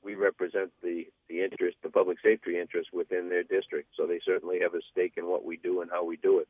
we 0.03 0.15
represent 0.15 0.71
the 0.81 1.07
the 1.29 1.43
interest, 1.43 1.77
the 1.83 1.89
public 1.89 2.17
safety 2.23 2.59
interest 2.59 2.89
within 2.93 3.27
their 3.27 3.43
district. 3.43 3.89
So 3.97 4.05
they 4.05 4.19
certainly 4.23 4.59
have 4.61 4.75
a 4.75 4.81
stake 4.91 5.13
in 5.17 5.25
what 5.27 5.43
we 5.43 5.57
do 5.57 5.81
and 5.81 5.89
how 5.91 6.05
we 6.05 6.17
do 6.17 6.39
it. 6.39 6.47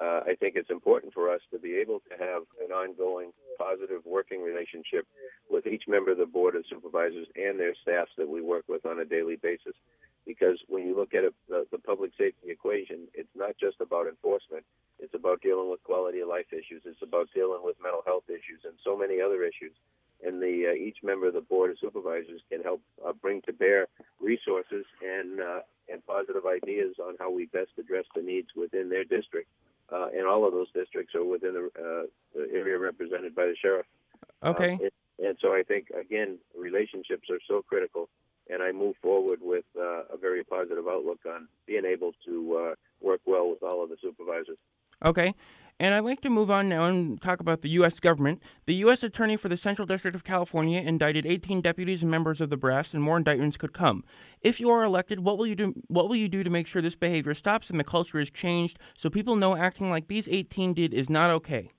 Uh, 0.00 0.20
I 0.24 0.34
think 0.40 0.56
it's 0.56 0.70
important 0.70 1.12
for 1.12 1.30
us 1.30 1.40
to 1.50 1.58
be 1.58 1.76
able 1.76 2.00
to 2.08 2.16
have 2.18 2.42
an 2.64 2.72
ongoing 2.72 3.32
positive 3.58 4.00
working 4.06 4.42
relationship 4.42 5.06
with 5.50 5.66
each 5.66 5.84
member 5.86 6.12
of 6.12 6.18
the 6.18 6.26
board 6.26 6.56
of 6.56 6.64
supervisors 6.68 7.26
and 7.36 7.60
their 7.60 7.74
staffs 7.82 8.10
that 8.16 8.28
we 8.28 8.40
work 8.40 8.64
with 8.68 8.86
on 8.86 9.00
a 9.00 9.04
daily 9.04 9.36
basis. 9.36 9.74
Because 10.26 10.58
when 10.68 10.86
you 10.86 10.96
look 10.96 11.12
at 11.14 11.24
the, 11.48 11.66
the 11.70 11.78
public 11.78 12.12
safety 12.16 12.48
equation, 12.48 13.08
it's 13.12 13.34
not 13.34 13.56
just 13.60 13.80
about 13.80 14.06
enforcement. 14.06 14.64
It's 14.98 15.14
about 15.14 15.42
dealing 15.42 15.68
with 15.68 15.82
quality 15.82 16.20
of 16.20 16.28
life 16.28 16.46
issues. 16.52 16.82
It's 16.86 17.02
about 17.02 17.28
dealing 17.34 17.60
with 17.62 17.76
mental 17.82 18.02
health 18.06 18.24
issues 18.28 18.64
and 18.64 18.74
so 18.84 18.96
many 18.96 19.20
other 19.20 19.42
issues. 19.42 19.72
And 20.24 20.40
the 20.40 20.70
uh, 20.70 20.74
each 20.74 20.98
member 21.02 21.26
of 21.26 21.34
the 21.34 21.40
board 21.40 21.72
of 21.72 21.78
supervisors 21.80 22.40
can 22.48 22.62
help 22.62 22.80
uh, 23.04 23.12
bring 23.12 23.42
to 23.42 23.52
bear 23.52 23.88
resources 24.20 24.86
and 25.04 25.40
uh, 25.40 25.60
and 25.92 26.06
positive 26.06 26.46
ideas 26.46 26.94
on 27.02 27.16
how 27.18 27.28
we 27.28 27.46
best 27.46 27.70
address 27.76 28.04
the 28.14 28.22
needs 28.22 28.46
within 28.54 28.88
their 28.88 29.02
district 29.02 29.48
uh, 29.92 30.08
and 30.16 30.26
all 30.26 30.46
of 30.46 30.52
those 30.52 30.70
districts 30.72 31.14
are 31.14 31.24
within 31.24 31.54
the, 31.54 31.66
uh, 31.78 32.06
the 32.34 32.52
area 32.52 32.78
represented 32.78 33.34
by 33.34 33.46
the 33.46 33.56
sheriff. 33.60 33.86
Okay. 34.42 34.74
Uh, 34.74 34.84
and, 34.84 34.90
and 35.26 35.38
so 35.40 35.48
I 35.48 35.62
think 35.62 35.88
again, 35.90 36.38
relationships 36.58 37.28
are 37.30 37.40
so 37.46 37.62
critical, 37.62 38.08
and 38.50 38.62
I 38.62 38.72
move 38.72 38.96
forward 39.02 39.40
with 39.42 39.64
uh, 39.78 40.04
a 40.12 40.16
very 40.20 40.44
positive 40.44 40.86
outlook 40.88 41.20
on 41.26 41.48
being 41.66 41.84
able 41.84 42.12
to 42.26 42.56
uh, 42.56 42.74
work 43.00 43.20
well 43.26 43.50
with 43.50 43.62
all 43.62 43.82
of 43.82 43.90
the 43.90 43.96
supervisors. 44.00 44.58
Okay. 45.04 45.34
And 45.80 45.94
I'd 45.94 46.04
like 46.04 46.20
to 46.20 46.30
move 46.30 46.50
on 46.50 46.68
now 46.68 46.84
and 46.84 47.20
talk 47.20 47.40
about 47.40 47.62
the 47.62 47.70
U.S. 47.70 47.98
government. 47.98 48.40
The 48.66 48.74
U.S. 48.74 49.02
Attorney 49.02 49.36
for 49.36 49.48
the 49.48 49.56
Central 49.56 49.84
District 49.86 50.14
of 50.14 50.22
California 50.22 50.80
indicted 50.80 51.26
18 51.26 51.60
deputies 51.60 52.02
and 52.02 52.10
members 52.10 52.40
of 52.40 52.50
the 52.50 52.56
brass, 52.56 52.94
and 52.94 53.02
more 53.02 53.16
indictments 53.16 53.56
could 53.56 53.72
come. 53.72 54.04
If 54.42 54.60
you 54.60 54.70
are 54.70 54.84
elected, 54.84 55.20
what 55.20 55.38
will 55.38 55.46
you 55.46 55.56
do? 55.56 55.74
What 55.88 56.08
will 56.08 56.16
you 56.16 56.28
do 56.28 56.44
to 56.44 56.50
make 56.50 56.66
sure 56.66 56.82
this 56.82 56.94
behavior 56.94 57.34
stops 57.34 57.68
and 57.68 57.80
the 57.80 57.84
culture 57.84 58.20
is 58.20 58.30
changed, 58.30 58.78
so 58.96 59.10
people 59.10 59.34
know 59.34 59.56
acting 59.56 59.90
like 59.90 60.06
these 60.06 60.28
18 60.28 60.74
did 60.74 60.94
is 60.94 61.10
not 61.10 61.30
okay? 61.30 61.70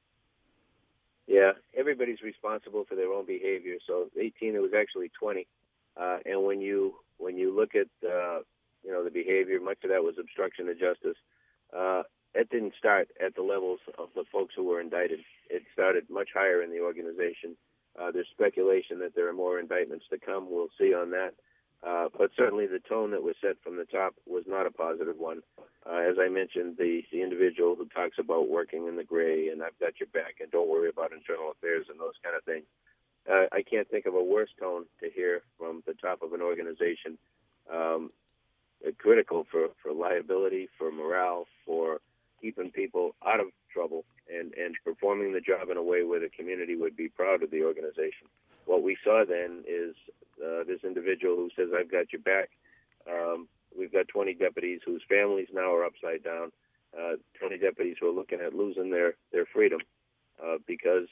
Yeah, 1.28 1.54
everybody's 1.78 2.22
responsible 2.22 2.84
for 2.84 2.96
their 2.96 3.12
own 3.14 3.26
behavior. 3.26 3.76
So 3.88 4.10
18, 4.20 4.56
it 4.56 4.62
was 4.62 4.72
actually 4.76 5.12
20. 5.18 5.48
Uh, 5.96 6.18
and 6.26 6.44
when 6.44 6.60
you 6.60 6.96
when 7.20 7.38
you 7.38 7.56
look 7.56 7.76
at 7.76 7.88
uh, 8.04 8.40
you 8.84 8.92
know 8.92 9.04
the 9.04 9.12
behavior, 9.12 9.62
much 9.62 9.78
of 9.84 9.92
that 9.92 10.04
was 10.04 10.16
obstruction 10.20 10.68
of 10.68 10.78
justice. 10.78 11.18
Uh, 11.72 12.04
it 12.34 12.50
didn't 12.50 12.74
start 12.78 13.10
at 13.24 13.36
the 13.36 13.42
levels 13.42 13.80
of 13.98 14.10
the 14.16 14.24
folks 14.32 14.54
who 14.56 14.64
were 14.64 14.82
indicted. 14.82 15.20
It 15.50 15.64
started 15.74 16.10
much 16.10 16.30
higher 16.34 16.62
in 16.62 16.72
the 16.72 16.80
organization. 16.80 17.56
Uh, 18.00 18.12
there's 18.12 18.28
speculation 18.32 19.00
that 19.00 19.16
there 19.16 19.30
are 19.30 19.34
more 19.34 19.60
indictments 19.60 20.06
to 20.10 20.18
come. 20.18 20.48
We'll 20.50 20.74
see 20.80 20.94
on 20.94 21.12
that. 21.12 21.34
Uh, 21.86 22.08
but 22.18 22.32
certainly 22.38 22.66
the 22.66 22.80
tone 22.80 23.12
that 23.12 23.22
was 23.22 23.36
set 23.42 23.58
from 23.62 23.76
the 23.76 23.86
top 23.86 24.16
was 24.26 24.46
not 24.48 24.66
a 24.66 24.72
positive 24.72 25.18
one. 25.18 25.42
Uh, 25.86 25.98
as 25.98 26.16
I 26.18 26.30
mentioned, 26.30 26.78
the, 26.78 27.04
the 27.12 27.22
individual 27.22 27.76
who 27.76 27.86
talks 27.90 28.18
about 28.18 28.50
working 28.50 28.88
in 28.88 28.96
the 28.96 29.04
gray 29.04 29.50
and 29.50 29.62
I've 29.62 29.78
got 29.80 30.00
your 30.00 30.08
back 30.08 30.36
and 30.40 30.50
don't 30.50 30.70
worry 30.70 30.90
about 30.90 31.12
internal 31.12 31.52
affairs 31.52 31.88
and 31.90 32.00
those 32.00 32.16
kind 32.24 32.38
of 32.38 32.44
things. 32.46 32.66
Uh, 33.30 33.48
I 33.52 33.64
can't 33.64 33.90
think 33.90 34.06
of 34.06 34.16
a 34.16 34.24
worse 34.24 34.50
tone 34.60 34.86
to 35.02 35.10
hear 35.10 35.42
from 35.58 35.84
the 35.86 35.94
top 35.94 36.22
of 36.22 36.34
an 36.34 36.42
organization. 36.42 37.18
Um, 37.72 38.12
critical 38.98 39.46
for, 39.52 39.68
for 39.82 39.94
liability, 39.94 40.70
for 40.78 40.92
morale, 40.92 41.48
for 41.66 42.00
people 42.94 43.16
out 43.26 43.40
of 43.40 43.48
trouble, 43.72 44.06
and, 44.30 44.54
and 44.54 44.76
performing 44.86 45.34
the 45.34 45.42
job 45.42 45.70
in 45.70 45.78
a 45.78 45.84
way 45.84 46.04
where 46.04 46.20
the 46.20 46.30
community 46.30 46.76
would 46.76 46.96
be 46.96 47.10
proud 47.10 47.44
of 47.44 47.52
the 47.52 47.64
organization. 47.64 48.28
What 48.66 48.84
we 48.84 48.98
saw 49.04 49.26
then 49.28 49.64
is 49.68 49.96
uh, 50.40 50.64
this 50.64 50.80
individual 50.84 51.36
who 51.36 51.50
says, 51.56 51.70
I've 51.78 51.92
got 51.92 52.14
your 52.14 52.22
back. 52.22 52.50
Um, 53.10 53.48
we've 53.78 53.92
got 53.92 54.08
20 54.08 54.36
deputies 54.36 54.80
whose 54.86 55.02
families 55.10 55.48
now 55.54 55.74
are 55.74 55.84
upside 55.84 56.24
down, 56.24 56.52
uh, 56.98 57.16
20 57.40 57.58
deputies 57.58 57.98
who 58.00 58.10
are 58.10 58.14
looking 58.14 58.40
at 58.40 58.54
losing 58.54 58.92
their, 58.92 59.16
their 59.32 59.46
freedom 59.46 59.82
uh, 60.42 60.58
because 60.66 61.08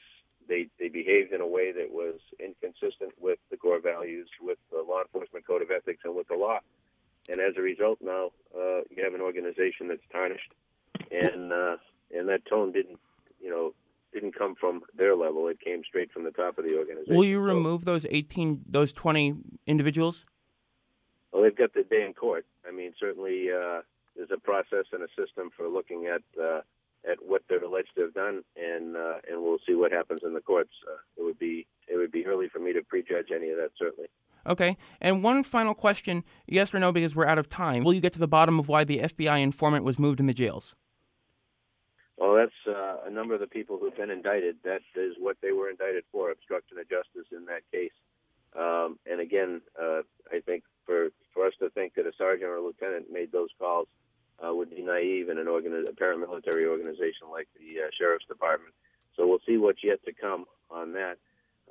they, 0.48 0.68
they 0.78 0.88
behaved 0.88 1.32
in 1.32 1.40
a 1.40 1.46
way 1.46 1.72
that 1.72 1.90
was 1.90 2.20
inconsistent 2.40 3.12
with 3.20 3.38
the 3.50 3.56
core 3.56 3.80
values, 3.80 4.28
with 4.40 4.58
the 4.70 4.82
law 4.82 5.02
enforcement 5.02 5.46
code 5.46 5.62
of 5.62 5.70
ethics, 5.70 6.02
and 6.04 6.14
with 6.14 6.28
the 6.28 6.36
law. 6.36 6.58
And 7.28 7.40
as 7.40 7.54
a 7.56 7.62
result, 7.62 7.98
now 8.00 8.30
uh, 8.56 8.82
you 8.90 9.04
have 9.04 9.14
an 9.14 9.20
organization 9.20 9.88
that's 9.88 10.02
tarnished, 10.10 10.50
and 11.12 11.52
uh, 11.52 11.76
and 12.16 12.28
that 12.28 12.44
tone 12.46 12.72
didn't, 12.72 12.98
you 13.40 13.50
know, 13.50 13.74
didn't 14.12 14.36
come 14.36 14.54
from 14.54 14.82
their 14.96 15.16
level. 15.16 15.48
It 15.48 15.60
came 15.60 15.82
straight 15.86 16.12
from 16.12 16.24
the 16.24 16.30
top 16.30 16.58
of 16.58 16.66
the 16.66 16.76
organization. 16.78 17.14
Will 17.14 17.24
you 17.24 17.40
remove 17.40 17.84
those 17.84 18.06
18, 18.10 18.62
those 18.68 18.92
20 18.92 19.34
individuals? 19.66 20.24
Well, 21.32 21.42
they've 21.42 21.56
got 21.56 21.72
the 21.72 21.82
day 21.82 22.04
in 22.04 22.12
court. 22.12 22.44
I 22.68 22.72
mean, 22.72 22.92
certainly 23.00 23.48
uh, 23.50 23.80
there's 24.16 24.30
a 24.32 24.38
process 24.38 24.84
and 24.92 25.02
a 25.02 25.08
system 25.18 25.50
for 25.56 25.68
looking 25.68 26.06
at 26.06 26.22
uh, 26.40 26.60
at 27.10 27.18
what 27.26 27.42
they're 27.48 27.62
alleged 27.64 27.90
to 27.96 28.02
have 28.02 28.14
done, 28.14 28.42
and 28.56 28.96
uh, 28.96 29.16
and 29.28 29.42
we'll 29.42 29.58
see 29.66 29.74
what 29.74 29.92
happens 29.92 30.20
in 30.24 30.34
the 30.34 30.40
courts. 30.40 30.72
Uh, 30.86 30.98
it 31.16 31.24
would 31.24 31.38
be 31.38 31.66
it 31.88 31.96
would 31.96 32.12
be 32.12 32.26
early 32.26 32.48
for 32.48 32.58
me 32.58 32.72
to 32.72 32.82
prejudge 32.82 33.28
any 33.34 33.50
of 33.50 33.56
that, 33.56 33.70
certainly. 33.78 34.08
Okay. 34.46 34.76
And 35.00 35.22
one 35.22 35.44
final 35.44 35.72
question, 35.72 36.24
yes 36.46 36.74
or 36.74 36.80
no, 36.80 36.90
because 36.90 37.14
we're 37.14 37.26
out 37.26 37.38
of 37.38 37.48
time. 37.48 37.84
Will 37.84 37.94
you 37.94 38.00
get 38.00 38.12
to 38.14 38.18
the 38.18 38.28
bottom 38.28 38.58
of 38.58 38.68
why 38.68 38.82
the 38.82 38.98
FBI 38.98 39.40
informant 39.40 39.84
was 39.84 40.00
moved 40.00 40.18
in 40.18 40.26
the 40.26 40.34
jails? 40.34 40.74
Well, 42.22 42.36
that's 42.36 42.52
uh, 42.68 42.98
a 43.04 43.10
number 43.10 43.34
of 43.34 43.40
the 43.40 43.48
people 43.48 43.78
who've 43.78 43.96
been 43.96 44.08
indicted. 44.08 44.54
That 44.62 44.82
is 44.94 45.14
what 45.18 45.38
they 45.42 45.50
were 45.50 45.68
indicted 45.68 46.04
for, 46.12 46.30
obstruction 46.30 46.78
of 46.78 46.88
justice 46.88 47.26
in 47.32 47.46
that 47.46 47.62
case. 47.72 47.90
Um, 48.56 49.00
and 49.10 49.20
again, 49.20 49.60
uh, 49.74 50.02
I 50.30 50.38
think 50.38 50.62
for 50.86 51.08
for 51.34 51.48
us 51.48 51.54
to 51.58 51.68
think 51.70 51.94
that 51.94 52.06
a 52.06 52.12
sergeant 52.16 52.48
or 52.48 52.58
a 52.58 52.62
lieutenant 52.64 53.06
made 53.12 53.32
those 53.32 53.48
calls 53.58 53.88
uh, 54.38 54.54
would 54.54 54.70
be 54.70 54.82
naive 54.82 55.30
in 55.30 55.38
an 55.38 55.46
organi- 55.46 55.88
a 55.88 55.92
paramilitary 55.92 56.68
organization 56.68 57.26
like 57.32 57.48
the 57.58 57.80
uh, 57.80 57.90
sheriff's 57.98 58.26
department. 58.26 58.72
So 59.16 59.26
we'll 59.26 59.42
see 59.44 59.56
what's 59.56 59.82
yet 59.82 60.04
to 60.04 60.12
come 60.12 60.44
on 60.70 60.92
that. 60.92 61.18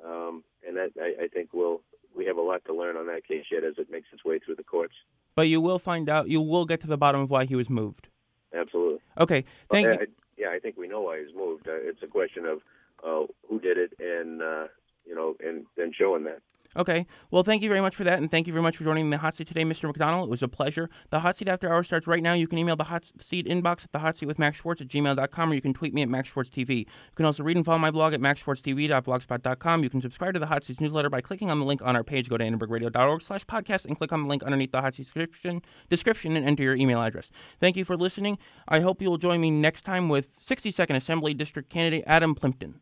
Um, 0.04 0.44
and 0.68 0.76
that 0.76 0.90
I, 1.00 1.24
I 1.24 1.28
think 1.28 1.54
we'll 1.54 1.80
we 2.14 2.26
have 2.26 2.36
a 2.36 2.42
lot 2.42 2.62
to 2.66 2.74
learn 2.74 2.98
on 2.98 3.06
that 3.06 3.26
case 3.26 3.46
yet 3.50 3.64
as 3.64 3.78
it 3.78 3.90
makes 3.90 4.08
its 4.12 4.22
way 4.22 4.38
through 4.38 4.56
the 4.56 4.64
courts. 4.64 4.94
But 5.34 5.48
you 5.48 5.62
will 5.62 5.78
find 5.78 6.10
out. 6.10 6.28
You 6.28 6.42
will 6.42 6.66
get 6.66 6.82
to 6.82 6.86
the 6.86 6.98
bottom 6.98 7.22
of 7.22 7.30
why 7.30 7.46
he 7.46 7.56
was 7.56 7.70
moved. 7.70 8.08
Absolutely. 8.54 8.98
Okay. 9.18 9.46
Thank 9.70 9.86
you. 9.86 10.06
Yeah, 10.36 10.48
I 10.48 10.58
think 10.58 10.76
we 10.76 10.88
know 10.88 11.02
why 11.02 11.20
he's 11.20 11.34
moved. 11.34 11.68
Uh, 11.68 11.72
it's 11.74 12.02
a 12.02 12.06
question 12.06 12.44
of 12.46 12.58
uh, 13.04 13.26
who 13.48 13.60
did 13.60 13.78
it, 13.78 13.92
and 13.98 14.42
uh, 14.42 14.66
you 15.06 15.14
know, 15.14 15.36
and 15.44 15.66
then 15.76 15.92
showing 15.96 16.24
that. 16.24 16.40
Okay. 16.76 17.06
Well, 17.30 17.42
thank 17.42 17.62
you 17.62 17.68
very 17.68 17.80
much 17.80 17.94
for 17.94 18.04
that, 18.04 18.18
and 18.18 18.30
thank 18.30 18.46
you 18.46 18.52
very 18.52 18.62
much 18.62 18.76
for 18.76 18.84
joining 18.84 19.10
the 19.10 19.18
hot 19.18 19.36
seat 19.36 19.48
today, 19.48 19.64
Mr. 19.64 19.92
McDonnell. 19.92 20.24
It 20.24 20.30
was 20.30 20.42
a 20.42 20.48
pleasure. 20.48 20.88
The 21.10 21.20
hot 21.20 21.36
seat 21.36 21.48
after 21.48 21.72
hours 21.72 21.86
starts 21.86 22.06
right 22.06 22.22
now. 22.22 22.32
You 22.32 22.48
can 22.48 22.58
email 22.58 22.76
the 22.76 22.84
hot 22.84 23.10
seat 23.20 23.46
inbox 23.46 23.84
at 23.84 23.92
the 23.92 23.98
hot 23.98 24.16
seat 24.16 24.26
with 24.26 24.38
Max 24.38 24.58
Schwartz 24.58 24.80
at 24.80 24.88
gmail.com, 24.88 25.50
or 25.50 25.54
you 25.54 25.60
can 25.60 25.74
tweet 25.74 25.92
me 25.92 26.02
at 26.02 26.08
Max 26.08 26.28
Schwartz 26.28 26.50
TV. 26.50 26.78
You 26.78 26.86
can 27.14 27.26
also 27.26 27.42
read 27.42 27.56
and 27.56 27.64
follow 27.64 27.78
my 27.78 27.90
blog 27.90 28.14
at 28.14 28.20
maxschwartztv.blogspot.com. 28.20 29.82
You 29.82 29.90
can 29.90 30.00
subscribe 30.00 30.34
to 30.34 30.40
the 30.40 30.46
hot 30.46 30.64
seat's 30.64 30.80
newsletter 30.80 31.10
by 31.10 31.20
clicking 31.20 31.50
on 31.50 31.58
the 31.58 31.66
link 31.66 31.82
on 31.82 31.96
our 31.96 32.04
page. 32.04 32.28
Go 32.28 32.38
to 32.38 32.44
annenbergradio.org 32.44 33.22
slash 33.22 33.44
podcast 33.44 33.84
and 33.84 33.96
click 33.98 34.12
on 34.12 34.22
the 34.22 34.28
link 34.28 34.42
underneath 34.42 34.72
the 34.72 34.80
hot 34.80 34.94
seat 34.94 35.04
description, 35.04 35.62
description 35.90 36.36
and 36.36 36.46
enter 36.46 36.62
your 36.62 36.76
email 36.76 37.02
address. 37.02 37.30
Thank 37.60 37.76
you 37.76 37.84
for 37.84 37.96
listening. 37.96 38.38
I 38.68 38.80
hope 38.80 39.02
you 39.02 39.10
will 39.10 39.18
join 39.18 39.40
me 39.40 39.50
next 39.50 39.82
time 39.82 40.08
with 40.08 40.38
62nd 40.38 40.96
Assembly 40.96 41.34
District 41.34 41.68
candidate 41.68 42.04
Adam 42.06 42.34
Plimpton. 42.34 42.80